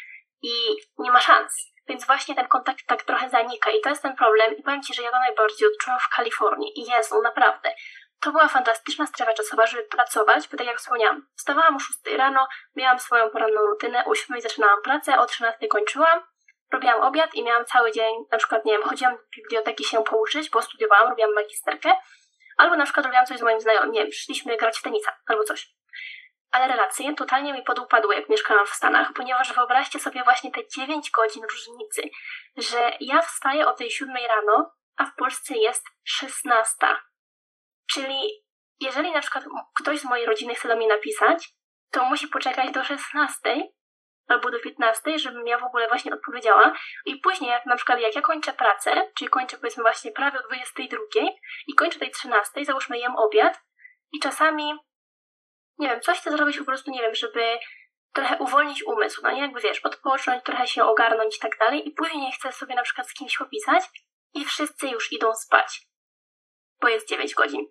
i 0.42 0.50
nie 0.98 1.10
ma 1.10 1.20
szans. 1.20 1.75
Więc 1.88 2.06
właśnie 2.06 2.34
ten 2.34 2.48
kontakt 2.48 2.86
tak 2.86 3.02
trochę 3.02 3.28
zanika 3.28 3.70
i 3.70 3.80
to 3.80 3.88
jest 3.88 4.02
ten 4.02 4.16
problem. 4.16 4.56
I 4.56 4.62
powiem 4.62 4.82
Ci, 4.82 4.94
że 4.94 5.02
ja 5.02 5.10
to 5.10 5.18
najbardziej 5.18 5.68
odczułam 5.68 6.00
w 6.00 6.08
Kalifornii. 6.16 6.80
I 6.80 6.90
Jezu, 6.90 7.22
naprawdę. 7.22 7.74
To 8.20 8.32
była 8.32 8.48
fantastyczna 8.48 9.06
strefa 9.06 9.32
czasowa, 9.32 9.66
żeby 9.66 9.82
pracować, 9.82 10.48
bo 10.48 10.56
tak 10.56 10.66
jak 10.66 10.78
wspomniałam, 10.78 11.26
wstawałam 11.36 11.76
o 11.76 11.78
6 11.78 11.98
rano, 12.16 12.48
miałam 12.76 12.98
swoją 12.98 13.30
poranną 13.30 13.60
rutynę, 13.60 14.04
o 14.04 14.14
7 14.14 14.40
zaczynałam 14.40 14.82
pracę, 14.82 15.18
o 15.18 15.26
13 15.26 15.68
kończyłam 15.68 16.22
robiłam 16.72 17.02
obiad 17.02 17.34
i 17.34 17.44
miałam 17.44 17.64
cały 17.64 17.92
dzień, 17.92 18.14
na 18.32 18.38
przykład, 18.38 18.64
nie 18.64 18.72
wiem, 18.72 18.82
chodziłam 18.82 19.16
do 19.16 19.22
biblioteki 19.36 19.84
się 19.84 20.04
pouczyć, 20.04 20.50
bo 20.50 20.62
studiowałam, 20.62 21.08
robiłam 21.08 21.34
magisterkę, 21.34 21.92
albo 22.56 22.76
na 22.76 22.84
przykład 22.84 23.06
robiłam 23.06 23.26
coś 23.26 23.38
z 23.38 23.42
moim 23.42 23.60
znajomym, 23.60 23.92
nie 23.92 24.02
wiem, 24.02 24.12
szliśmy 24.12 24.56
grać 24.56 24.78
w 24.78 24.82
tenisa 24.82 25.12
albo 25.26 25.44
coś. 25.44 25.68
Ale 26.50 26.68
relacje 26.68 27.14
totalnie 27.14 27.52
mi 27.52 27.62
podupadły, 27.62 28.14
jak 28.14 28.28
mieszkałam 28.28 28.66
w 28.66 28.70
Stanach, 28.70 29.12
ponieważ 29.12 29.52
wyobraźcie 29.52 30.00
sobie 30.00 30.24
właśnie 30.24 30.52
te 30.52 30.68
9 30.68 31.10
godzin 31.10 31.42
różnicy, 31.42 32.02
że 32.56 32.92
ja 33.00 33.22
wstaję 33.22 33.66
o 33.66 33.72
tej 33.72 33.90
7 33.90 34.16
rano, 34.28 34.72
a 34.96 35.04
w 35.04 35.14
Polsce 35.14 35.54
jest 35.56 35.86
16. 36.04 36.76
Czyli 37.90 38.44
jeżeli 38.80 39.12
na 39.12 39.20
przykład 39.20 39.44
ktoś 39.80 40.00
z 40.00 40.04
mojej 40.04 40.26
rodziny 40.26 40.54
chce 40.54 40.68
do 40.68 40.76
mnie 40.76 40.88
napisać, 40.88 41.48
to 41.90 42.04
musi 42.04 42.28
poczekać 42.28 42.70
do 42.70 42.84
16 42.84 43.68
albo 44.28 44.50
do 44.50 44.60
15, 44.60 45.18
żebym 45.18 45.46
ja 45.46 45.58
w 45.58 45.64
ogóle 45.64 45.88
właśnie 45.88 46.14
odpowiedziała. 46.14 46.72
I 47.04 47.16
później, 47.16 47.50
jak 47.50 47.66
na 47.66 47.76
przykład 47.76 48.00
jak 48.00 48.14
ja 48.14 48.22
kończę 48.22 48.52
pracę, 48.52 49.12
czyli 49.14 49.30
kończę 49.30 49.56
powiedzmy 49.56 49.82
właśnie 49.82 50.12
prawie 50.12 50.38
o 50.38 50.42
22 50.42 50.98
i 51.66 51.74
kończę 51.74 51.98
tej 51.98 52.10
13, 52.10 52.64
załóżmy 52.64 52.98
jem 52.98 53.16
obiad 53.16 53.60
i 54.12 54.20
czasami, 54.20 54.74
nie 55.78 55.88
wiem, 55.88 56.00
coś 56.00 56.18
chcę 56.18 56.30
zrobić 56.30 56.58
po 56.58 56.64
prostu, 56.64 56.90
nie 56.90 57.00
wiem, 57.00 57.14
żeby 57.14 57.40
trochę 58.12 58.38
uwolnić 58.38 58.84
umysł, 58.84 59.20
no 59.22 59.30
nie 59.30 59.40
jakby 59.40 59.60
wiesz, 59.60 59.80
odpocząć, 59.80 60.44
trochę 60.44 60.66
się 60.66 60.84
ogarnąć 60.84 61.36
i 61.36 61.40
tak 61.40 61.58
dalej 61.58 61.88
i 61.88 61.90
później 61.90 62.32
chcę 62.32 62.52
sobie 62.52 62.74
na 62.74 62.82
przykład 62.82 63.08
z 63.08 63.14
kimś 63.14 63.38
popisać 63.38 63.84
i 64.34 64.44
wszyscy 64.44 64.88
już 64.88 65.12
idą 65.12 65.34
spać, 65.34 65.88
bo 66.80 66.88
jest 66.88 67.08
9 67.08 67.34
godzin. 67.34 67.66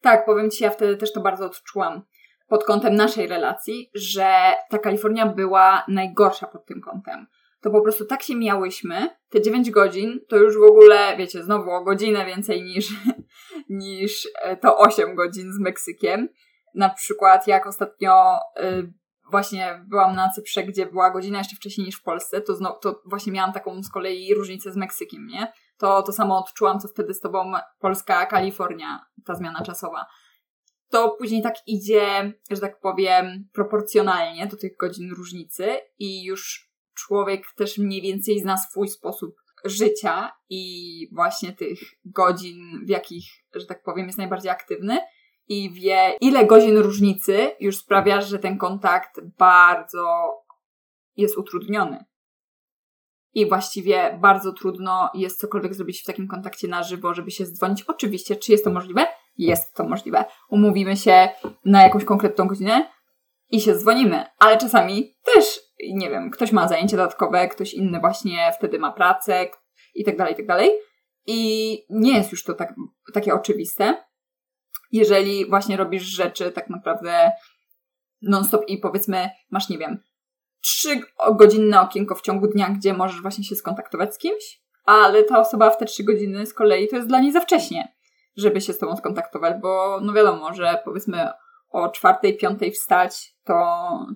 Tak, 0.00 0.24
powiem 0.24 0.50
Ci, 0.50 0.64
ja 0.64 0.70
wtedy 0.70 0.96
też 0.96 1.12
to 1.12 1.20
bardzo 1.20 1.46
odczułam 1.46 2.02
pod 2.48 2.64
kątem 2.64 2.94
naszej 2.94 3.26
relacji, 3.26 3.90
że 3.94 4.54
ta 4.70 4.78
Kalifornia 4.78 5.26
była 5.26 5.84
najgorsza 5.88 6.46
pod 6.46 6.66
tym 6.66 6.80
kątem. 6.80 7.26
To 7.62 7.70
po 7.70 7.82
prostu 7.82 8.04
tak 8.04 8.22
się 8.22 8.36
miałyśmy, 8.36 9.08
te 9.30 9.42
9 9.42 9.70
godzin 9.70 10.20
to 10.28 10.36
już 10.36 10.58
w 10.58 10.62
ogóle, 10.62 11.16
wiecie, 11.16 11.42
znowu 11.42 11.70
o 11.70 11.84
godzinę 11.84 12.26
więcej 12.26 12.62
niż, 12.62 12.88
niż 13.82 14.28
e, 14.42 14.56
to 14.56 14.78
8 14.78 15.14
godzin 15.14 15.52
z 15.52 15.58
Meksykiem. 15.58 16.28
Na 16.74 16.88
przykład 16.88 17.46
jak 17.46 17.66
ostatnio 17.66 18.38
y, 18.60 18.92
właśnie 19.30 19.84
byłam 19.88 20.16
na 20.16 20.30
Cyprze, 20.30 20.62
gdzie 20.62 20.86
była 20.86 21.10
godzina 21.10 21.38
jeszcze 21.38 21.56
wcześniej 21.56 21.86
niż 21.86 21.96
w 21.96 22.02
Polsce, 22.02 22.40
to, 22.40 22.54
znowu, 22.54 22.78
to 22.80 23.02
właśnie 23.06 23.32
miałam 23.32 23.52
taką 23.52 23.82
z 23.82 23.90
kolei 23.90 24.34
różnicę 24.34 24.72
z 24.72 24.76
Meksykiem, 24.76 25.26
nie? 25.26 25.52
To, 25.78 26.02
to 26.02 26.12
samo 26.12 26.38
odczułam, 26.38 26.80
co 26.80 26.88
wtedy 26.88 27.14
z 27.14 27.20
tobą 27.20 27.52
Polska, 27.78 28.26
Kalifornia, 28.26 29.06
ta 29.24 29.34
zmiana 29.34 29.62
czasowa 29.62 30.06
to 30.92 31.10
później 31.18 31.42
tak 31.42 31.54
idzie, 31.66 32.32
że 32.50 32.60
tak 32.60 32.80
powiem, 32.80 33.48
proporcjonalnie 33.52 34.46
do 34.46 34.56
tych 34.56 34.76
godzin 34.76 35.10
różnicy 35.10 35.78
i 35.98 36.24
już 36.24 36.70
człowiek 36.94 37.46
też 37.56 37.78
mniej 37.78 38.02
więcej 38.02 38.40
zna 38.40 38.56
swój 38.56 38.88
sposób 38.88 39.34
życia 39.64 40.32
i 40.48 41.08
właśnie 41.12 41.52
tych 41.52 41.78
godzin, 42.04 42.84
w 42.86 42.88
jakich, 42.88 43.24
że 43.54 43.66
tak 43.66 43.82
powiem, 43.82 44.06
jest 44.06 44.18
najbardziej 44.18 44.50
aktywny 44.50 44.98
i 45.48 45.70
wie, 45.70 46.16
ile 46.20 46.46
godzin 46.46 46.78
różnicy 46.78 47.50
już 47.60 47.76
sprawia, 47.76 48.20
że 48.20 48.38
ten 48.38 48.58
kontakt 48.58 49.20
bardzo 49.38 50.32
jest 51.16 51.38
utrudniony. 51.38 52.04
I 53.34 53.48
właściwie 53.48 54.18
bardzo 54.20 54.52
trudno 54.52 55.10
jest 55.14 55.40
cokolwiek 55.40 55.74
zrobić 55.74 56.02
w 56.02 56.06
takim 56.06 56.28
kontakcie 56.28 56.68
na 56.68 56.82
żywo, 56.82 57.14
żeby 57.14 57.30
się 57.30 57.46
zdzwonić. 57.46 57.82
Oczywiście, 57.82 58.36
czy 58.36 58.52
jest 58.52 58.64
to 58.64 58.70
możliwe? 58.70 59.06
jest 59.38 59.74
to 59.74 59.84
możliwe. 59.84 60.24
Umówimy 60.48 60.96
się 60.96 61.28
na 61.64 61.82
jakąś 61.82 62.04
konkretną 62.04 62.46
godzinę 62.46 62.90
i 63.50 63.60
się 63.60 63.74
dzwonimy, 63.74 64.24
ale 64.38 64.58
czasami 64.58 65.16
też, 65.34 65.60
nie 65.94 66.10
wiem, 66.10 66.30
ktoś 66.30 66.52
ma 66.52 66.68
zajęcie 66.68 66.96
dodatkowe, 66.96 67.48
ktoś 67.48 67.74
inny 67.74 68.00
właśnie 68.00 68.52
wtedy 68.58 68.78
ma 68.78 68.92
pracę 68.92 69.46
i 69.94 70.04
tak 70.04 70.16
dalej, 70.16 70.32
i 70.32 70.36
tak 70.36 70.46
dalej. 70.46 70.70
I 71.26 71.78
nie 71.90 72.16
jest 72.16 72.32
już 72.32 72.44
to 72.44 72.54
tak, 72.54 72.74
takie 73.14 73.34
oczywiste. 73.34 74.04
Jeżeli 74.92 75.50
właśnie 75.50 75.76
robisz 75.76 76.02
rzeczy 76.02 76.52
tak 76.52 76.70
naprawdę 76.70 77.32
non-stop 78.22 78.68
i 78.68 78.78
powiedzmy 78.78 79.30
masz, 79.50 79.68
nie 79.68 79.78
wiem, 79.78 80.02
trzy 80.60 81.00
godzinne 81.34 81.80
okienko 81.80 82.14
w 82.14 82.22
ciągu 82.22 82.48
dnia, 82.48 82.68
gdzie 82.68 82.94
możesz 82.94 83.22
właśnie 83.22 83.44
się 83.44 83.56
skontaktować 83.56 84.14
z 84.14 84.18
kimś, 84.18 84.62
ale 84.84 85.24
ta 85.24 85.40
osoba 85.40 85.70
w 85.70 85.78
te 85.78 85.84
trzy 85.84 86.04
godziny 86.04 86.46
z 86.46 86.54
kolei 86.54 86.88
to 86.88 86.96
jest 86.96 87.08
dla 87.08 87.20
niej 87.20 87.32
za 87.32 87.40
wcześnie 87.40 87.92
żeby 88.36 88.60
się 88.60 88.72
z 88.72 88.78
tobą 88.78 88.96
skontaktować, 88.96 89.60
bo 89.62 90.00
no 90.02 90.12
wiadomo, 90.12 90.54
że 90.54 90.82
powiedzmy 90.84 91.28
o 91.70 91.88
czwartej, 91.88 92.36
piątej 92.36 92.72
wstać, 92.72 93.34
to, 93.44 93.54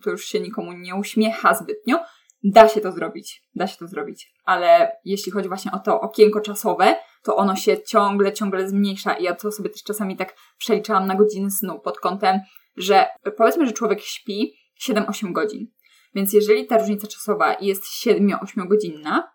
to 0.03 0.11
już 0.11 0.25
się 0.25 0.41
nikomu 0.41 0.73
nie 0.73 0.95
uśmiecha 0.95 1.55
zbytnio. 1.55 1.99
Da 2.45 2.69
się 2.69 2.81
to 2.81 2.93
zrobić, 2.93 3.43
da 3.55 3.67
się 3.67 3.77
to 3.77 3.87
zrobić, 3.87 4.33
ale 4.47 4.97
jeśli 5.05 5.33
chodzi 5.33 5.49
właśnie 5.49 5.73
o 5.73 5.79
to 5.79 6.01
okienko 6.01 6.41
czasowe, 6.41 6.97
to 7.23 7.37
ono 7.37 7.57
się 7.57 7.83
ciągle, 7.83 8.33
ciągle 8.33 8.69
zmniejsza 8.69 9.15
i 9.15 9.25
ja 9.25 9.35
to 9.35 9.53
sobie 9.53 9.71
też 9.71 9.83
czasami 9.83 10.17
tak 10.17 10.37
przeliczałam 10.59 11.07
na 11.07 11.15
godziny 11.15 11.51
snu 11.51 11.81
pod 11.81 11.99
kątem, 11.99 12.41
że 12.77 13.07
powiedzmy, 13.37 13.67
że 13.67 13.73
człowiek 13.73 14.01
śpi 14.01 14.55
7-8 14.89 15.33
godzin. 15.33 15.67
Więc 16.15 16.33
jeżeli 16.33 16.67
ta 16.67 16.79
różnica 16.79 17.07
czasowa 17.07 17.57
jest 17.61 17.85
7-8 18.07 18.69
godzinna, 18.69 19.33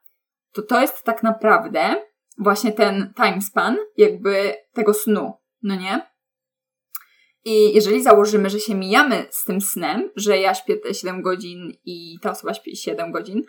to 0.51 0.61
to 0.61 0.81
jest 0.81 1.03
tak 1.03 1.23
naprawdę 1.23 1.95
właśnie 2.37 2.71
ten 2.71 3.13
time 3.15 3.41
span 3.41 3.77
jakby 3.97 4.53
tego 4.73 4.93
snu, 4.93 5.33
no 5.63 5.75
nie? 5.75 6.11
I 7.45 7.73
jeżeli 7.73 8.03
założymy, 8.03 8.49
że 8.49 8.59
się 8.59 8.75
mijamy 8.75 9.27
z 9.31 9.43
tym 9.43 9.61
snem, 9.61 10.09
że 10.15 10.37
ja 10.37 10.55
śpię 10.55 10.77
te 10.77 10.93
7 10.93 11.21
godzin 11.21 11.71
i 11.85 12.19
ta 12.21 12.31
osoba 12.31 12.53
śpi 12.53 12.75
7 12.75 13.11
godzin 13.11 13.43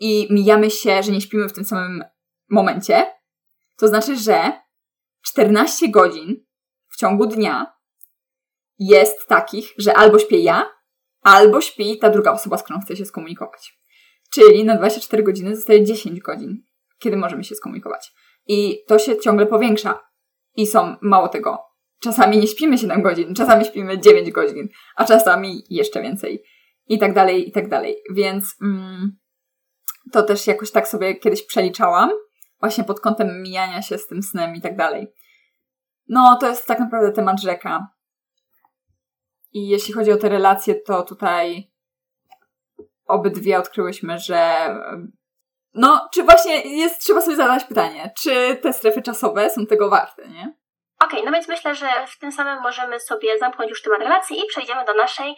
i 0.00 0.28
mijamy 0.30 0.70
się, 0.70 1.02
że 1.02 1.12
nie 1.12 1.20
śpimy 1.20 1.48
w 1.48 1.52
tym 1.52 1.64
samym 1.64 2.04
momencie, 2.50 3.06
to 3.76 3.88
znaczy, 3.88 4.16
że 4.16 4.52
14 5.26 5.88
godzin 5.88 6.44
w 6.88 6.96
ciągu 6.96 7.26
dnia 7.26 7.72
jest 8.78 9.28
takich, 9.28 9.72
że 9.78 9.94
albo 9.94 10.18
śpię 10.18 10.38
ja, 10.38 10.70
albo 11.22 11.60
śpi 11.60 11.98
ta 11.98 12.10
druga 12.10 12.32
osoba, 12.32 12.58
z 12.58 12.62
którą 12.62 12.80
chcę 12.80 12.96
się 12.96 13.04
skomunikować. 13.04 13.80
Czyli 14.34 14.64
na 14.64 14.76
24 14.76 15.22
godziny 15.22 15.56
zostaje 15.56 15.84
10 15.84 16.20
godzin 16.20 16.62
kiedy 17.00 17.16
możemy 17.16 17.44
się 17.44 17.54
skomunikować. 17.54 18.12
I 18.46 18.84
to 18.88 18.98
się 18.98 19.18
ciągle 19.18 19.46
powiększa. 19.46 20.00
I 20.56 20.66
są, 20.66 20.96
mało 21.02 21.28
tego, 21.28 21.58
czasami 22.02 22.38
nie 22.38 22.46
śpimy 22.46 22.78
7 22.78 23.02
godzin, 23.02 23.34
czasami 23.34 23.64
śpimy 23.64 24.00
9 24.00 24.30
godzin, 24.30 24.68
a 24.96 25.04
czasami 25.04 25.62
jeszcze 25.70 26.02
więcej. 26.02 26.42
I 26.86 26.98
tak 26.98 27.14
dalej, 27.14 27.48
i 27.48 27.52
tak 27.52 27.68
dalej. 27.68 27.96
Więc 28.14 28.56
mm, 28.62 29.18
to 30.12 30.22
też 30.22 30.46
jakoś 30.46 30.70
tak 30.70 30.88
sobie 30.88 31.14
kiedyś 31.14 31.46
przeliczałam, 31.46 32.10
właśnie 32.60 32.84
pod 32.84 33.00
kątem 33.00 33.42
mijania 33.42 33.82
się 33.82 33.98
z 33.98 34.06
tym 34.06 34.22
snem 34.22 34.56
i 34.56 34.60
tak 34.60 34.76
dalej. 34.76 35.12
No, 36.08 36.38
to 36.40 36.48
jest 36.48 36.66
tak 36.66 36.80
naprawdę 36.80 37.12
temat 37.12 37.40
rzeka. 37.40 37.88
I 39.52 39.68
jeśli 39.68 39.94
chodzi 39.94 40.12
o 40.12 40.16
te 40.16 40.28
relacje, 40.28 40.74
to 40.74 41.02
tutaj 41.02 41.70
obydwie 43.06 43.58
odkryłyśmy, 43.58 44.18
że 44.18 44.68
no, 45.74 46.08
czy 46.14 46.22
właśnie 46.22 46.76
jest, 46.76 47.00
trzeba 47.00 47.20
sobie 47.20 47.36
zadać 47.36 47.64
pytanie, 47.64 48.12
czy 48.18 48.56
te 48.56 48.72
strefy 48.72 49.02
czasowe 49.02 49.50
są 49.50 49.66
tego 49.66 49.90
warte, 49.90 50.28
nie? 50.28 50.54
Okej, 51.00 51.20
okay, 51.20 51.22
no 51.24 51.32
więc 51.32 51.48
myślę, 51.48 51.74
że 51.74 51.88
w 52.06 52.18
tym 52.18 52.32
samym 52.32 52.62
możemy 52.62 53.00
sobie 53.00 53.38
zamknąć 53.38 53.70
już 53.70 53.82
temat 53.82 54.00
relacji 54.00 54.38
i 54.38 54.46
przejdziemy 54.48 54.84
do 54.84 54.94
naszej 54.94 55.34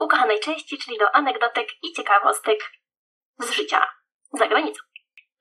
ukochanej 0.00 0.40
części, 0.40 0.78
czyli 0.78 0.98
do 0.98 1.14
anegdotek 1.14 1.68
i 1.82 1.92
ciekawostek 1.92 2.58
z 3.38 3.50
życia 3.50 3.99
za 4.32 4.46
granicą. 4.46 4.80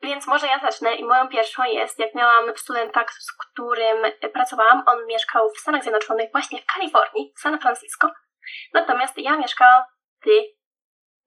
Więc 0.01 0.27
może 0.27 0.47
ja 0.47 0.59
zacznę 0.59 0.95
i 0.95 1.03
moją 1.03 1.27
pierwszą 1.27 1.63
jest, 1.63 1.99
jak 1.99 2.15
miałam 2.15 2.57
studenta, 2.57 3.05
z 3.19 3.31
którym 3.31 3.97
pracowałam, 4.33 4.83
on 4.85 5.05
mieszkał 5.05 5.49
w 5.49 5.59
Stanach 5.59 5.83
Zjednoczonych, 5.83 6.31
właśnie 6.31 6.61
w 6.61 6.65
Kalifornii, 6.65 7.33
w 7.37 7.39
San 7.39 7.59
Francisco. 7.59 8.11
Natomiast 8.73 9.17
ja 9.17 9.37
mieszkałam 9.37 9.83
w 10.25 10.29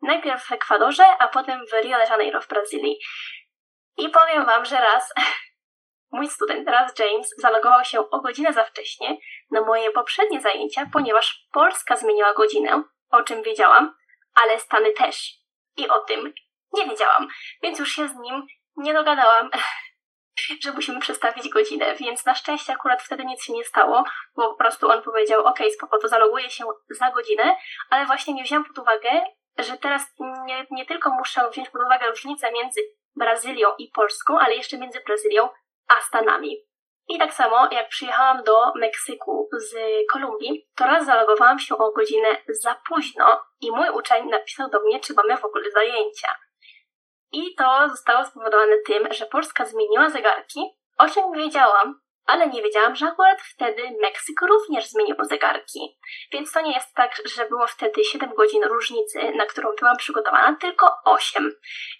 Najpierw 0.02 0.44
w 0.44 0.52
Ekwadorze, 0.52 1.04
a 1.18 1.28
potem 1.28 1.66
w 1.66 1.72
Rio 1.72 1.98
de 1.98 2.04
Janeiro 2.04 2.40
w 2.40 2.48
Brazylii. 2.48 2.98
I 3.96 4.08
powiem 4.08 4.46
Wam, 4.46 4.64
że 4.64 4.76
raz 4.76 5.14
mój 6.12 6.28
student, 6.28 6.68
raz 6.68 6.98
James, 6.98 7.34
zalogował 7.38 7.84
się 7.84 8.10
o 8.10 8.20
godzinę 8.20 8.52
za 8.52 8.64
wcześnie 8.64 9.16
na 9.50 9.60
moje 9.60 9.90
poprzednie 9.90 10.40
zajęcia, 10.40 10.86
ponieważ 10.92 11.48
Polska 11.52 11.96
zmieniła 11.96 12.34
godzinę, 12.34 12.82
o 13.10 13.22
czym 13.22 13.42
wiedziałam, 13.42 13.94
ale 14.34 14.58
Stany 14.58 14.92
też. 14.92 15.30
I 15.76 15.88
o 15.88 16.00
tym 16.00 16.34
nie 16.72 16.86
wiedziałam, 16.86 17.28
więc 17.62 17.78
już 17.78 17.92
się 17.92 18.08
z 18.08 18.16
nim 18.16 18.46
nie 18.76 18.94
dogadałam, 18.94 19.50
że 20.64 20.72
musimy 20.72 21.00
przestawić 21.00 21.48
godzinę, 21.48 21.94
więc 21.94 22.26
na 22.26 22.34
szczęście 22.34 22.72
akurat 22.72 23.02
wtedy 23.02 23.24
nic 23.24 23.44
się 23.44 23.52
nie 23.52 23.64
stało, 23.64 24.04
bo 24.36 24.48
po 24.48 24.54
prostu 24.54 24.90
on 24.90 25.02
powiedział, 25.02 25.44
ok, 25.46 25.58
spoko, 25.74 25.98
to 25.98 26.08
zaloguję 26.08 26.50
się 26.50 26.64
za 26.90 27.10
godzinę, 27.10 27.56
ale 27.90 28.06
właśnie 28.06 28.34
nie 28.34 28.44
wziąłem 28.44 28.64
pod 28.64 28.78
uwagę, 28.78 29.10
że 29.58 29.78
teraz 29.78 30.02
nie, 30.46 30.66
nie 30.70 30.86
tylko 30.86 31.10
muszę 31.10 31.50
wziąć 31.50 31.70
pod 31.70 31.82
uwagę 31.82 32.10
różnicę 32.10 32.52
między 32.52 32.80
Brazylią 33.16 33.68
i 33.78 33.88
Polską, 33.88 34.38
ale 34.38 34.54
jeszcze 34.54 34.78
między 34.78 35.00
Brazylią 35.06 35.48
a 35.88 36.00
Stanami. 36.00 36.56
I 37.08 37.18
tak 37.18 37.34
samo 37.34 37.68
jak 37.70 37.88
przyjechałam 37.88 38.42
do 38.42 38.72
Meksyku 38.74 39.48
z 39.52 39.76
Kolumbii, 40.12 40.68
to 40.76 40.86
raz 40.86 41.06
zalogowałam 41.06 41.58
się 41.58 41.78
o 41.78 41.92
godzinę 41.92 42.28
za 42.48 42.74
późno 42.88 43.44
i 43.60 43.70
mój 43.70 43.90
uczeń 43.90 44.28
napisał 44.28 44.70
do 44.70 44.80
mnie, 44.80 45.00
czy 45.00 45.14
mamy 45.14 45.36
w 45.36 45.44
ogóle 45.44 45.70
zajęcia. 45.70 46.36
I 47.32 47.54
to 47.54 47.88
zostało 47.88 48.24
spowodowane 48.24 48.76
tym, 48.86 49.12
że 49.12 49.26
Polska 49.26 49.64
zmieniła 49.64 50.10
zegarki, 50.10 50.60
o 50.98 51.08
czym 51.08 51.32
wiedziałam, 51.32 52.00
ale 52.26 52.46
nie 52.46 52.62
wiedziałam, 52.62 52.96
że 52.96 53.06
akurat 53.06 53.40
wtedy 53.40 53.82
Meksyk 54.00 54.40
również 54.48 54.88
zmienił 54.88 55.16
zegarki. 55.20 55.98
Więc 56.32 56.52
to 56.52 56.60
nie 56.60 56.72
jest 56.72 56.94
tak, 56.94 57.12
że 57.24 57.48
było 57.48 57.66
wtedy 57.66 58.04
7 58.04 58.34
godzin 58.34 58.64
różnicy, 58.64 59.32
na 59.36 59.46
którą 59.46 59.70
byłam 59.80 59.96
przygotowana, 59.96 60.56
tylko 60.60 60.96
8. 61.04 61.52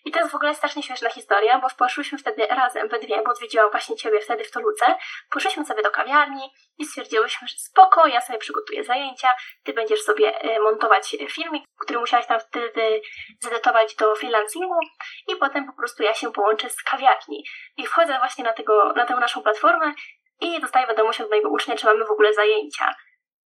I 0.04 0.12
to 0.12 0.18
jest 0.18 0.32
w 0.32 0.34
ogóle 0.34 0.54
strasznie 0.54 0.82
śmieszna 0.82 1.10
historia, 1.10 1.58
bo 1.58 1.68
poszłyśmy 1.78 2.18
wtedy 2.18 2.46
razem 2.46 2.88
we 2.88 2.98
dwie, 2.98 3.22
bo 3.24 3.30
odwiedziłam 3.30 3.70
właśnie 3.70 3.96
Ciebie 3.96 4.20
wtedy 4.20 4.44
w 4.44 4.50
Toluce. 4.50 4.94
Poszłyśmy 5.30 5.64
sobie 5.64 5.82
do 5.82 5.90
kawiarni 5.90 6.50
i 6.78 6.84
stwierdziłyśmy, 6.84 7.48
że 7.48 7.54
spoko, 7.58 8.06
ja 8.06 8.20
sobie 8.20 8.38
przygotuję 8.38 8.84
zajęcia, 8.84 9.28
Ty 9.64 9.72
będziesz 9.72 10.02
sobie 10.02 10.40
e, 10.40 10.60
montować 10.60 11.16
filmik, 11.28 11.64
który 11.80 11.98
musiałaś 12.00 12.26
tam 12.26 12.40
wtedy 12.40 13.02
zedytować 13.40 13.94
do 13.96 14.14
freelancingu 14.16 14.78
i 15.28 15.36
potem 15.36 15.66
po 15.66 15.72
prostu 15.72 16.02
ja 16.02 16.14
się 16.14 16.32
połączę 16.32 16.70
z 16.70 16.82
kawiarni. 16.82 17.44
I 17.76 17.86
wchodzę 17.86 18.18
właśnie 18.18 18.44
na, 18.44 18.52
tego, 18.52 18.92
na 18.92 19.06
tę 19.06 19.14
naszą 19.14 19.42
platformę 19.42 19.94
i 20.42 20.60
dostaję 20.60 20.86
wiadomość 20.86 21.20
od 21.20 21.30
mojego 21.30 21.48
ucznia, 21.48 21.76
czy 21.76 21.86
mamy 21.86 22.04
w 22.04 22.10
ogóle 22.10 22.34
zajęcia. 22.34 22.94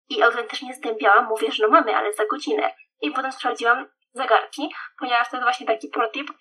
I 0.09 0.23
autentycznie 0.23 0.73
zdębiałam, 0.73 1.25
mówię, 1.25 1.51
że 1.51 1.63
no 1.63 1.69
mamy, 1.69 1.95
ale 1.95 2.13
za 2.13 2.25
godzinę. 2.25 2.75
I 3.01 3.11
potem 3.11 3.31
sprawdziłam 3.31 3.87
zegarki, 4.13 4.73
ponieważ 4.99 5.29
to 5.29 5.35
jest 5.35 5.45
właśnie 5.45 5.67
taki 5.67 5.87
protip, 5.89 6.31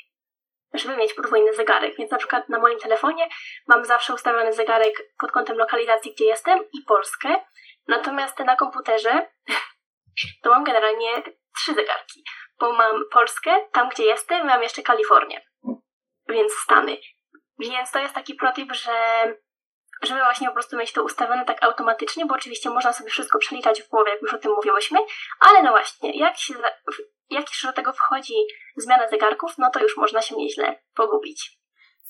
żeby 0.74 0.96
mieć 0.96 1.14
podwójny 1.14 1.54
zegarek. 1.54 1.96
Więc 1.96 2.10
na 2.10 2.18
przykład 2.18 2.48
na 2.48 2.58
moim 2.58 2.78
telefonie 2.78 3.28
mam 3.68 3.84
zawsze 3.84 4.14
ustawiony 4.14 4.52
zegarek 4.52 4.94
pod 5.18 5.32
kątem 5.32 5.56
lokalizacji, 5.56 6.12
gdzie 6.12 6.24
jestem 6.24 6.58
i 6.58 6.82
Polskę. 6.86 7.44
Natomiast 7.88 8.38
na 8.38 8.56
komputerze 8.56 9.26
to 10.42 10.50
mam 10.50 10.64
generalnie 10.64 11.22
trzy 11.56 11.74
zegarki, 11.74 12.24
bo 12.60 12.72
mam 12.72 13.02
Polskę, 13.10 13.68
tam 13.72 13.88
gdzie 13.88 14.04
jestem, 14.04 14.46
mam 14.46 14.62
jeszcze 14.62 14.82
Kalifornię, 14.82 15.46
więc 16.28 16.52
Stany. 16.52 16.96
Więc 17.58 17.90
to 17.90 17.98
jest 17.98 18.14
taki 18.14 18.34
protip, 18.34 18.72
że 18.72 18.92
żeby 20.06 20.20
właśnie 20.20 20.46
po 20.46 20.52
prostu 20.52 20.76
mieć 20.76 20.92
to 20.92 21.04
ustawione 21.04 21.44
tak 21.44 21.64
automatycznie, 21.64 22.26
bo 22.26 22.34
oczywiście 22.34 22.70
można 22.70 22.92
sobie 22.92 23.10
wszystko 23.10 23.38
przeliczać 23.38 23.82
w 23.82 23.88
głowie, 23.88 24.10
jak 24.10 24.22
już 24.22 24.34
o 24.34 24.38
tym 24.38 24.52
mówiłyśmy, 24.52 24.98
ale 25.40 25.62
no 25.62 25.70
właśnie, 25.70 26.18
jak 26.18 26.36
się, 26.38 26.54
jak 27.30 27.44
już 27.50 27.62
do 27.62 27.72
tego 27.72 27.92
wchodzi 27.92 28.34
zmiana 28.76 29.08
zegarków, 29.08 29.58
no 29.58 29.70
to 29.70 29.82
już 29.82 29.96
można 29.96 30.22
się 30.22 30.36
nieźle 30.36 30.82
pogubić. 30.94 31.58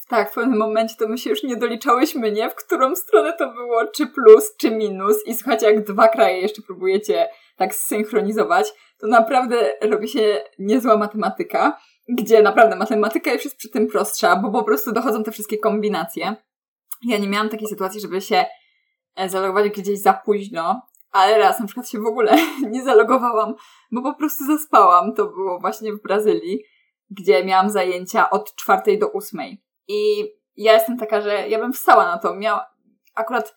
Tak, 0.08 0.30
w 0.30 0.34
pewnym 0.34 0.58
momencie 0.58 0.94
to 0.98 1.08
my 1.08 1.18
się 1.18 1.30
już 1.30 1.42
nie 1.42 1.56
doliczałyśmy, 1.56 2.32
nie? 2.32 2.50
W 2.50 2.54
którą 2.54 2.96
stronę 2.96 3.32
to 3.32 3.48
było, 3.48 3.86
czy 3.86 4.06
plus, 4.06 4.56
czy 4.56 4.70
minus. 4.70 5.26
I 5.26 5.34
słuchajcie, 5.34 5.66
jak 5.66 5.84
dwa 5.84 6.08
kraje 6.08 6.40
jeszcze 6.40 6.62
próbujecie 6.62 7.28
tak 7.56 7.74
zsynchronizować, 7.74 8.66
to 9.00 9.06
naprawdę 9.06 9.72
robi 9.82 10.08
się 10.08 10.44
niezła 10.58 10.96
matematyka, 10.96 11.78
gdzie 12.08 12.42
naprawdę 12.42 12.76
matematyka 12.76 13.32
już 13.32 13.44
jest 13.44 13.56
przy 13.56 13.70
tym 13.70 13.86
prostsza, 13.86 14.36
bo 14.36 14.50
po 14.50 14.64
prostu 14.64 14.92
dochodzą 14.92 15.22
te 15.22 15.32
wszystkie 15.32 15.58
kombinacje. 15.58 16.36
Ja 17.02 17.18
nie 17.18 17.28
miałam 17.28 17.48
takiej 17.48 17.68
sytuacji, 17.68 18.00
żeby 18.00 18.20
się 18.20 18.44
e, 19.16 19.28
zalogować 19.28 19.70
gdzieś 19.70 20.00
za 20.00 20.12
późno, 20.12 20.82
ale 21.10 21.38
raz 21.38 21.60
na 21.60 21.66
przykład 21.66 21.88
się 21.88 21.98
w 21.98 22.06
ogóle 22.06 22.36
nie 22.70 22.84
zalogowałam, 22.84 23.54
bo 23.92 24.02
po 24.02 24.14
prostu 24.14 24.44
zaspałam. 24.46 25.14
To 25.14 25.26
było 25.26 25.60
właśnie 25.60 25.92
w 25.92 26.02
Brazylii, 26.02 26.64
gdzie 27.10 27.44
miałam 27.44 27.70
zajęcia 27.70 28.30
od 28.30 28.54
czwartej 28.54 28.98
do 28.98 29.08
ósmej. 29.08 29.62
I 29.88 30.24
ja 30.56 30.72
jestem 30.72 30.98
taka, 30.98 31.20
że 31.20 31.48
ja 31.48 31.58
bym 31.58 31.72
wstała 31.72 32.04
na 32.04 32.18
to. 32.18 32.34
Miała, 32.34 32.66
akurat 33.14 33.54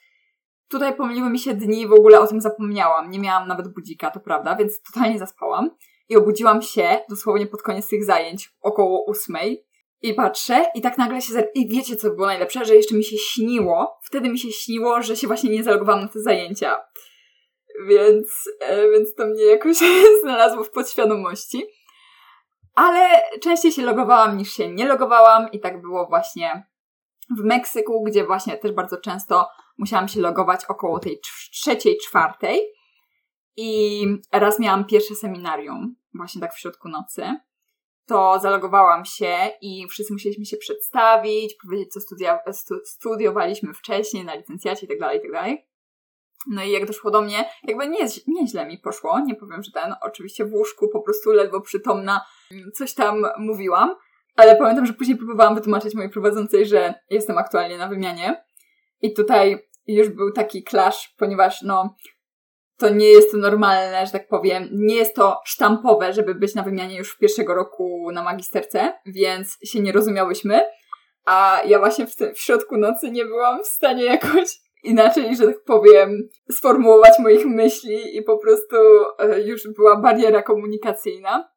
tutaj 0.68 0.96
pomyliły 0.96 1.30
mi 1.30 1.40
się 1.40 1.54
dni, 1.54 1.88
w 1.88 1.94
ogóle 1.94 2.20
o 2.20 2.28
tym 2.28 2.42
zapomniałam. 2.42 3.12
Nie 3.12 3.20
miałam 3.20 3.48
nawet 3.48 3.68
budzika, 3.68 4.12
to 4.12 4.20
prawda, 4.20 4.56
więc 4.56 4.82
totalnie 4.82 5.20
zaspałam. 5.20 5.70
I 6.10 6.18
obudziłam 6.18 6.62
się 6.62 7.00
dosłownie 7.10 7.48
pod 7.48 7.62
koniec 7.62 7.88
tych 7.88 8.06
zajęć, 8.06 8.54
około 8.62 9.06
ósmej. 9.06 9.66
I 10.02 10.14
patrzę 10.14 10.66
i 10.76 10.82
tak 10.82 10.98
nagle 10.98 11.22
się... 11.22 11.34
I 11.56 11.70
wiecie, 11.70 11.96
co 11.96 12.10
było 12.10 12.28
najlepsze? 12.28 12.66
Że 12.66 12.76
jeszcze 12.76 12.96
mi 12.96 13.04
się 13.04 13.18
śniło. 13.18 14.00
Wtedy 14.04 14.30
mi 14.30 14.40
się 14.40 14.52
śniło, 14.52 15.02
że 15.02 15.16
się 15.16 15.28
właśnie 15.28 15.50
nie 15.50 15.64
zalogowałam 15.64 16.02
na 16.02 16.08
te 16.08 16.22
zajęcia. 16.22 16.82
Więc, 17.88 18.50
e, 18.60 18.92
więc 18.92 19.16
to 19.16 19.26
mnie 19.26 19.44
jakoś 19.44 19.78
znalazło 20.24 20.64
w 20.64 20.72
podświadomości. 20.72 21.66
Ale 22.76 23.22
częściej 23.42 23.72
się 23.72 23.82
logowałam 23.82 24.38
niż 24.38 24.54
się 24.54 24.72
nie 24.72 24.88
logowałam 24.88 25.52
i 25.52 25.60
tak 25.60 25.82
było 25.82 26.08
właśnie 26.08 26.68
w 27.40 27.44
Meksyku, 27.44 28.04
gdzie 28.04 28.26
właśnie 28.26 28.58
też 28.58 28.72
bardzo 28.72 28.98
często 28.98 29.48
musiałam 29.78 30.08
się 30.08 30.22
logować 30.22 30.66
około 30.66 31.00
tej 31.00 31.20
trzeciej, 31.52 31.98
czwartej. 31.98 32.62
I 33.56 34.02
raz 34.32 34.60
miałam 34.60 34.86
pierwsze 34.86 35.16
seminarium, 35.16 35.96
właśnie 36.14 36.42
tak 36.42 36.54
w 36.54 36.60
środku 36.60 36.90
nocy 36.90 37.40
to 38.08 38.40
zalogowałam 38.40 39.06
się 39.06 39.36
i 39.62 39.88
wszyscy 39.90 40.14
musieliśmy 40.14 40.46
się 40.46 40.58
przedstawić, 40.58 41.56
powiedzieć, 41.64 41.94
co 41.94 42.00
studia, 42.00 42.40
stu, 42.52 42.76
studiowaliśmy 42.86 43.74
wcześniej 43.74 44.26
na 44.26 44.36
licencjacie 44.36 44.82
itd., 44.82 45.06
tak 45.06 45.14
itd. 45.14 45.34
Tak 45.34 45.68
no 46.48 46.64
i 46.64 46.72
jak 46.72 46.86
doszło 46.86 47.12
do 47.12 47.22
mnie, 47.22 47.50
jakby 47.64 47.88
nie, 47.88 48.08
nieźle 48.28 48.66
mi 48.66 48.78
poszło, 48.78 49.20
nie 49.20 49.36
powiem, 49.36 49.64
że 49.64 49.72
ten, 49.72 49.96
oczywiście 50.02 50.46
w 50.46 50.54
łóżku 50.54 50.90
po 50.90 51.02
prostu 51.02 51.32
ledwo 51.32 51.62
przytomna, 51.62 52.26
coś 52.74 52.94
tam 52.94 53.26
mówiłam, 53.38 53.96
ale 54.36 54.56
pamiętam, 54.56 54.86
że 54.86 54.94
później 54.94 55.18
próbowałam 55.18 55.56
wytłumaczyć 55.56 55.96
mojej 55.96 56.12
prowadzącej, 56.12 56.66
że 56.66 56.94
jestem 57.10 57.38
aktualnie 57.38 57.78
na 57.78 57.88
wymianie 57.88 58.44
i 59.02 59.14
tutaj 59.14 59.68
już 59.88 60.10
był 60.10 60.32
taki 60.32 60.64
clash, 60.64 61.16
ponieważ 61.18 61.62
no, 61.62 61.96
to 62.78 62.90
nie 62.90 63.08
jest 63.08 63.32
to 63.32 63.38
normalne, 63.38 64.06
że 64.06 64.12
tak 64.12 64.28
powiem, 64.28 64.70
nie 64.72 64.96
jest 64.96 65.16
to 65.16 65.42
sztampowe, 65.46 66.14
żeby 66.14 66.36
być 66.36 66.56
na 66.56 66.64
wymianie 66.64 66.98
już 66.98 67.12
w 67.12 67.18
pierwszego 67.18 67.56
roku 67.56 68.12
na 68.12 68.24
magisterce, 68.24 68.94
więc 69.06 69.58
się 69.64 69.80
nie 69.80 69.92
rozumiałyśmy, 69.92 70.62
a 71.26 71.62
ja 71.66 71.80
właśnie 71.80 72.08
w, 72.08 72.16
tym, 72.16 72.36
w 72.36 72.40
środku 72.40 72.78
nocy 72.78 73.12
nie 73.12 73.26
byłam 73.26 73.64
w 73.64 73.68
stanie 73.68 74.04
jakoś 74.04 74.60
inaczej, 74.84 75.36
że 75.36 75.48
tak 75.48 75.64
powiem, 75.64 76.30
sformułować 76.52 77.20
moich 77.20 77.46
myśli 77.46 78.18
i 78.18 78.24
po 78.24 78.38
prostu 78.38 78.76
e, 79.20 79.42
już 79.42 79.68
była 79.76 80.02
bariera 80.02 80.42
komunikacyjna. 80.42 81.50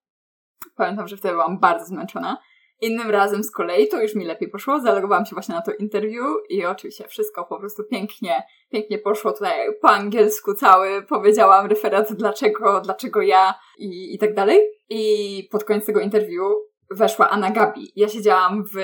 Pamiętam, 0.76 1.08
że 1.08 1.16
wtedy 1.16 1.34
byłam 1.34 1.60
bardzo 1.60 1.84
zmęczona. 1.84 2.38
Innym 2.80 3.10
razem 3.10 3.44
z 3.44 3.50
kolei 3.50 3.88
to 3.88 4.02
już 4.02 4.14
mi 4.14 4.24
lepiej 4.24 4.48
poszło, 4.48 4.80
zalogowałam 4.80 5.26
się 5.26 5.34
właśnie 5.34 5.54
na 5.54 5.62
to 5.62 5.72
interview 5.72 6.26
i 6.48 6.66
oczywiście 6.66 7.08
wszystko 7.08 7.44
po 7.44 7.58
prostu 7.58 7.84
pięknie, 7.84 8.42
pięknie 8.70 8.98
poszło 8.98 9.32
tutaj 9.32 9.78
po 9.82 9.88
angielsku 9.90 10.54
cały, 10.54 11.02
powiedziałam 11.02 11.66
referat 11.66 12.12
dlaczego, 12.12 12.80
dlaczego 12.80 13.22
ja 13.22 13.54
i, 13.78 14.14
i 14.14 14.18
tak 14.18 14.34
dalej. 14.34 14.60
I 14.88 15.48
pod 15.50 15.64
koniec 15.64 15.86
tego 15.86 16.00
interview 16.00 16.52
weszła 16.90 17.30
Anna 17.30 17.50
Gabi. 17.50 17.92
Ja 17.96 18.08
siedziałam 18.08 18.64
w, 18.64 18.76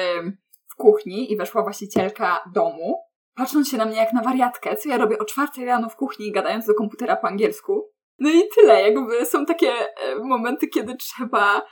w 0.73 0.77
kuchni 0.77 1.33
i 1.33 1.37
weszła 1.37 1.63
właścicielka 1.63 2.41
domu, 2.55 3.03
patrząc 3.37 3.71
się 3.71 3.77
na 3.77 3.85
mnie 3.85 3.97
jak 3.97 4.13
na 4.13 4.23
wariatkę, 4.23 4.77
co 4.77 4.89
ja 4.89 4.97
robię 4.97 5.19
o 5.19 5.25
czwartej 5.25 5.65
rano 5.65 5.89
w 5.89 5.97
kuchni 5.97 6.33
gadając 6.33 6.67
do 6.67 6.75
komputera 6.75 7.17
po 7.17 7.29
angielsku. 7.29 7.91
No 8.19 8.31
i 8.31 8.43
tyle, 8.55 8.83
jakby 8.83 9.27
są 9.27 9.47
takie 9.47 9.73
e, 9.73 10.17
momenty, 10.25 10.69
kiedy 10.69 10.97
trzeba 10.97 11.63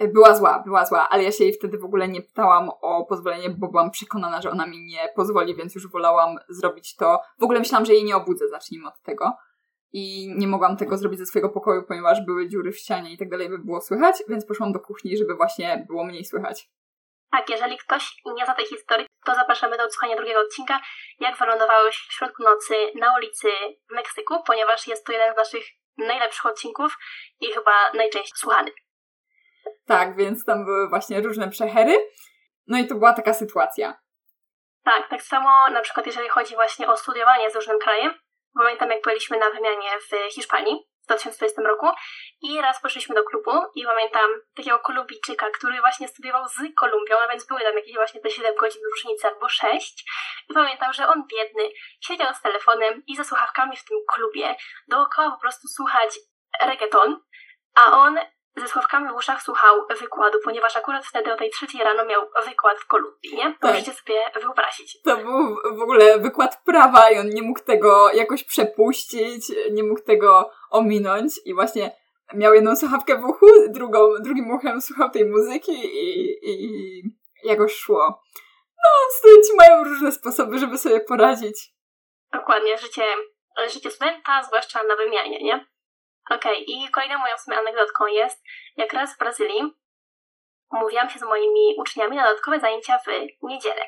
była 0.00 0.34
zła, 0.34 0.62
była 0.66 0.86
zła, 0.86 1.08
ale 1.08 1.22
ja 1.22 1.32
się 1.32 1.44
jej 1.44 1.52
wtedy 1.52 1.78
w 1.78 1.84
ogóle 1.84 2.08
nie 2.08 2.22
pytałam 2.22 2.70
o 2.80 3.04
pozwolenie, 3.04 3.50
bo 3.50 3.68
byłam 3.68 3.90
przekonana, 3.90 4.42
że 4.42 4.50
ona 4.50 4.66
mi 4.66 4.84
nie 4.84 5.08
pozwoli, 5.16 5.56
więc 5.56 5.74
już 5.74 5.90
wolałam 5.90 6.36
zrobić 6.48 6.96
to. 6.96 7.20
W 7.40 7.44
ogóle 7.44 7.58
myślałam, 7.58 7.86
że 7.86 7.92
jej 7.92 8.04
nie 8.04 8.16
obudzę, 8.16 8.48
zacznijmy 8.48 8.88
od 8.88 9.00
tego. 9.02 9.36
I 9.92 10.34
nie 10.36 10.46
mogłam 10.46 10.76
tego 10.76 10.96
zrobić 10.96 11.18
ze 11.18 11.26
swojego 11.26 11.48
pokoju, 11.48 11.82
ponieważ 11.88 12.24
były 12.26 12.48
dziury 12.48 12.72
w 12.72 12.78
ścianie 12.78 13.12
i 13.12 13.18
tak 13.18 13.28
dalej, 13.30 13.48
by 13.48 13.58
było 13.58 13.80
słychać, 13.80 14.16
więc 14.28 14.46
poszłam 14.46 14.72
do 14.72 14.80
kuchni, 14.80 15.16
żeby 15.16 15.34
właśnie 15.34 15.84
było 15.88 16.04
mniej 16.04 16.24
słychać. 16.24 16.68
Tak, 17.30 17.50
jeżeli 17.50 17.78
ktoś 17.78 18.16
nie 18.36 18.44
zna 18.44 18.54
tej 18.54 18.66
historii, 18.66 19.06
to 19.24 19.34
zapraszamy 19.34 19.76
do 19.76 19.84
odsłuchania 19.84 20.16
drugiego 20.16 20.40
odcinka, 20.40 20.80
jak 21.20 21.38
wylądowałeś 21.38 21.96
w 21.96 22.12
środku 22.12 22.42
nocy 22.42 22.74
na 22.94 23.16
ulicy 23.16 23.48
w 23.90 23.94
Meksyku, 23.94 24.34
ponieważ 24.46 24.86
jest 24.86 25.06
to 25.06 25.12
jeden 25.12 25.34
z 25.34 25.36
naszych 25.36 25.64
najlepszych 25.98 26.46
odcinków 26.46 26.96
i 27.40 27.46
chyba 27.46 27.92
najczęściej 27.94 28.36
słuchany. 28.36 28.70
Tak, 29.86 30.16
więc 30.16 30.44
tam 30.44 30.64
były 30.64 30.88
właśnie 30.88 31.20
różne 31.20 31.48
przechery. 31.48 32.10
No 32.66 32.78
i 32.78 32.86
to 32.86 32.94
była 32.94 33.12
taka 33.12 33.34
sytuacja. 33.34 33.98
Tak, 34.84 35.08
tak 35.08 35.22
samo 35.22 35.68
na 35.70 35.80
przykład 35.80 36.06
jeżeli 36.06 36.28
chodzi 36.28 36.54
właśnie 36.54 36.88
o 36.88 36.96
studiowanie 36.96 37.50
z 37.50 37.54
różnym 37.54 37.78
krajem. 37.78 38.14
Pamiętam 38.54 38.90
jak 38.90 39.02
byliśmy 39.02 39.38
na 39.38 39.50
wymianie 39.50 39.90
w 40.10 40.34
Hiszpanii 40.34 40.88
w 41.02 41.06
2020 41.06 41.62
roku 41.62 41.86
i 42.42 42.60
raz 42.60 42.80
poszliśmy 42.80 43.14
do 43.14 43.24
klubu 43.24 43.50
i 43.74 43.84
pamiętam 43.84 44.30
takiego 44.56 44.78
Kolumbijczyka, 44.78 45.46
który 45.50 45.80
właśnie 45.80 46.08
studiował 46.08 46.48
z 46.48 46.56
Kolumbią, 46.76 47.16
a 47.24 47.28
więc 47.28 47.46
były 47.46 47.60
tam 47.60 47.76
jakieś 47.76 47.94
właśnie 47.94 48.20
te 48.20 48.30
7 48.30 48.54
godzin 48.60 48.82
różnicy 48.94 49.28
albo 49.28 49.48
6 49.48 50.04
i 50.50 50.54
pamiętam, 50.54 50.92
że 50.92 51.08
on 51.08 51.24
biedny 51.26 51.62
siedział 52.00 52.34
z 52.34 52.42
telefonem 52.42 53.02
i 53.06 53.16
ze 53.16 53.24
słuchawkami 53.24 53.76
w 53.76 53.84
tym 53.84 53.98
klubie 54.14 54.56
dookoła 54.88 55.30
po 55.30 55.40
prostu 55.40 55.68
słuchać 55.68 56.18
reggaeton, 56.60 57.20
a 57.74 57.92
on 57.92 58.18
ze 58.60 58.68
słuchawkami 58.68 59.08
w 59.08 59.14
uszach 59.14 59.42
słuchał 59.42 59.86
wykładu, 60.00 60.38
ponieważ 60.44 60.76
akurat 60.76 61.06
wtedy 61.06 61.32
o 61.32 61.36
tej 61.36 61.50
trzeciej 61.50 61.84
rano 61.84 62.04
miał 62.04 62.22
wykład 62.48 62.78
w 62.78 62.86
Kolumbii, 62.86 63.36
nie? 63.36 63.44
Tak. 63.60 63.62
Możecie 63.62 63.92
sobie 63.92 64.14
wyobrazić. 64.42 65.02
To 65.02 65.16
był 65.16 65.56
w 65.76 65.82
ogóle 65.82 66.18
wykład 66.18 66.62
prawa 66.64 67.10
i 67.10 67.18
on 67.18 67.28
nie 67.28 67.42
mógł 67.42 67.60
tego 67.60 68.10
jakoś 68.12 68.44
przepuścić, 68.44 69.52
nie 69.70 69.82
mógł 69.82 70.00
tego 70.00 70.50
ominąć 70.70 71.32
i 71.44 71.54
właśnie 71.54 71.96
miał 72.34 72.54
jedną 72.54 72.76
słuchawkę 72.76 73.18
w 73.18 73.24
uchu, 73.24 73.46
drugą, 73.68 74.14
drugim 74.20 74.50
uchem 74.50 74.80
słuchał 74.82 75.10
tej 75.10 75.24
muzyki 75.24 75.72
i, 75.72 76.38
i 76.42 77.02
jakoś 77.44 77.74
szło. 77.74 78.22
No, 78.76 78.90
studenci 79.18 79.50
mają 79.56 79.84
różne 79.84 80.12
sposoby, 80.12 80.58
żeby 80.58 80.78
sobie 80.78 81.00
poradzić. 81.00 81.72
Dokładnie, 82.32 82.78
życie, 82.78 83.02
życie 83.68 83.90
studenta, 83.90 84.42
zwłaszcza 84.42 84.82
na 84.82 84.96
wymianie, 84.96 85.44
nie? 85.44 85.66
Okej, 86.30 86.52
okay. 86.52 86.64
i 86.66 86.90
kolejną 86.90 87.18
moją 87.18 87.34
w 87.36 87.58
anegdotką 87.58 88.06
jest, 88.06 88.44
jak 88.76 88.92
raz 88.92 89.14
w 89.14 89.18
Brazylii 89.18 89.78
umówiłam 90.70 91.10
się 91.10 91.18
z 91.18 91.22
moimi 91.22 91.74
uczniami 91.78 92.16
na 92.16 92.24
dodatkowe 92.24 92.60
zajęcia 92.60 92.98
w 92.98 93.06
niedzielę. 93.42 93.82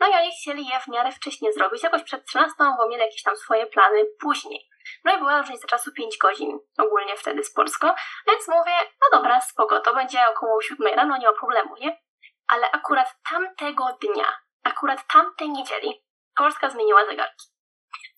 No 0.00 0.08
i 0.08 0.12
oni 0.12 0.30
chcieli 0.32 0.66
je 0.66 0.80
w 0.80 0.88
miarę 0.88 1.12
wcześniej 1.12 1.52
zrobić, 1.52 1.82
jakoś 1.82 2.02
przed 2.02 2.26
13, 2.26 2.54
bo 2.76 2.88
mieli 2.88 3.02
jakieś 3.02 3.22
tam 3.22 3.36
swoje 3.36 3.66
plany 3.66 4.04
później. 4.20 4.68
No 5.04 5.16
i 5.16 5.18
była 5.18 5.38
różnica 5.38 5.66
czasu 5.66 5.92
5 5.92 6.18
godzin 6.18 6.58
ogólnie 6.78 7.16
wtedy 7.16 7.44
z 7.44 7.52
Polską, 7.52 7.88
więc 8.26 8.48
mówię, 8.48 8.72
no 9.02 9.18
dobra, 9.18 9.40
spoko, 9.40 9.80
to 9.80 9.94
będzie 9.94 10.18
około 10.28 10.62
7 10.62 10.94
rano, 10.94 11.16
nie 11.16 11.26
ma 11.26 11.32
problemu, 11.32 11.74
nie? 11.80 12.02
Ale 12.46 12.70
akurat 12.70 13.14
tamtego 13.30 13.98
dnia, 14.00 14.38
akurat 14.64 15.06
tamtej 15.06 15.50
niedzieli, 15.50 16.04
Polska 16.36 16.70
zmieniła 16.70 17.06
zegarki. 17.06 17.46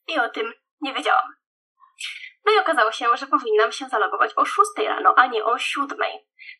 I 0.07 0.19
o 0.19 0.29
tym 0.29 0.53
nie 0.81 0.95
wiedziałam. 0.95 1.35
No 2.45 2.53
i 2.53 2.59
okazało 2.59 2.93
się, 2.93 3.07
że 3.17 3.27
powinnam 3.27 3.73
się 3.73 3.89
zalogować 3.89 4.33
o 4.37 4.45
6 4.45 4.71
rano, 4.79 5.15
a 5.17 5.27
nie 5.27 5.45
o 5.45 5.59
7. 5.59 5.99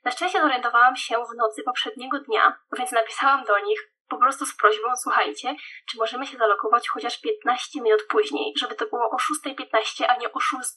Na 0.05 0.11
szczęście 0.11 0.41
zorientowałam 0.41 0.97
się 0.97 1.25
w 1.25 1.37
nocy 1.37 1.63
poprzedniego 1.63 2.19
dnia, 2.21 2.59
więc 2.79 2.93
napisałam 2.93 3.45
do 3.45 3.59
nich 3.59 3.93
po 4.09 4.19
prostu 4.19 4.47
z 4.47 4.57
prośbą, 4.57 4.89
słuchajcie, 5.03 5.55
czy 5.91 5.99
możemy 5.99 6.27
się 6.27 6.39
zalogować 6.39 6.89
chociaż 6.89 7.21
15 7.21 7.81
minut 7.81 8.07
później, 8.09 8.53
żeby 8.61 8.75
to 8.75 8.87
było 8.87 9.11
o 9.11 9.17
6.15, 9.47 10.05
a 10.09 10.17
nie 10.17 10.33
o 10.33 10.41
6. 10.41 10.71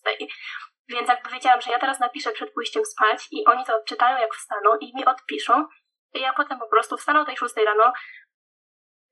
Więc 0.88 1.08
jakby 1.08 1.30
wiedziałam, 1.30 1.62
że 1.62 1.72
ja 1.72 1.80
teraz 1.80 1.99
napiszę 1.99 2.32
przed 2.32 2.54
pójściem 2.54 2.86
spać 2.86 3.28
i 3.32 3.45
oni 3.45 3.66
to 3.66 3.76
odczytają 3.76 4.18
jak 4.18 4.36
wstaną 4.36 4.78
i 4.78 4.95
mi 4.95 5.06
odpiszą, 5.06 5.66
i 6.14 6.22
ja 6.22 6.34
potem 6.34 6.60
po 6.60 6.68
prostu 6.68 6.97
wstanę 6.97 7.22
o 7.22 7.26
tej 7.26 7.38
6 7.38 7.56
rano, 7.56 7.93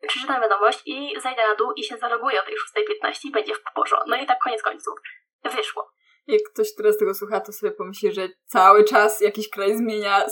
przeczytam 0.08 0.42
wiadomość 0.42 0.82
i 0.86 1.20
zajdę 1.20 1.48
na 1.48 1.56
dół 1.56 1.72
i 1.72 1.84
się 1.84 1.98
zaloguję 1.98 2.42
o 2.42 2.46
tej 2.46 2.56
6.15 2.56 3.26
i 3.26 3.32
będzie 3.32 3.56
w 3.56 3.64
porządku. 3.76 4.10
No 4.10 4.16
i 4.16 4.26
tak 4.26 4.40
koniec 4.40 4.62
końców 4.62 5.00
wyszło. 5.44 5.90
Jak 6.28 6.42
ktoś 6.54 6.76
teraz 6.76 6.98
tego 6.98 7.14
słucha, 7.14 7.40
to 7.40 7.52
sobie 7.52 7.72
pomyśli, 7.72 8.12
że 8.12 8.30
cały 8.46 8.84
czas 8.84 9.22
jakiś 9.22 9.50
kraj 9.50 9.78
zmienia 9.78 10.26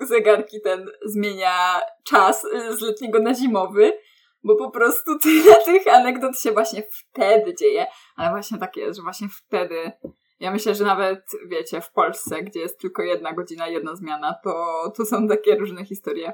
zegarki, 0.00 0.60
ten 0.60 0.90
zmienia 1.04 1.80
czas 2.04 2.46
z 2.70 2.80
letniego 2.80 3.18
na 3.18 3.34
zimowy, 3.34 3.98
bo 4.42 4.56
po 4.56 4.70
prostu 4.70 5.18
tyle 5.22 5.54
tych 5.64 5.86
anegdot 5.86 6.40
się 6.40 6.52
właśnie 6.52 6.82
wtedy 6.92 7.54
dzieje. 7.54 7.86
Ale 8.16 8.30
właśnie 8.30 8.58
tak 8.58 8.76
jest, 8.76 8.96
że 8.96 9.02
właśnie 9.02 9.28
wtedy 9.28 9.92
ja 10.40 10.50
myślę, 10.50 10.74
że 10.74 10.84
nawet, 10.84 11.20
wiecie, 11.46 11.80
w 11.80 11.92
Polsce, 11.92 12.42
gdzie 12.42 12.60
jest 12.60 12.80
tylko 12.80 13.02
jedna 13.02 13.32
godzina, 13.32 13.68
jedna 13.68 13.96
zmiana, 13.96 14.34
to, 14.44 14.82
to 14.96 15.06
są 15.06 15.28
takie 15.28 15.56
różne 15.56 15.84
historie. 15.84 16.32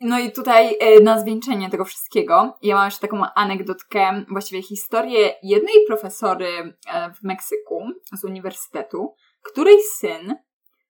No 0.00 0.18
i 0.18 0.32
tutaj 0.32 0.76
e, 0.80 1.00
na 1.00 1.20
zwieńczenie 1.20 1.70
tego 1.70 1.84
wszystkiego, 1.84 2.58
ja 2.62 2.74
mam 2.74 2.84
jeszcze 2.84 3.00
taką 3.00 3.22
anegdotkę, 3.34 4.24
właściwie 4.30 4.62
historię 4.62 5.34
jednej 5.42 5.74
profesory 5.86 6.48
e, 6.92 7.12
w 7.12 7.22
Meksyku 7.22 7.84
z 8.12 8.24
uniwersytetu, 8.24 9.14
której 9.42 9.76
syn 9.96 10.34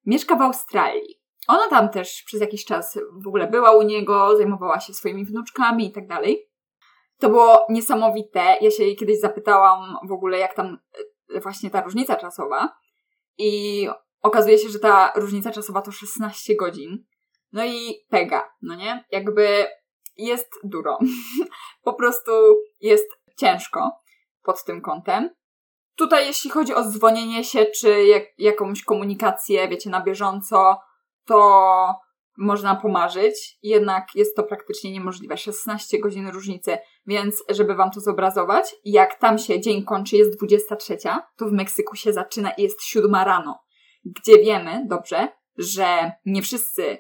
mieszka 0.07 0.37
w 0.37 0.43
Australii. 0.43 1.21
Ona 1.49 1.69
tam 1.71 1.89
też 1.89 2.23
przez 2.27 2.41
jakiś 2.41 2.65
czas 2.65 2.99
w 3.25 3.29
ogóle 3.29 3.47
była 3.47 3.77
u 3.77 3.83
niego, 3.83 4.37
zajmowała 4.37 4.81
się 4.81 4.95
swoimi 4.95 5.25
wnuczkami 5.25 5.87
i 5.87 5.93
tak 5.93 6.07
dalej. 6.07 6.49
To 7.19 7.29
było 7.29 7.67
niesamowite. 7.69 8.57
Ja 8.61 8.71
się 8.71 8.85
jej 8.85 8.97
kiedyś 8.97 9.21
zapytałam 9.21 9.97
w 10.09 10.13
ogóle, 10.13 10.39
jak 10.39 10.55
tam 10.55 10.79
e, 11.35 11.41
właśnie 11.41 11.71
ta 11.71 11.83
różnica 11.83 12.17
czasowa. 12.17 12.77
I 13.39 13.89
okazuje 14.23 14.59
się, 14.59 14.69
że 14.69 14.79
ta 14.79 15.13
różnica 15.17 15.51
czasowa 15.51 15.83
to 15.83 15.93
16 15.93 16.57
godzin. 16.57 17.05
No 17.55 17.65
i 17.65 18.05
pega, 18.09 18.51
no 18.63 18.75
nie? 18.75 19.05
Jakby 19.11 19.67
jest 20.17 20.51
dużo. 20.65 20.99
po 21.85 21.95
prostu 21.95 22.33
jest 22.81 23.09
ciężko 23.37 23.91
pod 24.43 24.65
tym 24.65 24.81
kątem. 24.81 25.31
Tutaj, 25.97 26.27
jeśli 26.27 26.51
chodzi 26.51 26.75
o 26.75 26.85
dzwonienie 26.85 27.45
się, 27.45 27.67
czy 27.67 28.05
jak, 28.05 28.23
jakąś 28.39 28.83
komunikację, 28.83 29.69
wiecie, 29.69 29.91
na 29.91 30.03
bieżąco, 30.03 30.81
to 31.25 31.95
można 32.39 32.75
pomarzyć, 32.75 33.59
jednak 33.63 34.07
jest 34.15 34.37
to 34.37 34.43
praktycznie 34.43 34.93
niemożliwe. 34.93 35.37
16 35.37 35.99
godzin 35.99 36.29
różnicy, 36.29 36.79
więc 37.07 37.45
żeby 37.49 37.75
wam 37.75 37.91
to 37.91 38.01
zobrazować, 38.01 38.77
jak 38.85 39.19
tam 39.19 39.39
się 39.39 39.61
dzień 39.61 39.85
kończy, 39.85 40.17
jest 40.17 40.37
23, 40.37 40.99
to 41.37 41.47
w 41.49 41.53
Meksyku 41.53 41.97
się 41.97 42.13
zaczyna 42.13 42.51
i 42.51 42.63
jest 42.63 42.83
7 42.83 43.15
rano, 43.15 43.59
gdzie 44.05 44.39
wiemy 44.39 44.85
dobrze, 44.89 45.29
że 45.59 46.13
nie 46.27 46.43
wszyscy 46.43 46.99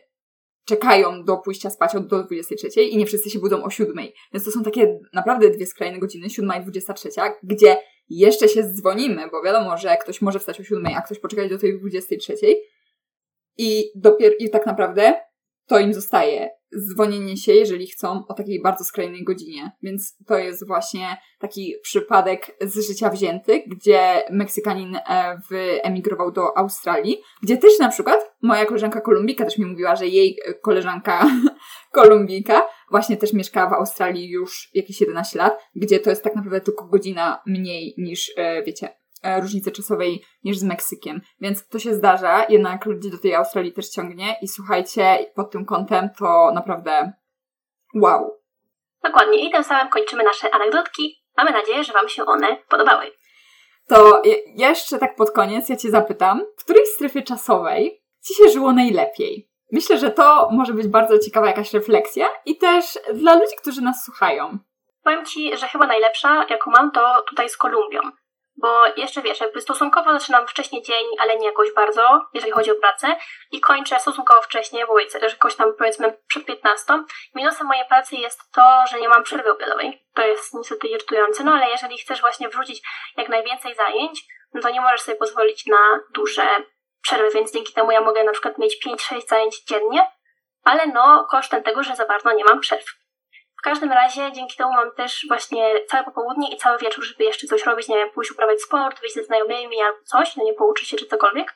czekają 0.64 1.24
do 1.24 1.36
pójścia 1.36 1.70
spać 1.70 1.92
do 2.06 2.24
23 2.24 2.82
i 2.82 2.96
nie 2.96 3.06
wszyscy 3.06 3.30
się 3.30 3.38
budzą 3.38 3.64
o 3.64 3.70
7. 3.70 3.96
Więc 4.32 4.44
to 4.44 4.50
są 4.50 4.62
takie 4.62 4.98
naprawdę 5.12 5.50
dwie 5.50 5.66
skrajne 5.66 5.98
godziny, 5.98 6.30
7 6.30 6.52
i 6.58 6.62
23, 6.62 7.08
gdzie 7.42 7.76
jeszcze 8.08 8.48
się 8.48 8.62
dzwonimy, 8.62 9.28
bo 9.30 9.42
wiadomo, 9.42 9.78
że 9.78 9.96
ktoś 9.96 10.22
może 10.22 10.38
wstać 10.38 10.60
o 10.60 10.64
7, 10.64 10.86
a 10.96 11.02
ktoś 11.02 11.18
poczekać 11.18 11.50
do 11.50 11.58
tej 11.58 11.80
23. 11.80 12.34
I 13.58 13.90
dopiero, 13.94 14.34
i 14.38 14.50
tak 14.50 14.66
naprawdę 14.66 15.14
to 15.66 15.78
im 15.78 15.94
zostaje 15.94 16.50
dzwonienie 16.78 17.36
się, 17.36 17.52
jeżeli 17.52 17.86
chcą, 17.86 18.26
o 18.28 18.34
takiej 18.34 18.62
bardzo 18.62 18.84
skrajnej 18.84 19.24
godzinie. 19.24 19.72
Więc 19.82 20.16
to 20.26 20.38
jest 20.38 20.66
właśnie 20.66 21.16
taki 21.38 21.74
przypadek 21.82 22.56
z 22.60 22.88
życia 22.88 23.10
wzięty, 23.10 23.64
gdzie 23.66 24.22
Meksykanin 24.30 24.96
e, 24.96 25.40
wyemigrował 25.50 26.32
do 26.32 26.58
Australii, 26.58 27.22
gdzie 27.42 27.56
też 27.56 27.78
na 27.78 27.88
przykład 27.88 28.33
moja 28.44 28.66
koleżanka 28.66 29.00
Kolumbika 29.00 29.44
też 29.44 29.58
mi 29.58 29.66
mówiła, 29.66 29.96
że 29.96 30.06
jej 30.06 30.38
koleżanka 30.62 31.26
Kolumbika 31.94 32.66
właśnie 32.90 33.16
też 33.16 33.32
mieszka 33.32 33.70
w 33.70 33.72
Australii 33.72 34.30
już 34.30 34.70
jakieś 34.74 35.00
11 35.00 35.38
lat, 35.38 35.58
gdzie 35.74 36.00
to 36.00 36.10
jest 36.10 36.24
tak 36.24 36.34
naprawdę 36.34 36.60
tylko 36.60 36.84
godzina 36.84 37.42
mniej 37.46 37.94
niż, 37.98 38.32
e, 38.36 38.62
wiecie, 38.62 38.88
E, 39.24 39.40
różnicy 39.40 39.72
czasowej 39.72 40.24
niż 40.44 40.58
z 40.58 40.64
Meksykiem. 40.64 41.20
Więc 41.40 41.68
to 41.68 41.78
się 41.78 41.94
zdarza, 41.94 42.46
jednak 42.48 42.86
ludzi 42.86 43.10
do 43.10 43.18
tej 43.18 43.34
Australii 43.34 43.72
też 43.72 43.88
ciągnie 43.88 44.36
i 44.42 44.48
słuchajcie, 44.48 45.32
pod 45.34 45.50
tym 45.50 45.64
kątem 45.64 46.08
to 46.18 46.50
naprawdę 46.54 47.12
wow. 47.94 48.40
Dokładnie 49.02 49.48
i 49.48 49.50
tym 49.50 49.64
samym 49.64 49.88
kończymy 49.88 50.24
nasze 50.24 50.54
anegdotki. 50.54 51.24
Mamy 51.36 51.50
nadzieję, 51.50 51.84
że 51.84 51.92
Wam 51.92 52.08
się 52.08 52.24
one 52.24 52.56
podobały. 52.68 53.04
To 53.88 54.22
jeszcze 54.56 54.98
tak 54.98 55.16
pod 55.16 55.30
koniec 55.30 55.68
ja 55.68 55.76
Cię 55.76 55.90
zapytam, 55.90 56.42
w 56.56 56.64
której 56.64 56.86
strefie 56.86 57.22
czasowej 57.22 58.03
Ci 58.26 58.34
się 58.34 58.48
żyło 58.48 58.72
najlepiej? 58.72 59.48
Myślę, 59.72 59.98
że 59.98 60.10
to 60.10 60.48
może 60.52 60.72
być 60.72 60.88
bardzo 60.88 61.18
ciekawa 61.18 61.46
jakaś 61.46 61.72
refleksja 61.72 62.28
i 62.46 62.58
też 62.58 62.98
dla 63.14 63.34
ludzi, 63.34 63.56
którzy 63.58 63.80
nas 63.82 64.04
słuchają. 64.04 64.58
Powiem 65.04 65.24
Ci, 65.24 65.56
że 65.56 65.68
chyba 65.68 65.86
najlepsza, 65.86 66.46
jaką 66.50 66.70
mam, 66.70 66.90
to 66.90 67.22
tutaj 67.28 67.48
z 67.48 67.56
Kolumbią. 67.56 68.00
Bo 68.56 68.86
jeszcze 68.96 69.22
wiesz, 69.22 69.40
jakby 69.40 69.60
stosunkowo 69.60 70.12
zaczynam 70.12 70.46
wcześniej 70.46 70.82
dzień, 70.82 71.06
ale 71.20 71.38
nie 71.38 71.46
jakoś 71.46 71.72
bardzo, 71.72 72.20
jeżeli 72.34 72.52
chodzi 72.52 72.70
o 72.70 72.74
pracę, 72.74 73.16
i 73.52 73.60
kończę 73.60 74.00
stosunkowo 74.00 74.42
wcześniej, 74.42 74.84
bo 74.86 74.98
jakoś 75.22 75.56
tam 75.56 75.74
powiedzmy 75.78 76.18
przed 76.28 76.44
15. 76.46 76.92
Minusem 77.34 77.66
mojej 77.66 77.84
pracy 77.88 78.16
jest 78.16 78.40
to, 78.52 78.84
że 78.90 79.00
nie 79.00 79.08
mam 79.08 79.22
przerwy 79.22 79.50
obiadowej. 79.50 80.06
To 80.14 80.22
jest 80.22 80.54
niestety 80.54 80.88
irytujące, 80.88 81.44
no 81.44 81.52
ale 81.52 81.70
jeżeli 81.70 81.98
chcesz 81.98 82.20
właśnie 82.20 82.48
wrzucić 82.48 82.82
jak 83.16 83.28
najwięcej 83.28 83.74
zajęć, 83.74 84.24
no 84.54 84.60
to 84.60 84.70
nie 84.70 84.80
możesz 84.80 85.00
sobie 85.00 85.18
pozwolić 85.18 85.66
na 85.66 86.00
duże 86.14 86.46
przerwy, 87.04 87.30
więc 87.34 87.52
dzięki 87.52 87.72
temu 87.72 87.90
ja 87.90 88.00
mogę 88.00 88.24
na 88.24 88.32
przykład 88.32 88.58
mieć 88.58 88.86
5-6 88.86 89.28
zajęć 89.28 89.64
dziennie, 89.64 90.10
ale 90.64 90.86
no 90.86 91.26
kosztem 91.30 91.62
tego, 91.62 91.82
że 91.82 91.96
za 91.96 92.06
bardzo 92.06 92.32
nie 92.32 92.44
mam 92.44 92.60
przerw 92.60 92.84
każdym 93.64 93.92
razie 93.92 94.32
dzięki 94.32 94.56
temu 94.56 94.72
mam 94.72 94.90
też 94.90 95.24
właśnie 95.28 95.84
całe 95.84 96.04
popołudnie 96.04 96.54
i 96.54 96.56
cały 96.56 96.78
wieczór, 96.78 97.04
żeby 97.04 97.24
jeszcze 97.24 97.46
coś 97.46 97.66
robić, 97.66 97.88
nie 97.88 97.96
wiem, 97.96 98.10
pójść 98.10 98.30
uprawiać 98.32 98.62
sport, 98.62 99.00
wyjść 99.00 99.14
ze 99.14 99.24
znajomymi 99.24 99.82
albo 99.82 99.98
coś, 100.04 100.36
no 100.36 100.44
nie 100.44 100.54
pouczyć 100.54 100.88
się 100.88 100.96
czy 100.96 101.06
cokolwiek. 101.06 101.54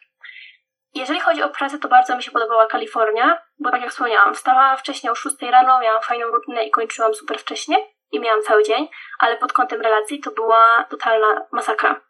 Jeżeli 0.95 1.21
chodzi 1.21 1.43
o 1.43 1.49
pracę, 1.49 1.79
to 1.79 1.89
bardzo 1.89 2.17
mi 2.17 2.23
się 2.23 2.31
podobała 2.31 2.67
Kalifornia, 2.67 3.43
bo 3.59 3.71
tak 3.71 3.81
jak 3.81 3.91
wspomniałam, 3.91 4.35
wstawałam 4.35 4.77
wcześniej 4.77 5.11
o 5.11 5.15
6 5.15 5.37
rano, 5.43 5.81
miałam 5.81 6.03
fajną 6.03 6.27
rutynę 6.27 6.65
i 6.65 6.71
kończyłam 6.71 7.15
super 7.15 7.39
wcześnie 7.39 7.77
i 8.13 8.21
miałam 8.21 8.43
cały 8.43 8.63
dzień, 8.63 8.89
ale 9.19 9.37
pod 9.37 9.53
kątem 9.53 9.81
relacji 9.81 10.21
to 10.21 10.31
była 10.31 10.85
totalna 10.91 11.47
masakra. 11.53 12.08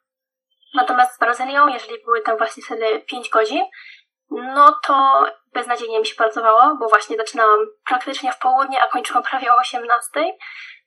Natomiast 0.74 1.14
z 1.14 1.18
Brazylią, 1.18 1.68
jeżeli 1.68 2.04
były 2.04 2.20
tam 2.20 2.36
właśnie 2.36 2.62
wtedy 2.62 3.00
5 3.00 3.28
godzin, 3.28 3.64
no 4.30 4.80
to 4.86 5.26
beznadziejnie 5.52 6.00
mi 6.00 6.06
się 6.06 6.14
pracowało, 6.14 6.76
bo 6.76 6.88
właśnie 6.88 7.16
zaczynałam 7.16 7.60
praktycznie 7.88 8.32
w 8.32 8.38
południe, 8.38 8.82
a 8.82 8.88
kończyłam 8.88 9.22
prawie 9.22 9.52
o 9.52 9.56
18. 9.56 10.08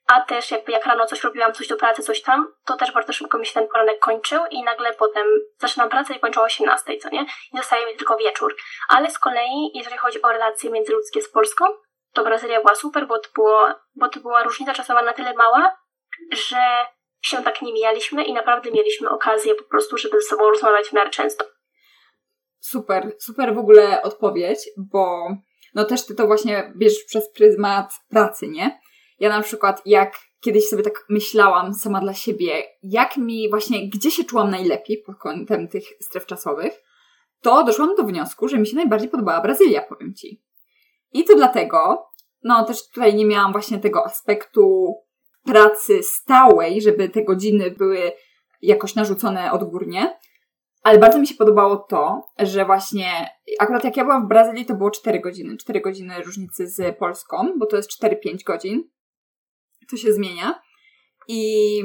A 0.06 0.20
też 0.20 0.50
jakby 0.50 0.72
jak 0.72 0.86
rano 0.86 1.06
coś 1.06 1.24
robiłam, 1.24 1.52
coś 1.52 1.68
do 1.68 1.76
pracy, 1.76 2.02
coś 2.02 2.22
tam, 2.22 2.52
to 2.64 2.76
też 2.76 2.92
bardzo 2.92 3.12
szybko 3.12 3.38
mi 3.38 3.46
się 3.46 3.54
ten 3.54 3.68
poranek 3.68 3.98
kończył 3.98 4.46
i 4.50 4.62
nagle 4.62 4.92
potem 4.92 5.26
zaczynam 5.58 5.88
pracę 5.88 6.14
i 6.14 6.20
kończę 6.20 6.40
o 6.40 6.44
18, 6.44 6.98
co 6.98 7.08
nie? 7.08 7.26
I 7.52 7.56
zostaje 7.56 7.86
mi 7.86 7.96
tylko 7.96 8.16
wieczór. 8.16 8.56
Ale 8.88 9.10
z 9.10 9.18
kolei, 9.18 9.70
jeżeli 9.74 9.98
chodzi 9.98 10.22
o 10.22 10.32
relacje 10.32 10.70
międzyludzkie 10.70 11.22
z 11.22 11.30
Polską, 11.30 11.64
to 12.12 12.24
Brazylia 12.24 12.60
była 12.60 12.74
super, 12.74 13.06
bo 13.06 13.18
to, 13.18 13.28
było, 13.34 13.74
bo 13.94 14.08
to 14.08 14.20
była 14.20 14.42
różnica 14.42 14.74
czasowa 14.74 15.02
na 15.02 15.12
tyle 15.12 15.34
mała, 15.34 15.76
że 16.32 16.86
się 17.22 17.42
tak 17.42 17.62
nie 17.62 17.72
mijaliśmy 17.72 18.24
i 18.24 18.32
naprawdę 18.32 18.70
mieliśmy 18.70 19.10
okazję 19.10 19.54
po 19.54 19.64
prostu, 19.64 19.96
żeby 19.96 20.20
ze 20.20 20.26
sobą 20.26 20.50
rozmawiać 20.50 20.86
w 20.86 20.92
miarę 20.92 21.10
często. 21.10 21.44
super, 22.60 23.16
super 23.18 23.54
w 23.54 23.58
ogóle 23.58 24.02
odpowiedź, 24.02 24.70
bo 24.76 25.28
no 25.74 25.84
też 25.84 26.06
ty 26.06 26.14
to 26.14 26.26
właśnie 26.26 26.72
bierzesz 26.76 27.04
przez 27.04 27.32
pryzmat 27.32 27.92
pracy, 28.08 28.48
nie? 28.48 28.80
Ja 29.18 29.28
na 29.28 29.42
przykład 29.42 29.82
jak 29.86 30.18
kiedyś 30.40 30.68
sobie 30.68 30.82
tak 30.82 31.04
myślałam 31.08 31.74
sama 31.74 32.00
dla 32.00 32.14
siebie, 32.14 32.62
jak 32.82 33.16
mi 33.16 33.50
właśnie, 33.50 33.88
gdzie 33.88 34.10
się 34.10 34.24
czułam 34.24 34.50
najlepiej 34.50 35.02
pod 35.06 35.18
kątem 35.18 35.68
tych 35.68 35.84
stref 36.00 36.26
czasowych, 36.26 36.72
to 37.42 37.64
doszłam 37.64 37.94
do 37.94 38.02
wniosku, 38.02 38.48
że 38.48 38.58
mi 38.58 38.66
się 38.66 38.76
najbardziej 38.76 39.08
podobała 39.08 39.40
Brazylia, 39.40 39.82
powiem 39.82 40.14
Ci. 40.14 40.42
I 41.12 41.24
to 41.24 41.36
dlatego, 41.36 42.06
no 42.42 42.64
też 42.64 42.88
tutaj 42.88 43.14
nie 43.14 43.26
miałam 43.26 43.52
właśnie 43.52 43.78
tego 43.78 44.04
aspektu 44.04 44.94
pracy 45.44 46.02
stałej, 46.02 46.82
żeby 46.82 47.08
te 47.08 47.24
godziny 47.24 47.70
były 47.70 48.12
jakoś 48.62 48.94
narzucone 48.94 49.52
odgórnie, 49.52 50.18
ale 50.82 50.98
bardzo 50.98 51.18
mi 51.18 51.26
się 51.26 51.34
podobało 51.34 51.76
to, 51.76 52.22
że 52.38 52.64
właśnie 52.64 53.28
akurat 53.58 53.84
jak 53.84 53.96
ja 53.96 54.04
byłam 54.04 54.24
w 54.24 54.28
Brazylii, 54.28 54.66
to 54.66 54.74
było 54.74 54.90
4 54.90 55.20
godziny. 55.20 55.56
4 55.56 55.80
godziny 55.80 56.22
różnicy 56.22 56.66
z 56.66 56.98
Polską, 56.98 57.52
bo 57.58 57.66
to 57.66 57.76
jest 57.76 58.02
4-5 58.02 58.44
godzin. 58.46 58.90
To 59.90 59.96
się 59.96 60.12
zmienia. 60.12 60.62
I 61.28 61.82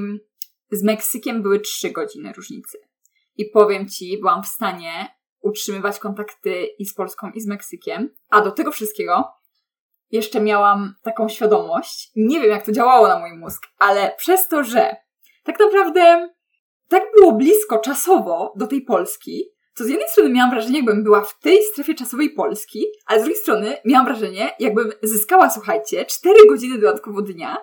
z 0.71 0.83
Meksykiem 0.83 1.43
były 1.43 1.59
3 1.59 1.91
godziny 1.91 2.33
różnicy. 2.33 2.77
I 3.37 3.45
powiem 3.45 3.87
Ci, 3.87 4.17
byłam 4.17 4.43
w 4.43 4.47
stanie 4.47 5.17
utrzymywać 5.41 5.99
kontakty 5.99 6.65
i 6.79 6.85
z 6.85 6.93
Polską, 6.93 7.31
i 7.31 7.41
z 7.41 7.47
Meksykiem. 7.47 8.09
A 8.29 8.41
do 8.41 8.51
tego 8.51 8.71
wszystkiego 8.71 9.23
jeszcze 10.11 10.41
miałam 10.41 10.93
taką 11.03 11.29
świadomość, 11.29 12.11
nie 12.15 12.39
wiem 12.39 12.51
jak 12.51 12.65
to 12.65 12.71
działało 12.71 13.07
na 13.07 13.19
mój 13.19 13.37
mózg, 13.37 13.67
ale 13.79 14.13
przez 14.17 14.47
to, 14.47 14.63
że 14.63 14.95
tak 15.43 15.59
naprawdę 15.59 16.29
tak 16.89 17.03
było 17.15 17.31
blisko 17.31 17.79
czasowo 17.79 18.53
do 18.55 18.67
tej 18.67 18.81
Polski, 18.81 19.43
to 19.77 19.83
z 19.83 19.89
jednej 19.89 20.09
strony 20.09 20.29
miałam 20.29 20.51
wrażenie, 20.51 20.75
jakbym 20.75 21.03
była 21.03 21.21
w 21.21 21.39
tej 21.39 21.63
strefie 21.63 21.93
czasowej 21.93 22.29
Polski, 22.29 22.85
ale 23.05 23.19
z 23.19 23.23
drugiej 23.23 23.41
strony 23.41 23.77
miałam 23.85 24.05
wrażenie, 24.05 24.51
jakbym 24.59 24.91
zyskała, 25.03 25.49
słuchajcie, 25.49 26.05
4 26.05 26.47
godziny 26.49 26.77
dodatkowo 26.77 27.21
dnia, 27.21 27.57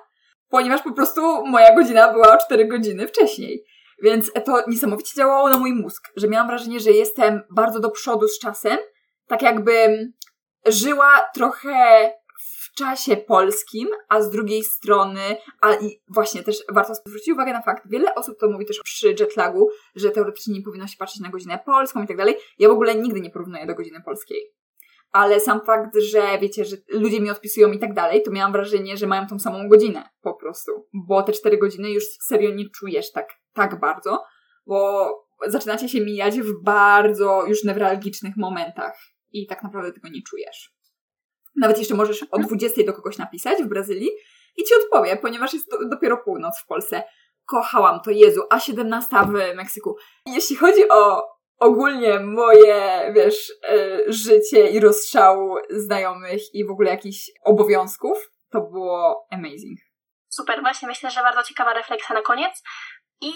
ponieważ 0.48 0.82
po 0.82 0.92
prostu 0.92 1.46
moja 1.46 1.74
godzina 1.74 2.12
była 2.12 2.34
o 2.34 2.38
4 2.46 2.68
godziny 2.68 3.08
wcześniej. 3.08 3.64
Więc 4.02 4.32
to 4.44 4.64
niesamowicie 4.68 5.16
działało 5.16 5.48
na 5.48 5.58
mój 5.58 5.72
mózg, 5.72 6.12
że 6.16 6.28
miałam 6.28 6.46
wrażenie, 6.46 6.80
że 6.80 6.90
jestem 6.90 7.42
bardzo 7.50 7.80
do 7.80 7.90
przodu 7.90 8.28
z 8.28 8.38
czasem, 8.38 8.78
tak 9.26 9.42
jakbym 9.42 10.12
żyła 10.66 11.20
trochę 11.34 12.12
w 12.74 12.76
czasie 12.76 13.16
polskim, 13.16 13.88
a 14.08 14.22
z 14.22 14.30
drugiej 14.30 14.64
strony, 14.64 15.36
a 15.60 15.74
i 15.74 16.02
właśnie 16.08 16.42
też 16.42 16.64
warto 16.72 16.94
zwrócić 16.94 17.32
uwagę 17.32 17.52
na 17.52 17.62
fakt, 17.62 17.88
wiele 17.90 18.14
osób 18.14 18.38
to 18.40 18.48
mówi 18.48 18.66
też 18.66 18.80
przy 18.84 19.08
jetlagu, 19.08 19.70
że 19.94 20.10
teoretycznie 20.10 20.54
nie 20.54 20.62
powinno 20.62 20.86
się 20.86 20.96
patrzeć 20.98 21.20
na 21.20 21.28
godzinę 21.28 21.58
polską 21.66 22.02
i 22.02 22.06
tak 22.06 22.16
dalej. 22.16 22.36
Ja 22.58 22.68
w 22.68 22.72
ogóle 22.72 22.94
nigdy 22.94 23.20
nie 23.20 23.30
porównuję 23.30 23.66
do 23.66 23.74
godziny 23.74 24.02
polskiej. 24.04 24.54
Ale 25.12 25.40
sam 25.40 25.60
fakt, 25.66 25.96
że 25.96 26.38
wiecie, 26.38 26.64
że 26.64 26.76
ludzie 26.88 27.20
mi 27.20 27.30
odpisują 27.30 27.72
i 27.72 27.78
tak 27.78 27.94
dalej, 27.94 28.22
to 28.22 28.30
miałam 28.30 28.52
wrażenie, 28.52 28.96
że 28.96 29.06
mają 29.06 29.26
tą 29.26 29.38
samą 29.38 29.68
godzinę 29.68 30.08
po 30.20 30.34
prostu. 30.34 30.72
Bo 31.06 31.22
te 31.22 31.32
cztery 31.32 31.58
godziny 31.58 31.90
już 31.90 32.04
serio 32.26 32.54
nie 32.54 32.64
czujesz 32.78 33.12
tak, 33.12 33.28
tak 33.52 33.80
bardzo, 33.80 34.24
bo 34.66 35.10
zaczynacie 35.46 35.88
się 35.88 36.00
mijać 36.00 36.40
w 36.40 36.62
bardzo 36.62 37.44
już 37.46 37.64
newralgicznych 37.64 38.36
momentach 38.36 38.98
i 39.32 39.46
tak 39.46 39.62
naprawdę 39.62 39.92
tego 39.92 40.08
nie 40.08 40.22
czujesz. 40.22 40.73
Nawet 41.56 41.78
jeszcze 41.78 41.94
możesz 41.94 42.22
o 42.30 42.38
20 42.38 42.82
do 42.86 42.92
kogoś 42.92 43.18
napisać 43.18 43.62
w 43.62 43.66
Brazylii 43.66 44.10
i 44.56 44.64
ci 44.64 44.74
odpowie, 44.74 45.16
ponieważ 45.16 45.54
jest 45.54 45.70
do, 45.70 45.88
dopiero 45.88 46.16
północ 46.16 46.60
w 46.60 46.66
Polsce. 46.66 47.02
Kochałam 47.46 48.00
to, 48.00 48.10
Jezu, 48.10 48.42
a 48.50 48.60
17 48.60 49.16
w 49.26 49.56
Meksyku. 49.56 49.96
Jeśli 50.26 50.56
chodzi 50.56 50.88
o 50.90 51.22
ogólnie 51.58 52.20
moje, 52.20 53.12
wiesz, 53.14 53.50
y, 53.50 54.04
życie 54.12 54.70
i 54.70 54.80
rozstrzał 54.80 55.56
znajomych 55.70 56.54
i 56.54 56.66
w 56.66 56.70
ogóle 56.70 56.90
jakichś 56.90 57.30
obowiązków, 57.44 58.30
to 58.50 58.60
było 58.60 59.26
amazing. 59.30 59.78
Super, 60.28 60.60
właśnie 60.60 60.88
myślę, 60.88 61.10
że 61.10 61.20
bardzo 61.20 61.42
ciekawa 61.42 61.72
refleksja 61.72 62.14
na 62.14 62.22
koniec 62.22 62.62
i 63.20 63.32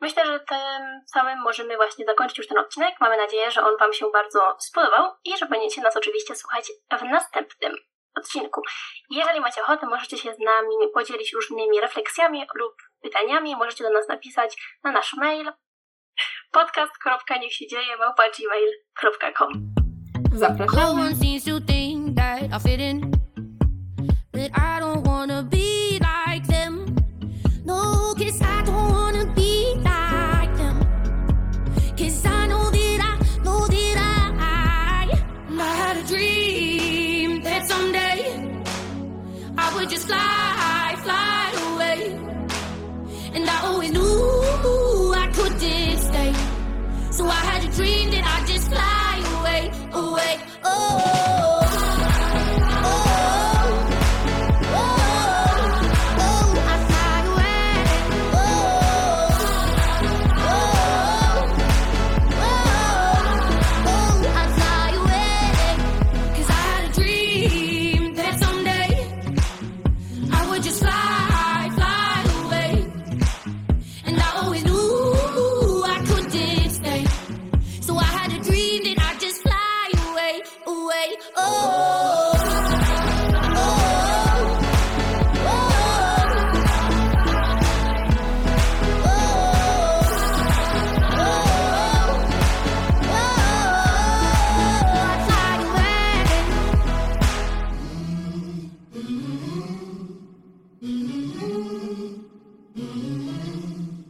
Myślę, 0.00 0.26
że 0.26 0.40
tym 0.40 1.00
samym 1.06 1.42
możemy 1.42 1.76
właśnie 1.76 2.04
zakończyć 2.04 2.38
już 2.38 2.46
ten 2.46 2.58
odcinek. 2.58 2.94
Mamy 3.00 3.16
nadzieję, 3.16 3.50
że 3.50 3.62
on 3.62 3.76
Wam 3.80 3.92
się 3.92 4.06
bardzo 4.12 4.56
spodobał 4.58 5.12
i 5.24 5.36
że 5.38 5.46
będziecie 5.46 5.82
nas 5.82 5.96
oczywiście 5.96 6.36
słuchać 6.36 6.72
w 6.98 7.02
następnym 7.02 7.72
odcinku. 8.16 8.62
Jeżeli 9.10 9.40
macie 9.40 9.62
ochotę, 9.62 9.86
możecie 9.86 10.18
się 10.18 10.34
z 10.34 10.38
nami 10.38 10.74
podzielić 10.94 11.32
różnymi 11.32 11.80
refleksjami 11.80 12.46
lub 12.54 12.72
pytaniami. 13.02 13.56
Możecie 13.56 13.84
do 13.84 13.90
nas 13.90 14.08
napisać 14.08 14.56
na 14.84 14.92
nasz 14.92 15.14
mail 15.14 15.52
podcast.niechsiedzieje 16.52 17.96
gmail.com 18.36 19.74
Zapraszamy. 20.32 21.14
So 21.40 21.58
I 24.40 25.57